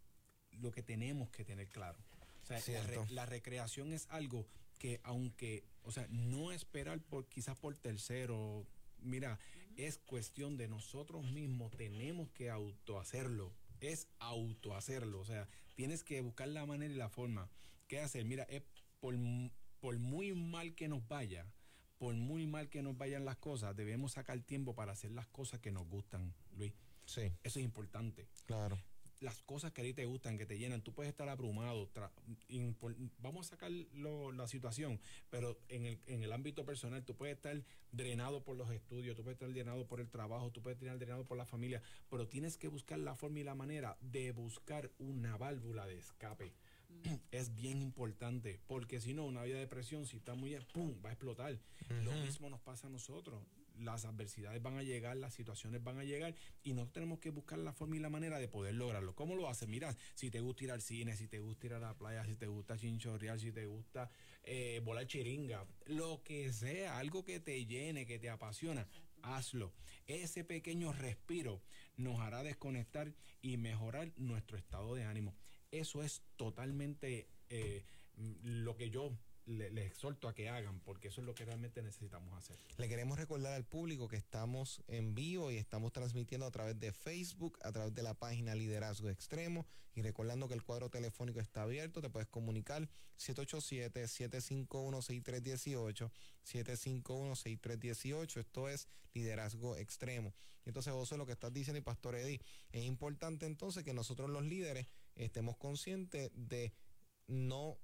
lo 0.52 0.70
que 0.72 0.82
tenemos 0.82 1.28
que 1.30 1.44
tener 1.44 1.68
claro. 1.68 1.98
O 2.42 2.46
sea, 2.46 2.56
la, 2.58 2.62
re- 2.64 2.92
Cierto. 2.94 3.06
la 3.14 3.26
recreación 3.26 3.92
es 3.92 4.06
algo 4.10 4.46
que 4.78 5.00
aunque, 5.04 5.64
o 5.82 5.90
sea, 5.92 6.06
no 6.10 6.50
esperar 6.52 7.00
por 7.00 7.26
quizás 7.28 7.56
por 7.58 7.76
tercero, 7.76 8.66
mira, 9.00 9.38
es 9.76 9.98
cuestión 9.98 10.56
de 10.56 10.68
nosotros 10.68 11.24
mismos, 11.30 11.72
tenemos 11.76 12.30
que 12.30 12.50
autohacerlo, 12.50 13.52
es 13.80 14.08
autohacerlo, 14.18 15.20
o 15.20 15.24
sea, 15.24 15.48
tienes 15.74 16.04
que 16.04 16.20
buscar 16.20 16.48
la 16.48 16.64
manera 16.66 16.92
y 16.92 16.96
la 16.96 17.08
forma. 17.08 17.50
¿Qué 17.88 18.00
hacer? 18.00 18.24
Mira, 18.24 18.44
es 18.44 18.62
por, 19.00 19.14
por 19.80 19.98
muy 19.98 20.32
mal 20.32 20.74
que 20.74 20.88
nos 20.88 21.06
vaya, 21.06 21.46
por 22.04 22.14
muy 22.16 22.46
mal 22.46 22.68
que 22.68 22.82
nos 22.82 22.98
vayan 22.98 23.24
las 23.24 23.38
cosas, 23.38 23.74
debemos 23.74 24.12
sacar 24.12 24.38
tiempo 24.42 24.74
para 24.74 24.92
hacer 24.92 25.10
las 25.12 25.26
cosas 25.28 25.60
que 25.60 25.72
nos 25.72 25.88
gustan, 25.88 26.34
Luis. 26.54 26.74
Sí, 27.06 27.32
Eso 27.42 27.58
es 27.60 27.64
importante 27.64 28.28
claro. 28.44 28.78
las 29.20 29.40
cosas 29.44 29.72
que 29.72 29.80
a 29.80 29.84
ti 29.84 29.94
te 29.94 30.04
gustan, 30.04 30.36
que 30.36 30.44
te 30.44 30.58
llenan, 30.58 30.82
tú 30.82 30.92
puedes 30.92 31.08
estar 31.08 31.26
abrumado. 31.30 31.88
vamos 33.20 33.46
a 33.46 33.50
sacar 33.50 33.70
lo- 33.70 34.32
la 34.32 34.46
situación, 34.48 35.00
pero 35.30 35.58
en 35.68 35.86
el, 35.86 35.98
en 36.06 36.22
el 36.22 36.32
ámbito 36.34 36.66
personal, 36.66 37.02
tú 37.06 37.14
puedes 37.16 37.36
estar 37.36 37.62
drenado 37.90 38.44
por 38.44 38.54
los 38.58 38.70
estudios, 38.70 39.16
tú 39.16 39.22
puedes 39.22 39.36
estar 39.36 39.50
drenado 39.50 39.86
por 39.86 39.98
el 40.00 40.10
trabajo, 40.10 40.50
tú 40.50 40.60
puedes 40.60 40.78
estar 40.82 40.98
drenado 40.98 41.24
por 41.24 41.38
la 41.38 41.46
familia, 41.46 41.80
pero 42.10 42.28
tienes 42.28 42.58
que 42.58 42.68
buscar 42.68 42.98
la 42.98 43.14
forma 43.14 43.38
y 43.38 43.44
la 43.44 43.54
manera 43.54 43.96
de 44.02 44.32
buscar 44.32 44.90
una 44.98 45.38
válvula 45.38 45.86
de 45.86 45.96
escape. 45.96 46.52
Es 47.30 47.54
bien 47.54 47.82
importante, 47.82 48.60
porque 48.66 49.00
si 49.00 49.14
no, 49.14 49.24
una 49.24 49.42
vida 49.42 49.54
de 49.54 49.60
depresión, 49.60 50.06
si 50.06 50.16
está 50.16 50.34
muy, 50.34 50.56
¡pum!, 50.72 50.94
va 51.04 51.10
a 51.10 51.12
explotar. 51.12 51.58
Lo 51.88 52.12
mismo 52.12 52.48
nos 52.48 52.60
pasa 52.60 52.86
a 52.86 52.90
nosotros. 52.90 53.42
Las 53.80 54.04
adversidades 54.04 54.62
van 54.62 54.78
a 54.78 54.84
llegar, 54.84 55.16
las 55.16 55.34
situaciones 55.34 55.82
van 55.82 55.98
a 55.98 56.04
llegar 56.04 56.36
y 56.62 56.74
nosotros 56.74 56.92
tenemos 56.92 57.18
que 57.18 57.30
buscar 57.30 57.58
la 57.58 57.72
forma 57.72 57.96
y 57.96 57.98
la 57.98 58.08
manera 58.08 58.38
de 58.38 58.46
poder 58.46 58.74
lograrlo. 58.74 59.16
¿Cómo 59.16 59.34
lo 59.34 59.48
haces? 59.48 59.68
Mira, 59.68 59.96
si 60.14 60.30
te 60.30 60.40
gusta 60.40 60.64
ir 60.64 60.70
al 60.70 60.80
cine, 60.80 61.16
si 61.16 61.26
te 61.26 61.40
gusta 61.40 61.66
ir 61.66 61.74
a 61.74 61.80
la 61.80 61.98
playa, 61.98 62.24
si 62.24 62.36
te 62.36 62.46
gusta 62.46 62.78
chinchorrear, 62.78 63.40
si 63.40 63.50
te 63.50 63.66
gusta 63.66 64.08
eh, 64.44 64.80
volar 64.84 65.08
chiringa, 65.08 65.66
lo 65.86 66.22
que 66.22 66.52
sea, 66.52 66.98
algo 66.98 67.24
que 67.24 67.40
te 67.40 67.66
llene, 67.66 68.06
que 68.06 68.20
te 68.20 68.30
apasiona, 68.30 68.86
hazlo. 69.22 69.72
Ese 70.06 70.44
pequeño 70.44 70.92
respiro 70.92 71.60
nos 71.96 72.20
hará 72.20 72.44
desconectar 72.44 73.12
y 73.42 73.56
mejorar 73.56 74.12
nuestro 74.16 74.56
estado 74.56 74.94
de 74.94 75.04
ánimo. 75.04 75.34
Eso 75.80 76.02
es 76.02 76.22
totalmente 76.36 77.28
eh, 77.50 77.84
lo 78.42 78.76
que 78.76 78.90
yo 78.90 79.16
le- 79.46 79.70
les 79.70 79.84
exhorto 79.86 80.26
a 80.28 80.34
que 80.34 80.48
hagan, 80.48 80.80
porque 80.80 81.08
eso 81.08 81.20
es 81.20 81.26
lo 81.26 81.34
que 81.34 81.44
realmente 81.44 81.82
necesitamos 81.82 82.32
hacer. 82.38 82.56
Le 82.78 82.88
queremos 82.88 83.18
recordar 83.18 83.52
al 83.52 83.64
público 83.66 84.08
que 84.08 84.16
estamos 84.16 84.82
en 84.88 85.14
vivo 85.14 85.50
y 85.50 85.56
estamos 85.58 85.92
transmitiendo 85.92 86.46
a 86.46 86.50
través 86.50 86.78
de 86.80 86.92
Facebook, 86.92 87.58
a 87.62 87.70
través 87.72 87.94
de 87.94 88.02
la 88.02 88.14
página 88.14 88.54
Liderazgo 88.54 89.10
Extremo 89.10 89.66
y 89.94 90.00
recordando 90.02 90.48
que 90.48 90.54
el 90.54 90.62
cuadro 90.62 90.88
telefónico 90.90 91.40
está 91.40 91.62
abierto, 91.62 92.00
te 92.00 92.08
puedes 92.08 92.28
comunicar 92.28 92.88
787-751-6318, 93.18 96.10
751-6318, 96.44 98.40
esto 98.40 98.68
es 98.68 98.88
Liderazgo 99.12 99.76
Extremo. 99.76 100.34
Entonces, 100.64 100.92
José, 100.92 101.16
lo 101.16 101.26
que 101.26 101.32
estás 101.32 101.52
diciendo 101.52 101.78
y 101.78 101.82
Pastor 101.82 102.16
Eddie, 102.16 102.40
es 102.72 102.84
importante 102.84 103.46
entonces 103.46 103.84
que 103.84 103.92
nosotros 103.92 104.30
los 104.30 104.44
líderes 104.44 104.86
estemos 105.16 105.56
conscientes 105.56 106.30
de 106.34 106.72
no 107.26 107.78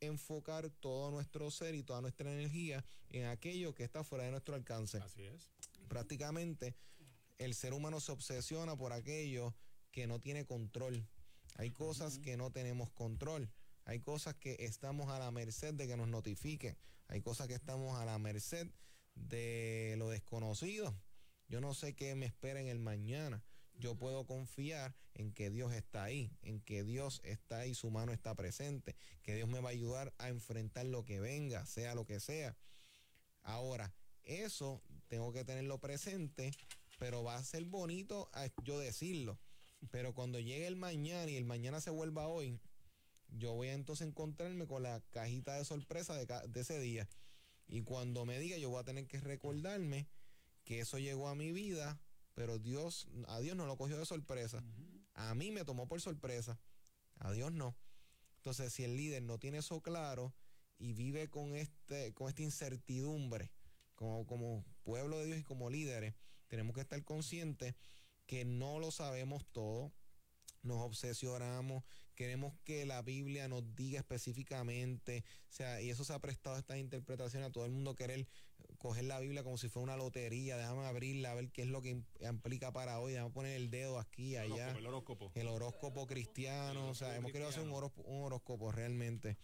enfocar 0.00 0.70
todo 0.70 1.10
nuestro 1.10 1.50
ser 1.50 1.74
y 1.74 1.82
toda 1.82 2.00
nuestra 2.00 2.32
energía 2.32 2.84
en 3.10 3.26
aquello 3.26 3.74
que 3.74 3.84
está 3.84 4.04
fuera 4.04 4.24
de 4.24 4.30
nuestro 4.30 4.54
alcance. 4.54 4.98
Así 4.98 5.24
es. 5.24 5.50
Prácticamente 5.88 6.76
el 7.38 7.54
ser 7.54 7.72
humano 7.72 8.00
se 8.00 8.12
obsesiona 8.12 8.76
por 8.76 8.92
aquello 8.92 9.54
que 9.90 10.06
no 10.06 10.20
tiene 10.20 10.44
control. 10.44 11.06
Hay 11.56 11.70
cosas 11.70 12.18
que 12.18 12.36
no 12.36 12.50
tenemos 12.50 12.90
control. 12.90 13.50
Hay 13.84 14.00
cosas 14.00 14.34
que 14.34 14.56
estamos 14.60 15.10
a 15.10 15.18
la 15.18 15.30
merced 15.30 15.74
de 15.74 15.86
que 15.86 15.96
nos 15.96 16.08
notifiquen. 16.08 16.76
Hay 17.08 17.20
cosas 17.20 17.48
que 17.48 17.54
estamos 17.54 17.98
a 17.98 18.04
la 18.04 18.18
merced 18.18 18.68
de 19.14 19.94
lo 19.98 20.08
desconocido. 20.08 20.94
Yo 21.48 21.60
no 21.60 21.74
sé 21.74 21.94
qué 21.94 22.14
me 22.14 22.26
espera 22.26 22.60
en 22.60 22.68
el 22.68 22.78
mañana. 22.78 23.44
Yo 23.74 23.94
puedo 23.94 24.26
confiar 24.26 24.96
en 25.14 25.32
que 25.32 25.50
Dios 25.50 25.72
está 25.72 26.04
ahí, 26.04 26.36
en 26.42 26.60
que 26.60 26.84
Dios 26.84 27.20
está 27.24 27.60
ahí, 27.60 27.74
su 27.74 27.90
mano 27.90 28.12
está 28.12 28.34
presente, 28.34 28.96
que 29.22 29.34
Dios 29.34 29.48
me 29.48 29.60
va 29.60 29.70
a 29.70 29.72
ayudar 29.72 30.12
a 30.18 30.28
enfrentar 30.28 30.86
lo 30.86 31.04
que 31.04 31.20
venga, 31.20 31.64
sea 31.66 31.94
lo 31.94 32.04
que 32.04 32.20
sea. 32.20 32.56
Ahora, 33.42 33.94
eso 34.24 34.82
tengo 35.08 35.32
que 35.32 35.44
tenerlo 35.44 35.78
presente, 35.78 36.52
pero 36.98 37.22
va 37.22 37.36
a 37.36 37.44
ser 37.44 37.64
bonito 37.64 38.30
yo 38.62 38.78
decirlo. 38.78 39.38
Pero 39.90 40.14
cuando 40.14 40.40
llegue 40.40 40.66
el 40.66 40.76
mañana 40.76 41.30
y 41.30 41.36
el 41.36 41.44
mañana 41.44 41.80
se 41.80 41.90
vuelva 41.90 42.26
hoy, 42.26 42.60
yo 43.28 43.52
voy 43.52 43.68
a 43.68 43.74
entonces 43.74 44.06
encontrarme 44.06 44.66
con 44.66 44.82
la 44.82 45.00
cajita 45.10 45.54
de 45.56 45.64
sorpresa 45.64 46.14
de 46.14 46.60
ese 46.60 46.80
día. 46.80 47.08
Y 47.66 47.82
cuando 47.82 48.24
me 48.24 48.38
diga, 48.38 48.56
yo 48.56 48.70
voy 48.70 48.80
a 48.80 48.84
tener 48.84 49.06
que 49.06 49.20
recordarme 49.20 50.08
que 50.64 50.80
eso 50.80 50.98
llegó 50.98 51.28
a 51.28 51.34
mi 51.34 51.52
vida, 51.52 52.00
pero 52.34 52.58
Dios, 52.58 53.08
a 53.28 53.40
Dios 53.40 53.56
no 53.56 53.66
lo 53.66 53.76
cogió 53.76 53.98
de 53.98 54.06
sorpresa. 54.06 54.64
A 55.14 55.34
mí 55.34 55.50
me 55.50 55.64
tomó 55.64 55.88
por 55.88 56.00
sorpresa. 56.00 56.58
A 57.18 57.32
Dios 57.32 57.52
no. 57.52 57.76
Entonces, 58.36 58.72
si 58.72 58.84
el 58.84 58.96
líder 58.96 59.22
no 59.22 59.38
tiene 59.38 59.58
eso 59.58 59.80
claro 59.80 60.34
y 60.78 60.92
vive 60.92 61.30
con 61.30 61.54
este, 61.54 62.12
con 62.12 62.28
esta 62.28 62.42
incertidumbre, 62.42 63.50
como, 63.94 64.26
como 64.26 64.64
pueblo 64.82 65.18
de 65.18 65.26
Dios 65.26 65.38
y 65.38 65.44
como 65.44 65.70
líderes, 65.70 66.14
tenemos 66.48 66.74
que 66.74 66.82
estar 66.82 67.02
conscientes 67.04 67.74
que 68.26 68.44
no 68.44 68.78
lo 68.78 68.90
sabemos 68.90 69.46
todo, 69.52 69.92
nos 70.62 70.78
obsesionamos, 70.78 71.84
queremos 72.14 72.54
que 72.64 72.86
la 72.86 73.02
Biblia 73.02 73.48
nos 73.48 73.74
diga 73.74 74.00
específicamente, 74.00 75.24
o 75.48 75.52
sea, 75.52 75.80
y 75.82 75.90
eso 75.90 76.04
se 76.04 76.12
ha 76.12 76.18
prestado 76.18 76.56
a 76.56 76.58
estas 76.58 76.78
interpretaciones 76.78 77.48
a 77.48 77.52
todo 77.52 77.66
el 77.66 77.72
mundo 77.72 77.94
querer 77.94 78.26
coger 78.84 79.04
la 79.04 79.18
Biblia 79.18 79.42
como 79.42 79.56
si 79.56 79.70
fuera 79.70 79.84
una 79.84 79.96
lotería, 79.96 80.58
déjame 80.58 80.84
abrirla 80.84 81.30
a 81.30 81.34
ver 81.34 81.50
qué 81.50 81.62
es 81.62 81.68
lo 81.68 81.80
que 81.80 81.96
im- 81.96 82.04
implica 82.20 82.70
para 82.70 83.00
hoy, 83.00 83.12
déjame 83.12 83.30
poner 83.30 83.56
el 83.56 83.70
dedo 83.70 83.98
aquí, 83.98 84.36
allá 84.36 84.72
El 84.76 84.86
horóscopo. 84.86 85.32
el 85.34 85.48
horóscopo 85.48 86.06
cristiano, 86.06 86.90
o 86.90 86.94
sea, 86.94 87.16
hemos 87.16 87.32
querido 87.32 87.48
hacer 87.48 87.62
un, 87.62 87.68
cristiano. 87.70 87.76
horóscopo, 87.78 88.10
un 88.10 88.24
horóscopo 88.26 88.72
realmente. 88.72 89.38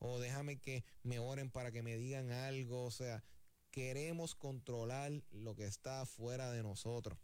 O 0.00 0.18
déjame 0.18 0.58
que 0.58 0.82
me 1.04 1.20
oren 1.20 1.50
para 1.52 1.70
que 1.70 1.84
me 1.84 1.96
digan 1.98 2.32
algo, 2.32 2.84
o 2.84 2.90
sea, 2.90 3.22
queremos 3.70 4.34
controlar 4.34 5.12
lo 5.30 5.54
que 5.54 5.66
está 5.66 6.04
fuera 6.04 6.50
de 6.50 6.64
nosotros. 6.64 7.16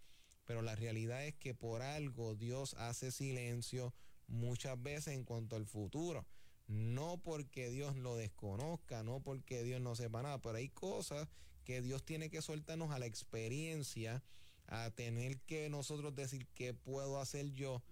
Pero 0.45 0.63
la 0.63 0.77
realidad 0.77 1.27
es 1.27 1.35
que 1.35 1.53
por 1.53 1.83
algo 1.83 2.37
Dios 2.37 2.75
hace 2.75 3.11
silencio 3.11 3.93
muchas 4.29 4.81
veces 4.81 5.15
en 5.15 5.25
cuanto 5.25 5.57
al 5.57 5.67
futuro. 5.67 6.27
No 6.69 7.19
porque 7.19 7.71
Dios 7.71 7.97
lo 7.97 8.15
desconozca, 8.15 9.03
no 9.03 9.19
porque 9.21 9.65
Dios 9.65 9.81
no 9.81 9.97
sepa 9.97 10.23
nada, 10.23 10.41
pero 10.41 10.59
hay 10.59 10.69
cosas 10.69 11.27
que 11.67 11.83
Dios 11.83 12.05
tiene 12.05 12.31
que 12.31 12.41
soltarnos 12.41 12.93
a 12.93 12.99
la 13.01 13.07
experiencia, 13.07 14.23
a 14.69 14.91
tener 14.93 15.41
que 15.41 15.69
nosotros 15.69 16.15
decir 16.15 16.47
qué 16.55 16.73
puedo 16.73 17.21
hacer 17.21 17.53
yo, 17.53 17.83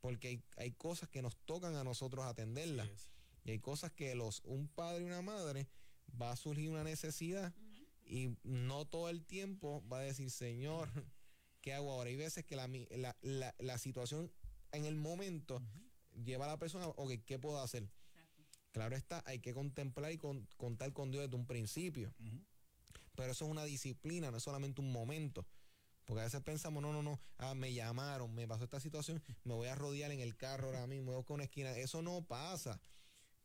porque 0.00 0.28
hay, 0.28 0.42
hay 0.56 0.72
cosas 0.72 1.08
que 1.08 1.22
nos 1.22 1.36
tocan 1.46 1.76
a 1.76 1.84
nosotros 1.84 2.24
atenderlas. 2.26 2.88
Y 3.44 3.52
hay 3.52 3.60
cosas 3.60 3.92
que 3.92 4.14
los 4.16 4.40
un 4.44 4.66
padre 4.68 5.04
y 5.04 5.06
una 5.06 5.22
madre 5.22 5.68
va 6.20 6.32
a 6.32 6.36
surgir 6.36 6.68
una 6.70 6.82
necesidad 6.84 7.54
y 8.04 8.36
no 8.42 8.84
todo 8.86 9.08
el 9.08 9.24
tiempo 9.24 9.82
va 9.88 9.98
a 10.00 10.02
decir, 10.02 10.30
Señor, 10.30 10.88
¿qué 11.60 11.72
hago 11.74 11.92
ahora? 11.92 12.10
Hay 12.10 12.16
veces 12.16 12.44
que 12.44 12.56
la, 12.56 12.68
la, 12.90 13.16
la, 13.22 13.54
la 13.58 13.78
situación 13.78 14.30
en 14.72 14.84
el 14.84 14.96
momento 14.96 15.62
lleva 16.24 16.44
a 16.46 16.48
la 16.48 16.58
persona, 16.58 16.88
ok, 16.88 17.12
¿qué 17.24 17.38
puedo 17.38 17.60
hacer? 17.62 17.84
Exacto. 17.84 18.42
Claro 18.72 18.96
está, 18.96 19.22
hay 19.26 19.38
que 19.38 19.54
contemplar 19.54 20.10
y 20.12 20.18
con- 20.18 20.48
contar 20.56 20.92
con 20.92 21.10
Dios 21.12 21.24
desde 21.24 21.36
un 21.36 21.46
principio. 21.46 22.12
Pero 23.14 23.32
eso 23.32 23.44
es 23.44 23.50
una 23.50 23.64
disciplina, 23.64 24.30
no 24.30 24.36
es 24.36 24.42
solamente 24.42 24.80
un 24.80 24.92
momento. 24.92 25.46
Porque 26.04 26.20
a 26.20 26.24
veces 26.24 26.40
pensamos, 26.42 26.82
no, 26.82 26.92
no, 26.92 27.02
no, 27.02 27.20
ah, 27.38 27.54
me 27.54 27.72
llamaron, 27.72 28.34
me 28.34 28.48
pasó 28.48 28.64
esta 28.64 28.80
situación, 28.80 29.22
me 29.44 29.54
voy 29.54 29.68
a 29.68 29.74
rodear 29.74 30.10
en 30.10 30.20
el 30.20 30.36
carro 30.36 30.66
ahora 30.66 30.86
mismo, 30.86 31.12
me 31.12 31.16
voy 31.16 31.24
a 31.28 31.32
una 31.32 31.44
esquina. 31.44 31.76
Eso 31.76 32.02
no 32.02 32.22
pasa. 32.22 32.80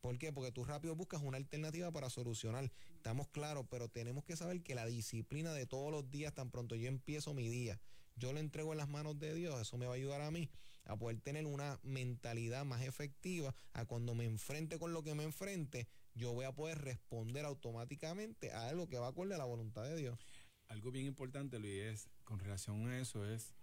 ¿Por 0.01 0.17
qué? 0.17 0.31
Porque 0.31 0.51
tú 0.51 0.63
rápido 0.63 0.95
buscas 0.95 1.21
una 1.21 1.37
alternativa 1.37 1.91
para 1.91 2.09
solucionar. 2.09 2.71
Estamos 2.95 3.27
claros, 3.27 3.65
pero 3.69 3.89
tenemos 3.89 4.23
que 4.23 4.35
saber 4.35 4.63
que 4.63 4.75
la 4.75 4.85
disciplina 4.85 5.53
de 5.53 5.65
todos 5.65 5.91
los 5.91 6.09
días, 6.09 6.33
tan 6.33 6.49
pronto 6.49 6.75
yo 6.75 6.87
empiezo 6.87 7.33
mi 7.33 7.49
día, 7.49 7.79
yo 8.15 8.33
lo 8.33 8.39
entrego 8.39 8.71
en 8.71 8.77
las 8.77 8.89
manos 8.89 9.19
de 9.19 9.33
Dios, 9.33 9.59
eso 9.59 9.77
me 9.77 9.85
va 9.85 9.93
a 9.93 9.95
ayudar 9.95 10.21
a 10.21 10.31
mí 10.31 10.49
a 10.87 10.95
poder 10.97 11.19
tener 11.19 11.45
una 11.45 11.79
mentalidad 11.83 12.65
más 12.65 12.81
efectiva, 12.81 13.53
a 13.73 13.85
cuando 13.85 14.15
me 14.15 14.25
enfrente 14.25 14.79
con 14.79 14.93
lo 14.93 15.03
que 15.03 15.13
me 15.13 15.23
enfrente, 15.23 15.87
yo 16.17 16.33
voy 16.33 16.45
a 16.45 16.51
poder 16.51 16.79
responder 16.79 17.45
automáticamente 17.45 18.51
a 18.51 18.67
algo 18.67 18.87
que 18.87 18.97
va 18.97 19.07
acorde 19.07 19.35
a 19.35 19.37
la 19.37 19.45
voluntad 19.45 19.83
de 19.83 19.95
Dios. 19.95 20.19
Algo 20.67 20.91
bien 20.91 21.05
importante, 21.05 21.59
Luis, 21.59 21.81
es 21.81 22.09
con 22.23 22.39
relación 22.39 22.89
a 22.89 22.99
eso 22.99 23.25
es 23.25 23.53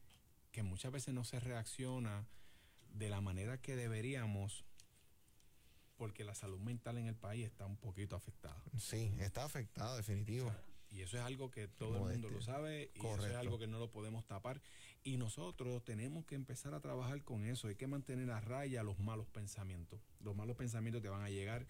que 0.53 0.63
muchas 0.63 0.93
veces 0.93 1.13
no 1.13 1.25
se 1.25 1.41
reacciona 1.41 2.27
de 2.91 3.11
la 3.11 3.21
manera 3.21 3.61
que 3.61 3.77
deberíamos 3.77 4.65
porque 5.97 6.25
la 6.25 6.35
salud 6.35 6.61
mental 6.61 6.99
en 6.99 7.07
el 7.07 7.17
país 7.17 7.45
está 7.45 7.67
un 7.67 7.77
poquito 7.77 8.17
afectada. 8.17 8.63
Sí, 8.79 9.13
está 9.19 9.45
afectado, 9.45 9.97
definitivo. 9.97 10.53
Y 10.95 11.03
eso 11.03 11.16
es 11.18 11.24
algo 11.24 11.51
que 11.51 11.66
todo 11.66 11.97
el 11.97 12.12
mundo 12.12 12.30
lo 12.30 12.40
sabe 12.40 12.92
y 12.95 13.05
eso 13.05 13.26
es 13.26 13.34
algo 13.34 13.59
que 13.59 13.66
no 13.66 13.80
lo 13.80 13.90
podemos 13.90 14.24
tapar. 14.26 14.62
Y 15.03 15.16
nosotros 15.16 15.84
tenemos 15.84 16.24
que 16.24 16.36
empezar 16.36 16.72
a 16.72 16.80
trabajar 16.80 17.24
con 17.24 17.45
eso. 17.45 17.66
Hay 17.66 17.74
que 17.74 17.88
mantener 17.88 18.30
a 18.30 18.40
raya 18.40 18.84
los 18.84 19.01
malos 19.01 19.26
pensamientos. 19.26 20.01
Los 20.20 20.36
malos 20.36 20.57
pensamientos 20.57 21.03
te 21.03 21.09
van 21.09 21.22
a 21.22 21.30
llegar 21.30 21.66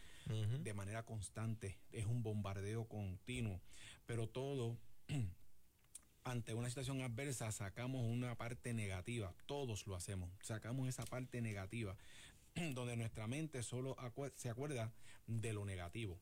de 0.62 0.74
manera 0.74 1.04
constante. 1.04 1.78
Es 1.90 2.04
un 2.04 2.22
bombardeo 2.22 2.86
continuo. 2.86 3.62
Pero 4.04 4.28
todo, 4.28 4.76
ante 6.24 6.52
una 6.52 6.68
situación 6.68 7.00
adversa, 7.00 7.50
sacamos 7.50 8.04
una 8.04 8.34
parte 8.34 8.74
negativa. 8.74 9.34
Todos 9.46 9.86
lo 9.86 9.96
hacemos. 9.96 10.30
Sacamos 10.42 10.86
esa 10.86 11.06
parte 11.06 11.40
negativa, 11.40 11.96
donde 12.74 12.94
nuestra 12.96 13.26
mente 13.26 13.62
solo 13.62 13.96
se 14.36 14.50
acuerda 14.50 14.92
de 15.26 15.54
lo 15.54 15.64
negativo. 15.64 16.20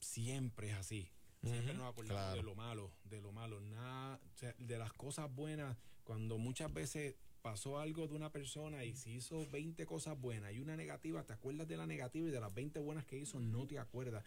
Siempre 0.00 0.70
es 0.70 0.74
así. 0.74 1.12
Siempre 1.44 1.74
nos 1.74 1.90
acordamos 1.90 2.22
claro. 2.22 2.36
de 2.36 2.42
lo 2.42 2.54
malo, 2.54 2.90
de 3.04 3.20
lo 3.20 3.32
malo, 3.32 3.60
nada, 3.60 4.20
o 4.34 4.38
sea, 4.38 4.54
de 4.58 4.78
las 4.78 4.92
cosas 4.92 5.32
buenas, 5.34 5.76
cuando 6.04 6.38
muchas 6.38 6.72
veces 6.72 7.16
pasó 7.42 7.78
algo 7.78 8.08
de 8.08 8.14
una 8.14 8.32
persona 8.32 8.84
y 8.84 8.96
se 8.96 9.10
hizo 9.10 9.46
20 9.50 9.84
cosas 9.84 10.18
buenas 10.18 10.54
y 10.54 10.60
una 10.60 10.76
negativa, 10.76 11.24
te 11.24 11.34
acuerdas 11.34 11.68
de 11.68 11.76
la 11.76 11.86
negativa 11.86 12.26
y 12.26 12.30
de 12.30 12.40
las 12.40 12.54
20 12.54 12.80
buenas 12.80 13.04
que 13.04 13.18
hizo 13.18 13.38
no 13.38 13.66
te 13.66 13.78
acuerdas. 13.78 14.24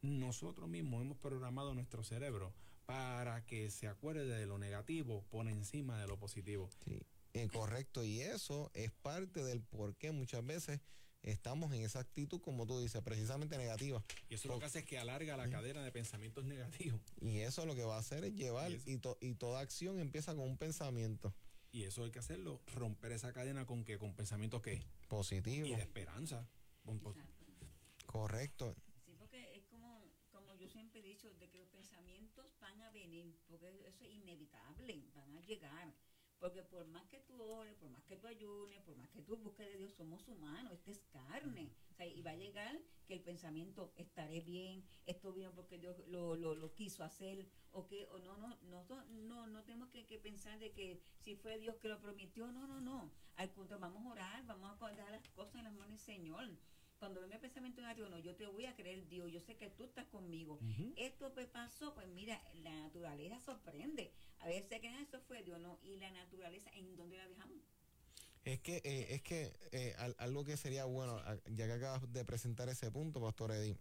Nosotros 0.00 0.68
mismos 0.68 1.02
hemos 1.02 1.18
programado 1.18 1.74
nuestro 1.74 2.04
cerebro 2.04 2.52
para 2.86 3.44
que 3.46 3.68
se 3.70 3.88
acuerde 3.88 4.26
de 4.26 4.46
lo 4.46 4.58
negativo 4.58 5.24
por 5.28 5.48
encima 5.48 6.00
de 6.00 6.06
lo 6.06 6.18
positivo. 6.18 6.70
Sí, 6.84 7.02
eh, 7.34 7.48
correcto. 7.52 8.04
Y 8.04 8.20
eso 8.20 8.70
es 8.74 8.92
parte 8.92 9.42
del 9.42 9.60
por 9.62 9.96
qué 9.96 10.12
muchas 10.12 10.46
veces 10.46 10.80
estamos 11.22 11.72
en 11.72 11.82
esa 11.82 12.00
actitud, 12.00 12.40
como 12.40 12.66
tú 12.66 12.80
dices, 12.80 13.00
precisamente 13.02 13.56
negativa. 13.58 14.02
Y 14.28 14.34
eso 14.34 14.48
lo 14.48 14.58
que 14.58 14.64
hace 14.66 14.80
es 14.80 14.84
que 14.84 14.98
alarga 14.98 15.36
la 15.36 15.48
cadena 15.48 15.82
de 15.82 15.92
pensamientos 15.92 16.44
negativos. 16.44 17.00
Y 17.20 17.38
eso 17.40 17.64
lo 17.66 17.74
que 17.74 17.84
va 17.84 17.96
a 17.96 18.00
hacer 18.00 18.24
es 18.24 18.34
llevar, 18.34 18.70
Y 18.86 18.98
to- 18.98 19.18
y 19.20 19.34
toda 19.34 19.60
acción 19.60 19.98
empieza 20.00 20.34
con 20.34 20.44
un 20.48 20.56
pensamiento 20.58 21.32
Y 21.72 21.84
eso 21.84 22.04
hay 22.04 22.10
que 22.10 22.18
hacerlo, 22.18 22.60
romper 22.74 23.12
esa 23.12 23.32
cadena 23.32 23.64
con 23.66 23.84
que 23.84 23.98
con 23.98 24.12
pensamientos 24.14 24.60
que 24.62 24.82
positivo. 25.08 25.66
y 25.66 25.74
de 25.74 25.80
esperanza. 25.82 26.46
Correcto. 28.06 28.74
Sí, 29.06 29.14
porque 29.18 29.56
es 29.56 29.64
como, 29.66 30.04
como 30.30 30.54
yo 30.54 30.68
siempre 30.68 31.00
he 31.00 31.02
dicho, 31.02 31.32
de 31.38 31.48
que 31.48 31.58
los 31.58 31.68
pensamientos 31.68 32.46
van 32.60 32.80
a 32.82 32.90
venir, 32.90 33.34
porque 33.48 33.68
eso 33.86 34.04
es 34.04 34.10
inevitable, 34.12 35.04
van 35.14 35.34
a 35.36 35.40
llegar. 35.40 35.94
Porque 36.42 36.64
por 36.64 36.84
más 36.88 37.06
que 37.06 37.20
tú 37.20 37.40
ores, 37.40 37.72
por 37.76 37.88
más 37.90 38.02
que 38.02 38.16
tú 38.16 38.26
ayunes, 38.26 38.82
por 38.82 38.96
más 38.96 39.08
que 39.10 39.22
tú 39.22 39.36
busques 39.36 39.64
de 39.64 39.78
Dios, 39.78 39.92
somos 39.92 40.26
humanos, 40.26 40.72
esta 40.72 40.90
es 40.90 41.00
carne. 41.12 41.70
O 41.92 41.94
sea, 41.94 42.04
y 42.04 42.20
va 42.20 42.32
a 42.32 42.36
llegar 42.36 42.80
que 43.06 43.14
el 43.14 43.20
pensamiento 43.20 43.92
estaré 43.96 44.40
bien, 44.40 44.84
esto 45.06 45.32
bien 45.32 45.52
porque 45.54 45.78
Dios 45.78 46.02
lo, 46.08 46.34
lo, 46.34 46.56
lo 46.56 46.74
quiso 46.74 47.04
hacer, 47.04 47.46
o 47.70 47.86
que, 47.86 48.06
o 48.06 48.18
no, 48.18 48.36
no, 48.36 48.58
no, 48.64 49.04
no, 49.04 49.46
no 49.46 49.62
tenemos 49.62 49.88
que, 49.90 50.04
que, 50.04 50.18
pensar 50.18 50.58
de 50.58 50.72
que 50.72 51.00
si 51.20 51.36
fue 51.36 51.58
Dios 51.58 51.76
que 51.76 51.86
lo 51.86 52.00
prometió, 52.00 52.50
no, 52.50 52.66
no, 52.66 52.80
no. 52.80 53.12
Al 53.36 53.52
contrario, 53.52 53.80
vamos 53.80 54.04
a 54.04 54.10
orar, 54.10 54.44
vamos 54.44 54.82
a 54.82 54.90
dejar 54.90 55.12
las 55.12 55.28
cosas 55.28 55.54
en 55.54 55.64
las 55.64 55.74
manos 55.74 55.90
del 55.90 55.98
Señor 56.00 56.50
cuando 57.02 57.20
venga 57.20 57.34
el 57.34 57.40
pensamiento 57.40 57.80
negativo, 57.80 58.08
no, 58.08 58.20
yo 58.20 58.36
te 58.36 58.46
voy 58.46 58.64
a 58.64 58.76
creer, 58.76 59.08
Dios, 59.08 59.28
yo 59.32 59.40
sé 59.40 59.56
que 59.56 59.68
tú 59.70 59.82
estás 59.82 60.06
conmigo. 60.06 60.60
Esto 60.96 61.32
me 61.34 61.48
pasó, 61.48 61.92
pues 61.96 62.06
mira, 62.06 62.40
la 62.62 62.72
naturaleza 62.76 63.40
sorprende. 63.40 64.12
A 64.38 64.46
veces 64.46 64.80
que 64.80 64.86
eso 65.02 65.20
fue 65.26 65.42
Dios, 65.42 65.58
no, 65.58 65.80
y 65.82 65.96
la 65.96 66.12
naturaleza, 66.12 66.70
¿en 66.74 66.94
dónde 66.94 67.16
la 67.16 67.26
dejamos? 67.26 67.58
Es 68.44 68.60
que, 68.60 68.76
eh, 68.84 69.14
es 69.14 69.22
que 69.22 69.52
eh, 69.72 69.96
algo 70.18 70.44
que 70.44 70.56
sería 70.56 70.84
bueno, 70.84 71.20
ya 71.46 71.66
que 71.66 71.72
acabas 71.72 72.12
de 72.12 72.24
presentar 72.24 72.68
ese 72.68 72.92
punto, 72.92 73.20
Pastor 73.20 73.50
Eddie, 73.50 73.76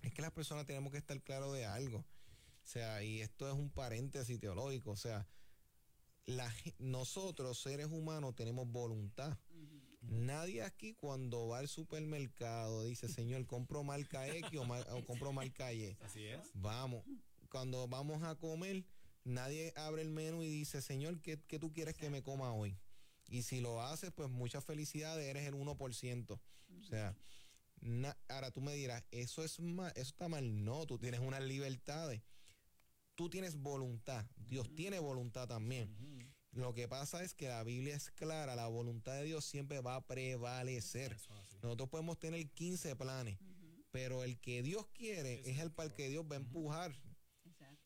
es 0.00 0.14
que 0.14 0.22
las 0.22 0.32
personas 0.32 0.64
tenemos 0.64 0.90
que 0.90 0.96
estar 0.96 1.20
claros 1.20 1.52
de 1.52 1.66
algo. 1.66 1.98
O 1.98 2.66
sea, 2.66 3.02
y 3.02 3.20
esto 3.20 3.46
es 3.46 3.52
un 3.52 3.68
paréntesis 3.68 4.40
teológico, 4.40 4.92
o 4.92 4.96
sea, 4.96 5.28
la, 6.24 6.50
nosotros, 6.78 7.60
seres 7.60 7.88
humanos, 7.88 8.34
tenemos 8.34 8.66
voluntad. 8.66 9.36
Nadie 10.00 10.62
aquí 10.62 10.94
cuando 10.94 11.48
va 11.48 11.58
al 11.58 11.68
supermercado 11.68 12.84
dice, 12.84 13.08
Señor, 13.08 13.46
compro 13.46 13.82
marca 13.82 14.28
X 14.28 14.58
o, 14.58 15.04
compro 15.04 15.32
marca 15.32 15.72
Y. 15.72 15.96
Así 16.00 16.24
es. 16.24 16.40
Vamos. 16.54 17.04
Cuando 17.50 17.88
vamos 17.88 18.22
a 18.22 18.34
comer, 18.36 18.84
nadie 19.24 19.72
abre 19.76 20.02
el 20.02 20.10
menú 20.10 20.42
y 20.42 20.48
dice, 20.48 20.82
Señor, 20.82 21.20
¿qué, 21.20 21.36
tú 21.36 21.72
quieres 21.72 21.96
que 21.96 22.10
me 22.10 22.22
coma 22.22 22.52
hoy? 22.52 22.78
Y 23.28 23.42
si 23.42 23.60
lo 23.60 23.82
haces, 23.82 24.12
pues 24.12 24.30
mucha 24.30 24.60
felicidad, 24.60 25.20
eres 25.20 25.46
el 25.46 25.54
1%. 25.54 26.30
O 26.30 26.82
sea, 26.84 27.16
ahora 28.28 28.50
tú 28.50 28.60
me 28.60 28.74
dirás, 28.74 29.04
eso 29.10 29.44
es 29.44 29.60
mal, 29.60 29.92
eso 29.96 30.10
está 30.10 30.28
mal. 30.28 30.64
No, 30.64 30.86
tú 30.86 30.98
tienes 30.98 31.20
unas 31.20 31.42
libertades. 31.42 32.22
Tú 33.14 33.28
tienes 33.28 33.56
voluntad. 33.56 34.24
Dios 34.36 34.72
tiene 34.74 35.00
voluntad 35.00 35.48
también. 35.48 35.94
Lo 36.52 36.74
que 36.74 36.88
pasa 36.88 37.22
es 37.22 37.34
que 37.34 37.48
la 37.48 37.62
Biblia 37.62 37.94
es 37.94 38.10
clara, 38.10 38.56
la 38.56 38.66
voluntad 38.66 39.14
de 39.14 39.24
Dios 39.24 39.44
siempre 39.44 39.80
va 39.80 39.96
a 39.96 40.06
prevalecer. 40.06 41.16
Nosotros 41.62 41.88
podemos 41.88 42.18
tener 42.18 42.48
15 42.50 42.96
planes, 42.96 43.38
pero 43.90 44.24
el 44.24 44.38
que 44.40 44.62
Dios 44.62 44.86
quiere 44.88 45.48
es 45.48 45.58
el 45.58 45.70
para 45.70 45.88
el 45.88 45.94
que 45.94 46.08
Dios 46.08 46.24
va 46.30 46.34
a 46.34 46.38
empujar. 46.38 46.92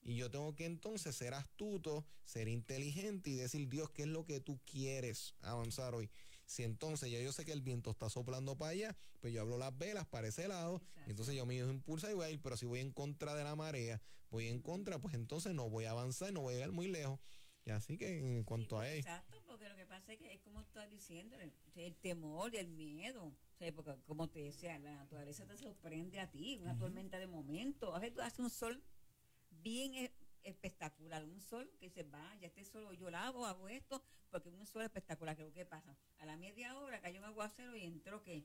Y 0.04 0.16
yo 0.16 0.30
tengo 0.30 0.54
que 0.54 0.64
entonces 0.64 1.14
ser 1.14 1.34
astuto, 1.34 2.04
ser 2.24 2.48
inteligente 2.48 3.30
y 3.30 3.34
decir, 3.34 3.68
Dios, 3.68 3.90
¿qué 3.90 4.02
es 4.02 4.08
lo 4.08 4.24
que 4.24 4.40
tú 4.40 4.60
quieres 4.64 5.34
avanzar 5.42 5.94
hoy? 5.94 6.10
Si 6.44 6.64
entonces 6.64 7.10
ya 7.10 7.20
yo 7.20 7.32
sé 7.32 7.44
que 7.44 7.52
el 7.52 7.62
viento 7.62 7.90
está 7.90 8.10
soplando 8.10 8.56
para 8.56 8.72
allá, 8.72 8.96
pues 9.20 9.32
yo 9.32 9.40
hablo 9.40 9.58
las 9.58 9.76
velas 9.78 10.06
para 10.06 10.28
ese 10.28 10.48
lado, 10.48 10.82
y 11.06 11.10
entonces 11.10 11.34
yo 11.34 11.46
me 11.46 11.56
impulsa 11.56 12.10
y 12.10 12.14
voy 12.14 12.26
a 12.26 12.30
ir, 12.30 12.40
pero 12.42 12.56
si 12.56 12.66
voy 12.66 12.80
en 12.80 12.90
contra 12.90 13.34
de 13.34 13.44
la 13.44 13.54
marea, 13.54 14.02
voy 14.30 14.48
en 14.48 14.60
contra, 14.60 14.98
pues 14.98 15.14
entonces 15.14 15.54
no 15.54 15.70
voy 15.70 15.84
a 15.84 15.92
avanzar, 15.92 16.32
no 16.32 16.40
voy 16.40 16.54
a 16.54 16.56
llegar 16.56 16.72
muy 16.72 16.88
lejos. 16.88 17.20
Y 17.64 17.70
así 17.70 17.96
que 17.96 18.38
en 18.38 18.44
cuanto 18.44 18.78
a 18.78 18.88
eso. 18.88 19.08
Exacto, 19.08 19.42
porque 19.46 19.68
lo 19.68 19.76
que 19.76 19.86
pasa 19.86 20.12
es 20.12 20.18
que 20.18 20.32
es 20.32 20.40
como 20.40 20.60
estás 20.60 20.90
diciendo, 20.90 21.36
el, 21.76 21.94
temor, 21.96 22.54
el 22.56 22.68
miedo. 22.68 23.26
O 23.26 23.56
sea, 23.56 23.72
porque 23.72 23.94
como 24.06 24.28
te 24.28 24.40
decía, 24.40 24.78
la 24.78 24.94
naturaleza 24.94 25.46
te 25.46 25.56
sorprende 25.56 26.18
a 26.18 26.30
ti, 26.30 26.58
una 26.60 26.76
tormenta 26.76 27.18
de 27.18 27.28
momento. 27.28 27.94
A 27.94 28.00
veces 28.00 28.14
tú 28.14 28.20
haces 28.20 28.38
un 28.40 28.50
sol 28.50 28.82
bien 29.50 30.10
espectacular, 30.42 31.24
un 31.24 31.40
sol 31.40 31.70
que 31.78 31.88
se 31.88 32.02
va, 32.02 32.36
ya 32.40 32.48
este 32.48 32.64
solo 32.64 32.92
yo 32.94 33.10
lavo, 33.10 33.46
hago 33.46 33.68
esto, 33.68 34.02
porque 34.30 34.48
un 34.48 34.66
sol 34.66 34.82
espectacular. 34.82 35.36
¿Qué, 35.36 35.52
¿Qué 35.52 35.64
pasa? 35.64 35.96
A 36.18 36.26
la 36.26 36.36
media 36.36 36.76
hora 36.78 37.00
cayó 37.00 37.20
un 37.20 37.26
aguacero 37.26 37.76
y 37.76 37.84
entró 37.84 38.24
que 38.24 38.44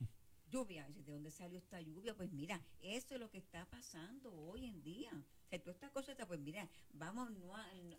lluvia. 0.48 0.88
¿de 0.88 1.12
dónde 1.12 1.30
salió 1.30 1.58
esta 1.58 1.78
lluvia? 1.82 2.14
Pues 2.16 2.32
mira, 2.32 2.64
eso 2.80 3.14
es 3.14 3.20
lo 3.20 3.28
que 3.30 3.36
está 3.36 3.66
pasando 3.66 4.32
hoy 4.32 4.64
en 4.64 4.82
día. 4.82 5.10
O 5.12 5.48
sea, 5.48 5.60
todas 5.60 5.76
estas 5.76 5.90
cosas, 5.90 6.16
pues 6.26 6.40
mira, 6.40 6.66
vamos 6.94 7.30
no 7.32 7.54
a, 7.54 7.74
no, 7.74 7.98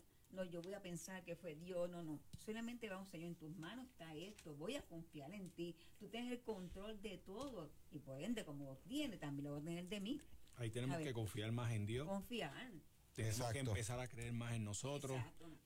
yo 0.50 0.62
voy 0.62 0.74
a 0.74 0.80
pensar 0.80 1.22
que 1.24 1.36
fue 1.36 1.54
Dios, 1.54 1.88
no, 1.90 2.02
no. 2.02 2.18
Solamente 2.38 2.88
vamos, 2.88 3.08
Señor, 3.08 3.28
en 3.28 3.34
tus 3.36 3.54
manos 3.56 3.86
está 3.86 4.14
esto, 4.14 4.54
voy 4.54 4.76
a 4.76 4.82
confiar 4.82 5.32
en 5.32 5.50
ti. 5.50 5.76
Tú 5.98 6.08
tienes 6.08 6.32
el 6.32 6.40
control 6.40 7.00
de 7.02 7.18
todo 7.18 7.70
y 7.90 7.98
por 7.98 8.20
ende, 8.20 8.44
como 8.44 8.64
lo 8.64 8.76
tienes, 8.78 9.20
también 9.20 9.44
lo 9.44 9.52
vas 9.52 9.62
a 9.62 9.64
tener 9.64 9.88
de 9.88 10.00
mí. 10.00 10.20
Ahí 10.56 10.70
tenemos 10.70 10.98
que 10.98 11.12
confiar 11.12 11.52
más 11.52 11.72
en 11.72 11.86
Dios. 11.86 12.08
Confiar. 12.08 12.72
Tenemos 13.14 13.52
que 13.52 13.58
empezar 13.58 14.00
a 14.00 14.08
creer 14.08 14.32
más 14.32 14.54
en 14.54 14.64
nosotros, 14.64 15.20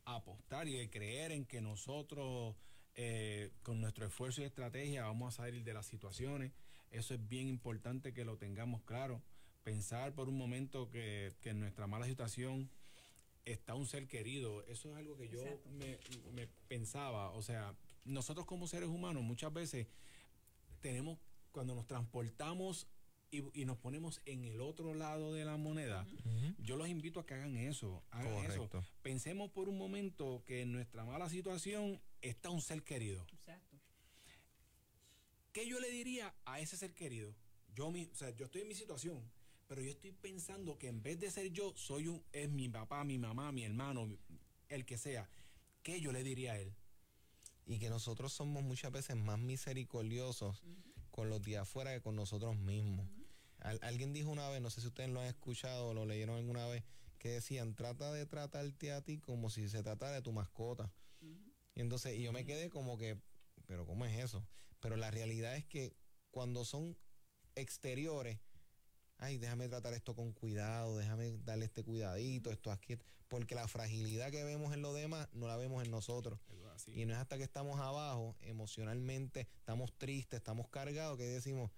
apostar 0.05 0.67
y 0.67 0.89
creer 0.89 1.31
en 1.31 1.47
que 1.47 1.61
nosotros, 1.61 2.57
eh, 2.95 3.53
con 3.63 3.81
nuestro 3.81 4.07
esfuerzo 4.07 4.43
y 4.43 4.45
estrategia, 4.45 5.05
vamos 5.05 5.35
a 5.35 5.45
salir 5.45 5.63
de 5.63 5.73
las 5.73 5.87
situaciones. 5.87 6.53
Eso 6.91 7.15
es 7.15 7.29
bien 7.29 7.47
importante 7.47 8.13
que 8.13 8.25
lo 8.25 8.37
tengamos 8.37 8.83
claro. 8.83 9.23
Pensar 9.63 10.13
por 10.13 10.29
un 10.29 10.37
momento 10.37 10.89
que, 10.89 11.35
que 11.41 11.55
nuestra 11.55 11.87
mala 11.87 12.07
situación 12.07 12.71
está 13.47 13.75
un 13.75 13.87
ser 13.87 14.07
querido. 14.07 14.63
Eso 14.67 14.91
es 14.91 14.97
algo 14.97 15.17
que 15.17 15.29
yo 15.29 15.43
me, 16.33 16.47
pensaba. 16.69 17.31
O 17.31 17.43
sea, 17.43 17.75
nosotros 18.05 18.45
como 18.45 18.67
seres 18.67 18.89
humanos 18.89 19.23
muchas 19.23 19.53
veces 19.53 19.87
tenemos, 20.81 21.19
cuando 21.53 21.75
nos 21.75 21.87
transportamos 21.87 22.89
y, 23.31 23.65
nos 23.65 23.79
ponemos 23.79 24.21
en 24.25 24.45
el 24.45 24.61
otro 24.61 24.95
lado 24.95 25.33
de 25.33 25.45
la 25.45 25.57
moneda, 25.57 26.07
yo 26.59 26.77
los 26.77 26.89
invito 26.89 27.21
a 27.21 27.27
que 27.27 27.35
hagan 27.35 27.57
eso. 27.57 28.03
Hagan 28.11 28.51
eso. 28.51 28.69
Pensemos 29.03 29.51
por 29.51 29.69
un 29.69 29.79
momento 29.79 30.43
que 30.45 30.63
en 30.63 30.73
nuestra 30.73 31.05
mala 31.05 31.29
situación 31.29 32.01
está 32.21 32.51
un 32.51 32.61
ser 32.61 32.83
querido. 32.83 33.25
Exacto. 33.33 33.77
¿Qué 35.53 35.67
yo 35.67 35.81
le 35.81 35.91
diría 35.91 36.35
a 36.45 36.61
ese 36.61 36.77
ser 36.77 36.93
querido? 36.93 37.35
Yo, 37.75 37.91
mi, 37.91 38.07
o 38.07 38.15
sea, 38.15 38.31
yo 38.31 38.47
estoy 38.47 38.63
en 38.63 38.69
mi 38.69 38.75
situación 38.75 39.23
pero 39.67 39.83
yo 39.83 39.91
estoy 39.91 40.13
pensando 40.13 40.79
que 40.79 40.89
en 40.89 41.03
vez 41.03 41.19
de 41.19 41.31
ser 41.31 41.51
yo, 41.53 41.73
soy 41.77 42.09
un, 42.09 42.23
es 42.33 42.49
mi 42.49 42.69
papá, 42.69 43.05
mi 43.05 43.19
mamá, 43.19 43.53
mi 43.53 43.65
hermano, 43.65 44.09
el 44.69 44.85
que 44.85 44.99
sea. 44.99 45.29
¿Qué 45.83 46.01
yo 46.01 46.13
le 46.13 46.23
diría 46.23 46.53
a 46.53 46.59
él? 46.59 46.75
Y 47.65 47.79
que 47.79 47.91
nosotros 47.91 48.33
somos 48.33 48.63
muchas 48.63 48.93
veces 48.93 49.17
más 49.17 49.39
misericordiosos 49.39 50.63
con 51.11 51.31
los 51.31 51.43
días 51.43 51.63
afuera 51.63 51.93
que 51.93 52.01
con 52.01 52.15
nosotros 52.15 52.57
mismos. 52.57 53.09
alguien 53.61 54.13
dijo 54.13 54.31
una 54.31 54.49
vez, 54.49 54.61
no 54.61 54.71
sé 54.71 54.81
si 54.81 54.87
ustedes 54.87 55.11
lo 55.11 55.21
han 55.21 55.27
escuchado 55.27 55.89
o 55.89 55.95
lo 55.95 56.07
leyeron 56.07 56.37
alguna 56.37 56.67
vez, 56.69 56.85
que 57.19 57.31
decían, 57.31 57.75
trata 57.75 58.13
de 58.13 58.27
tratarte 58.27 58.93
a 58.93 59.03
ti 59.03 59.19
como 59.19 59.51
si 59.51 59.69
se 59.69 59.83
tratara 59.83 60.13
de 60.13 60.23
tu 60.23 60.33
mascota. 60.33 60.93
Y 61.75 61.81
entonces, 61.81 62.17
y 62.17 62.23
yo 62.23 62.33
me 62.33 62.45
quedé 62.45 62.71
como 62.71 62.99
que, 62.99 63.21
pero 63.67 63.85
¿cómo 63.87 64.07
es 64.07 64.17
eso? 64.23 64.47
Pero 64.81 64.97
la 64.97 65.11
realidad 65.11 65.57
es 65.57 65.65
que 65.65 65.97
cuando 66.31 66.65
son 66.65 66.97
exteriores, 67.55 68.39
ay, 69.19 69.39
déjame 69.39 69.69
tratar 69.69 69.95
esto 69.95 70.15
con 70.15 70.33
cuidado, 70.33 70.97
déjame 70.97 71.39
darle 71.45 71.65
este 71.67 71.83
cuidadito, 71.83 72.51
esto 72.51 72.71
aquí, 72.71 72.99
porque 73.29 73.55
la 73.55 73.67
fragilidad 73.69 74.31
que 74.31 74.45
vemos 74.45 74.75
en 74.75 74.83
los 74.83 74.95
demás 74.95 75.29
no 75.33 75.47
la 75.49 75.57
vemos 75.57 75.85
en 75.85 75.91
nosotros. 75.91 76.39
Y 76.87 77.07
no 77.07 77.15
es 77.15 77.19
hasta 77.19 77.39
que 77.39 77.45
estamos 77.45 77.81
abajo, 77.81 78.37
emocionalmente, 78.41 79.49
estamos 79.59 79.93
tristes, 79.97 80.39
estamos 80.39 80.69
cargados, 80.69 81.17
que 81.17 81.25
decimos, 81.25 81.71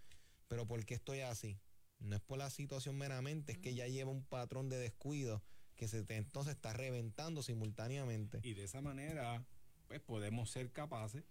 pero 0.48 0.66
¿por 0.66 0.84
qué 0.84 0.94
estoy 0.94 1.20
así? 1.20 1.58
No 2.00 2.16
es 2.16 2.22
por 2.22 2.38
la 2.38 2.50
situación 2.50 2.96
meramente, 2.96 3.52
es 3.52 3.58
que 3.58 3.74
ya 3.74 3.86
lleva 3.86 4.10
un 4.10 4.24
patrón 4.24 4.68
de 4.68 4.78
descuido 4.78 5.42
que 5.76 5.86
se 5.86 6.04
entonces 6.08 6.56
está 6.56 6.72
reventando 6.72 7.42
simultáneamente. 7.42 8.40
Y 8.42 8.54
de 8.54 8.64
esa 8.64 8.80
manera, 8.80 9.44
pues 9.86 10.00
podemos 10.00 10.50
ser 10.50 10.72
capaces 10.72 11.24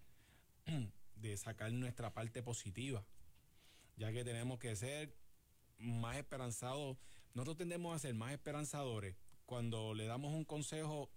de 1.16 1.38
sacar 1.38 1.72
nuestra 1.74 2.14
parte 2.14 2.42
positiva, 2.42 3.06
ya 3.98 4.14
que 4.14 4.24
tenemos 4.24 4.60
que 4.60 4.76
ser 4.76 5.14
más 5.80 6.18
esperanzados. 6.18 6.98
Nosotros 7.34 7.58
tendemos 7.58 7.96
a 7.96 8.00
ser 8.00 8.14
más 8.16 8.32
esperanzadores 8.34 9.16
cuando 9.46 9.94
le 9.94 10.06
damos 10.06 10.34
un 10.34 10.46
consejo 10.46 11.10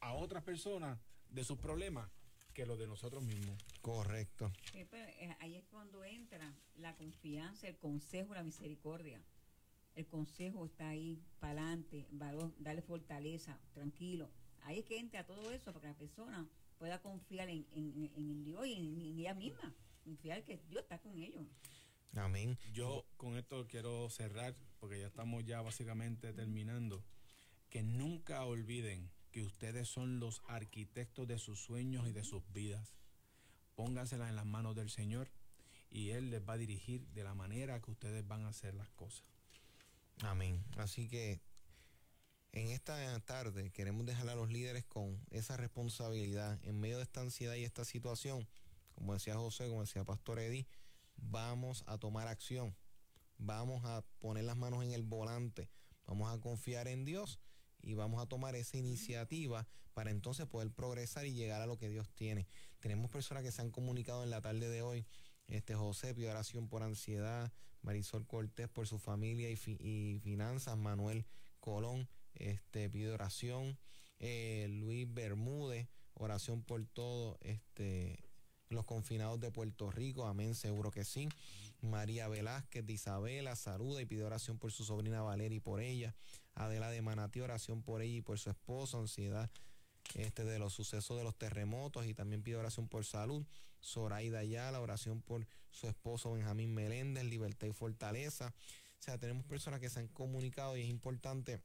a 0.00 0.12
otras 0.12 0.42
personas 0.42 0.98
de 1.30 1.44
sus 1.44 1.58
problemas 1.58 2.10
que 2.54 2.66
los 2.66 2.78
de 2.78 2.88
nosotros 2.88 3.22
mismos. 3.22 3.56
Correcto. 3.80 4.50
Eh, 4.74 5.36
ahí 5.38 5.56
es 5.56 5.64
cuando 5.66 6.04
entra 6.04 6.52
la 6.76 6.96
confianza, 6.96 7.68
el 7.68 7.76
consejo, 7.76 8.34
la 8.34 8.42
misericordia. 8.42 9.22
El 9.94 10.06
consejo 10.06 10.66
está 10.66 10.88
ahí, 10.88 11.22
para 11.38 11.62
adelante, 11.62 12.06
darle 12.10 12.82
fortaleza, 12.82 13.58
tranquilo. 13.74 14.30
Ahí 14.62 14.80
es 14.80 14.84
que 14.84 14.98
entra 14.98 15.24
todo 15.24 15.50
eso 15.52 15.72
para 15.72 15.80
que 15.80 15.86
la 15.86 15.94
persona 15.94 16.48
pueda 16.78 17.00
confiar 17.00 17.48
en, 17.48 17.66
en, 17.72 18.44
Dios 18.44 18.66
y 18.66 18.72
en, 18.74 19.00
en, 19.00 19.18
ella 19.18 19.34
misma. 19.34 19.74
Confiar 20.04 20.42
que 20.44 20.58
Dios 20.68 20.82
está 20.82 20.98
con 20.98 21.18
ellos. 21.18 21.44
Amén. 22.14 22.58
Yo 22.72 23.04
con 23.16 23.36
esto 23.36 23.66
quiero 23.68 24.08
cerrar, 24.10 24.54
porque 24.80 25.00
ya 25.00 25.06
estamos 25.06 25.44
ya 25.44 25.60
básicamente 25.62 26.32
terminando, 26.32 27.04
que 27.70 27.82
nunca 27.82 28.44
olviden 28.44 29.10
que 29.30 29.42
ustedes 29.42 29.88
son 29.88 30.20
los 30.20 30.42
arquitectos 30.46 31.28
de 31.28 31.38
sus 31.38 31.60
sueños 31.60 32.08
y 32.08 32.12
de 32.12 32.24
sus 32.24 32.42
vidas. 32.52 32.94
Pónganselas 33.74 34.30
en 34.30 34.36
las 34.36 34.46
manos 34.46 34.74
del 34.74 34.90
Señor 34.90 35.30
y 35.90 36.10
Él 36.10 36.30
les 36.30 36.46
va 36.46 36.54
a 36.54 36.58
dirigir 36.58 37.06
de 37.08 37.24
la 37.24 37.34
manera 37.34 37.80
que 37.80 37.90
ustedes 37.90 38.26
van 38.26 38.44
a 38.44 38.48
hacer 38.48 38.74
las 38.74 38.90
cosas. 38.90 39.24
Amén. 40.22 40.64
Así 40.76 41.08
que 41.08 41.40
en 42.52 42.68
esta 42.68 43.20
tarde 43.20 43.70
queremos 43.70 44.06
dejar 44.06 44.28
a 44.28 44.34
los 44.34 44.50
líderes 44.50 44.84
con 44.84 45.20
esa 45.30 45.56
responsabilidad 45.56 46.58
en 46.64 46.80
medio 46.80 46.96
de 46.96 47.04
esta 47.04 47.20
ansiedad 47.20 47.54
y 47.54 47.64
esta 47.64 47.84
situación. 47.84 48.48
Como 48.94 49.14
decía 49.14 49.36
José, 49.36 49.68
como 49.68 49.82
decía 49.82 50.04
Pastor 50.04 50.40
Eddie, 50.40 50.66
vamos 51.18 51.84
a 51.86 51.98
tomar 51.98 52.26
acción, 52.26 52.74
vamos 53.36 53.84
a 53.84 54.02
poner 54.18 54.44
las 54.44 54.56
manos 54.56 54.82
en 54.82 54.92
el 54.92 55.02
volante, 55.02 55.70
vamos 56.06 56.32
a 56.32 56.40
confiar 56.40 56.88
en 56.88 57.04
Dios 57.04 57.38
y 57.80 57.94
vamos 57.94 58.22
a 58.22 58.26
tomar 58.26 58.56
esa 58.56 58.78
iniciativa 58.78 59.68
para 59.92 60.10
entonces 60.10 60.46
poder 60.46 60.70
progresar 60.70 61.26
y 61.26 61.34
llegar 61.34 61.60
a 61.60 61.66
lo 61.66 61.76
que 61.76 61.88
Dios 61.88 62.08
tiene. 62.14 62.48
Tenemos 62.80 63.10
personas 63.10 63.42
que 63.42 63.52
se 63.52 63.62
han 63.62 63.70
comunicado 63.70 64.24
en 64.24 64.30
la 64.30 64.40
tarde 64.40 64.68
de 64.68 64.82
hoy. 64.82 65.06
Este 65.46 65.74
José 65.74 66.14
pide 66.14 66.30
oración 66.30 66.68
por 66.68 66.82
ansiedad, 66.82 67.52
Marisol 67.82 68.26
Cortés 68.26 68.68
por 68.68 68.86
su 68.86 68.98
familia 68.98 69.50
y, 69.50 69.58
y 69.80 70.20
finanzas, 70.20 70.76
Manuel 70.76 71.26
Colón 71.60 72.08
este 72.38 72.88
pide 72.88 73.10
oración, 73.10 73.78
eh, 74.20 74.66
Luis 74.70 75.12
Bermúdez, 75.12 75.88
oración 76.14 76.62
por 76.62 76.86
todo, 76.86 77.38
este 77.40 78.27
los 78.70 78.84
confinados 78.84 79.40
de 79.40 79.50
Puerto 79.50 79.90
Rico, 79.90 80.26
amén, 80.26 80.54
seguro 80.54 80.90
que 80.90 81.04
sí. 81.04 81.28
María 81.80 82.28
Velázquez 82.28 82.84
de 82.84 82.92
Isabela 82.92 83.56
saluda 83.56 84.02
y 84.02 84.06
pide 84.06 84.24
oración 84.24 84.58
por 84.58 84.72
su 84.72 84.84
sobrina 84.84 85.22
Valeria 85.22 85.56
y 85.56 85.60
por 85.60 85.80
ella. 85.80 86.14
Adela 86.54 86.90
de 86.90 87.02
Manatí, 87.02 87.40
oración 87.40 87.82
por 87.82 88.02
ella 88.02 88.16
y 88.16 88.22
por 88.22 88.38
su 88.38 88.50
esposo, 88.50 88.98
ansiedad 88.98 89.50
este, 90.14 90.44
de 90.44 90.58
los 90.58 90.72
sucesos 90.72 91.16
de 91.16 91.24
los 91.24 91.36
terremotos 91.36 92.06
y 92.06 92.14
también 92.14 92.42
pide 92.42 92.56
oración 92.56 92.88
por 92.88 93.04
salud. 93.04 93.46
Zoraida 93.80 94.40
Ayala, 94.40 94.80
oración 94.80 95.22
por 95.22 95.46
su 95.70 95.86
esposo 95.86 96.32
Benjamín 96.32 96.74
Meléndez, 96.74 97.24
libertad 97.24 97.68
y 97.68 97.72
fortaleza. 97.72 98.52
O 98.98 99.02
sea, 99.02 99.18
tenemos 99.18 99.44
personas 99.44 99.78
que 99.80 99.88
se 99.88 100.00
han 100.00 100.08
comunicado 100.08 100.76
y 100.76 100.82
es 100.82 100.88
importante, 100.88 101.60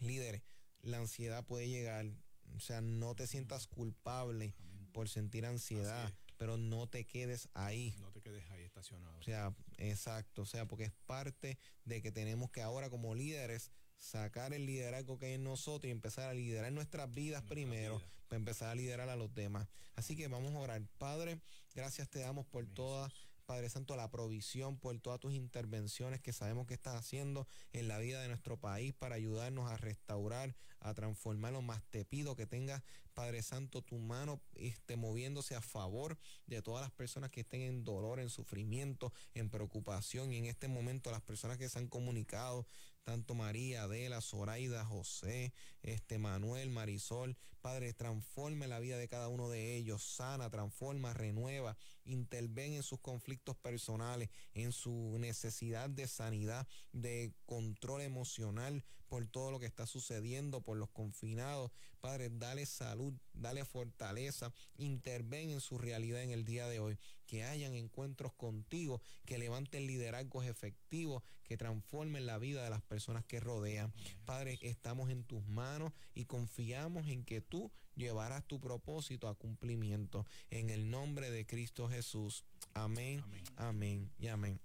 líderes, 0.00 0.42
la 0.82 0.98
ansiedad 0.98 1.44
puede 1.44 1.68
llegar, 1.68 2.06
o 2.54 2.60
sea, 2.60 2.80
no 2.80 3.14
te 3.16 3.26
sientas 3.26 3.66
culpable 3.66 4.54
por 4.92 5.08
sentir 5.08 5.46
ansiedad 5.46 6.12
pero 6.42 6.56
no 6.56 6.88
te 6.88 7.04
quedes 7.04 7.48
ahí. 7.54 7.94
No 8.00 8.10
te 8.10 8.20
quedes 8.20 8.50
ahí 8.50 8.62
estacionado. 8.62 9.16
O 9.16 9.22
sea, 9.22 9.54
exacto, 9.78 10.42
o 10.42 10.44
sea, 10.44 10.66
porque 10.66 10.82
es 10.82 10.92
parte 11.06 11.56
de 11.84 12.02
que 12.02 12.10
tenemos 12.10 12.50
que 12.50 12.62
ahora 12.62 12.90
como 12.90 13.14
líderes 13.14 13.70
sacar 13.96 14.52
el 14.52 14.66
liderazgo 14.66 15.20
que 15.20 15.26
hay 15.26 15.34
en 15.34 15.44
nosotros 15.44 15.86
y 15.86 15.92
empezar 15.92 16.28
a 16.28 16.34
liderar 16.34 16.72
nuestras 16.72 17.08
vidas 17.14 17.44
primero, 17.44 18.02
para 18.26 18.38
empezar 18.38 18.70
a 18.70 18.74
liderar 18.74 19.08
a 19.08 19.14
los 19.14 19.32
demás. 19.32 19.68
Así 19.94 20.16
que 20.16 20.26
vamos 20.26 20.52
a 20.52 20.58
orar. 20.58 20.82
Padre, 20.98 21.40
gracias 21.76 22.10
te 22.10 22.18
damos 22.18 22.44
por 22.44 22.66
todas 22.66 23.12
Padre 23.52 23.68
Santo, 23.68 23.96
la 23.96 24.10
provisión 24.10 24.78
por 24.78 24.98
todas 24.98 25.20
tus 25.20 25.34
intervenciones 25.34 26.22
que 26.22 26.32
sabemos 26.32 26.66
que 26.66 26.72
estás 26.72 26.94
haciendo 26.94 27.46
en 27.74 27.86
la 27.86 27.98
vida 27.98 28.22
de 28.22 28.28
nuestro 28.28 28.56
país 28.56 28.94
para 28.94 29.16
ayudarnos 29.16 29.70
a 29.70 29.76
restaurar, 29.76 30.56
a 30.80 30.94
transformarlo. 30.94 31.60
Más 31.60 31.82
te 31.90 32.06
pido 32.06 32.34
que 32.34 32.46
tengas, 32.46 32.82
Padre 33.12 33.42
Santo, 33.42 33.82
tu 33.82 33.98
mano 33.98 34.40
esté 34.54 34.96
moviéndose 34.96 35.54
a 35.54 35.60
favor 35.60 36.18
de 36.46 36.62
todas 36.62 36.80
las 36.80 36.92
personas 36.92 37.30
que 37.30 37.42
estén 37.42 37.60
en 37.60 37.84
dolor, 37.84 38.20
en 38.20 38.30
sufrimiento, 38.30 39.12
en 39.34 39.50
preocupación. 39.50 40.32
Y 40.32 40.38
en 40.38 40.46
este 40.46 40.66
momento 40.66 41.10
las 41.10 41.20
personas 41.20 41.58
que 41.58 41.68
se 41.68 41.78
han 41.78 41.88
comunicado, 41.88 42.66
tanto 43.04 43.34
María, 43.34 43.82
Adela, 43.82 44.22
Zoraida, 44.22 44.82
José, 44.86 45.52
este 45.82 46.16
Manuel, 46.16 46.70
Marisol, 46.70 47.36
Padre, 47.60 47.92
transforme 47.92 48.66
la 48.66 48.80
vida 48.80 48.98
de 48.98 49.08
cada 49.08 49.28
uno 49.28 49.48
de 49.48 49.76
ellos, 49.76 50.02
sana, 50.02 50.50
transforma, 50.50 51.12
renueva, 51.14 51.76
interven 52.04 52.74
en 52.74 52.82
sus 52.82 53.00
conflictos 53.00 53.56
personales, 53.56 54.30
en 54.54 54.72
su 54.72 55.16
necesidad 55.18 55.90
de 55.90 56.06
sanidad, 56.06 56.66
de 56.92 57.32
control 57.46 58.02
emocional 58.02 58.84
por 59.08 59.26
todo 59.26 59.50
lo 59.50 59.60
que 59.60 59.66
está 59.66 59.86
sucediendo, 59.86 60.62
por 60.62 60.78
los 60.78 60.88
confinados. 60.88 61.70
Padre, 62.00 62.30
dale 62.30 62.64
salud, 62.64 63.12
dale 63.34 63.64
fortaleza, 63.64 64.52
interven 64.78 65.50
en 65.50 65.60
su 65.60 65.76
realidad 65.76 66.22
en 66.22 66.30
el 66.30 66.44
día 66.44 66.66
de 66.66 66.80
hoy 66.80 66.98
que 67.26 67.44
hayan 67.44 67.74
encuentros 67.74 68.32
contigo, 68.32 69.00
que 69.24 69.38
levanten 69.38 69.86
liderazgos 69.86 70.46
efectivos, 70.46 71.22
que 71.44 71.56
transformen 71.56 72.26
la 72.26 72.38
vida 72.38 72.64
de 72.64 72.70
las 72.70 72.82
personas 72.82 73.24
que 73.24 73.40
rodean. 73.40 73.92
Padre, 74.24 74.58
estamos 74.62 75.10
en 75.10 75.24
tus 75.24 75.46
manos 75.46 75.92
y 76.14 76.24
confiamos 76.24 77.06
en 77.08 77.24
que 77.24 77.40
tú 77.40 77.70
llevarás 77.96 78.44
tu 78.44 78.60
propósito 78.60 79.28
a 79.28 79.34
cumplimiento. 79.34 80.26
En 80.50 80.70
el 80.70 80.90
nombre 80.90 81.30
de 81.30 81.46
Cristo 81.46 81.88
Jesús. 81.88 82.44
Amén, 82.74 83.22
amén, 83.24 83.44
amén 83.56 84.10
y 84.18 84.26
amén. 84.28 84.60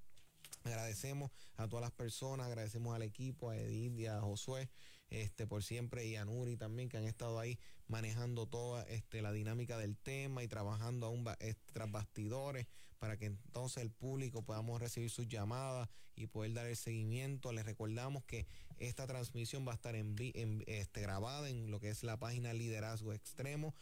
Agradecemos 0.64 1.32
a 1.56 1.68
todas 1.68 1.84
las 1.84 1.92
personas, 1.92 2.48
agradecemos 2.48 2.94
al 2.94 3.02
equipo, 3.02 3.50
a 3.50 3.58
Edith 3.58 3.98
y 3.98 4.08
a 4.08 4.20
Josué, 4.20 4.70
este, 5.10 5.48
por 5.48 5.64
siempre, 5.64 6.06
y 6.06 6.18
a 6.18 6.26
Nuri 6.26 6.58
también, 6.58 6.90
que 6.90 6.98
han 6.98 7.06
estado 7.06 7.40
ahí 7.40 7.58
manejando 7.88 8.48
toda 8.48 8.84
este, 8.84 9.22
la 9.22 9.32
dinámica 9.32 9.78
del 9.78 9.98
tema 9.98 10.44
y 10.44 10.48
trabajando 10.48 11.06
aún 11.06 11.26
tras 11.72 11.92
bastidores 11.92 12.68
para 13.00 13.18
que 13.18 13.26
entonces 13.26 13.84
el 13.84 13.92
público 13.92 14.44
podamos 14.44 14.80
recibir 14.80 15.10
sus 15.10 15.28
llamadas 15.28 15.90
y 16.16 16.28
poder 16.28 16.54
dar 16.54 16.66
el 16.66 16.76
seguimiento. 16.76 17.54
Les 17.54 17.66
recordamos 17.66 18.24
que 18.26 18.48
esta 18.78 19.08
transmisión 19.08 19.68
va 19.68 19.72
a 19.72 19.76
estar 19.76 19.96
este, 19.96 21.02
grabada 21.02 21.50
en 21.50 21.72
lo 21.72 21.80
que 21.80 21.90
es 21.90 22.04
la 22.04 22.18
página 22.18 22.54
Liderazgo 22.54 23.14
Extremo, 23.14 23.74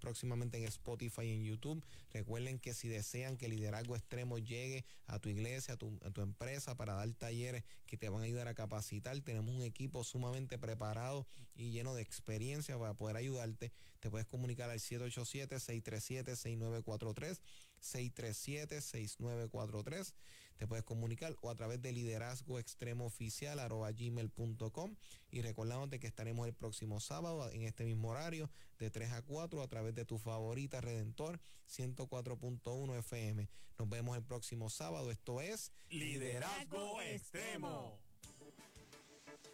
próximamente 0.00 0.58
en 0.58 0.64
Spotify 0.64 1.22
y 1.22 1.32
en 1.32 1.44
YouTube. 1.44 1.84
Recuerden 2.10 2.58
que 2.58 2.74
si 2.74 2.88
desean 2.88 3.36
que 3.36 3.48
Liderazgo 3.48 3.94
Extremo 3.96 4.38
llegue 4.38 4.84
a 5.06 5.18
tu 5.18 5.28
iglesia, 5.28 5.74
a 5.74 5.76
tu, 5.76 5.98
a 6.04 6.10
tu 6.10 6.22
empresa 6.22 6.76
para 6.76 6.94
dar 6.94 7.12
talleres 7.14 7.64
que 7.86 7.96
te 7.96 8.08
van 8.08 8.22
a 8.22 8.24
ayudar 8.24 8.48
a 8.48 8.54
capacitar, 8.54 9.18
tenemos 9.20 9.54
un 9.54 9.62
equipo 9.62 10.02
sumamente 10.04 10.58
preparado 10.58 11.26
y 11.54 11.70
lleno 11.70 11.94
de 11.94 12.02
experiencia 12.02 12.76
para 12.78 12.94
poder 12.94 13.16
ayudarte. 13.16 13.72
Te 14.00 14.10
puedes 14.10 14.26
comunicar 14.26 14.70
al 14.70 14.80
787-637-6943. 14.80 17.40
637-6943. 17.84 20.14
Te 20.56 20.66
puedes 20.66 20.84
comunicar 20.84 21.36
o 21.42 21.50
a 21.50 21.54
través 21.54 21.82
de 21.82 21.92
liderazgo 21.92 22.58
extremo 22.58 23.06
oficial 23.06 23.58
arroba 23.58 23.90
gmail.com. 23.92 24.96
Y 25.30 25.42
recordándote 25.42 25.98
que 25.98 26.06
estaremos 26.06 26.46
el 26.46 26.54
próximo 26.54 27.00
sábado 27.00 27.50
en 27.50 27.62
este 27.62 27.84
mismo 27.84 28.10
horario 28.10 28.50
de 28.78 28.90
3 28.90 29.12
a 29.12 29.22
4 29.22 29.62
a 29.62 29.68
través 29.68 29.94
de 29.94 30.04
tu 30.04 30.18
favorita 30.18 30.80
Redentor 30.80 31.40
104.1 31.68 32.98
FM. 32.98 33.48
Nos 33.78 33.88
vemos 33.88 34.16
el 34.16 34.22
próximo 34.22 34.70
sábado. 34.70 35.10
Esto 35.10 35.40
es 35.40 35.72
Liderazgo 35.90 37.00
Extremo. 37.02 37.98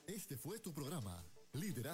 Este 0.07 0.37
fue 0.37 0.59
tu 0.59 0.75
programa, 0.75 1.25
Liderazgo. 1.53 1.89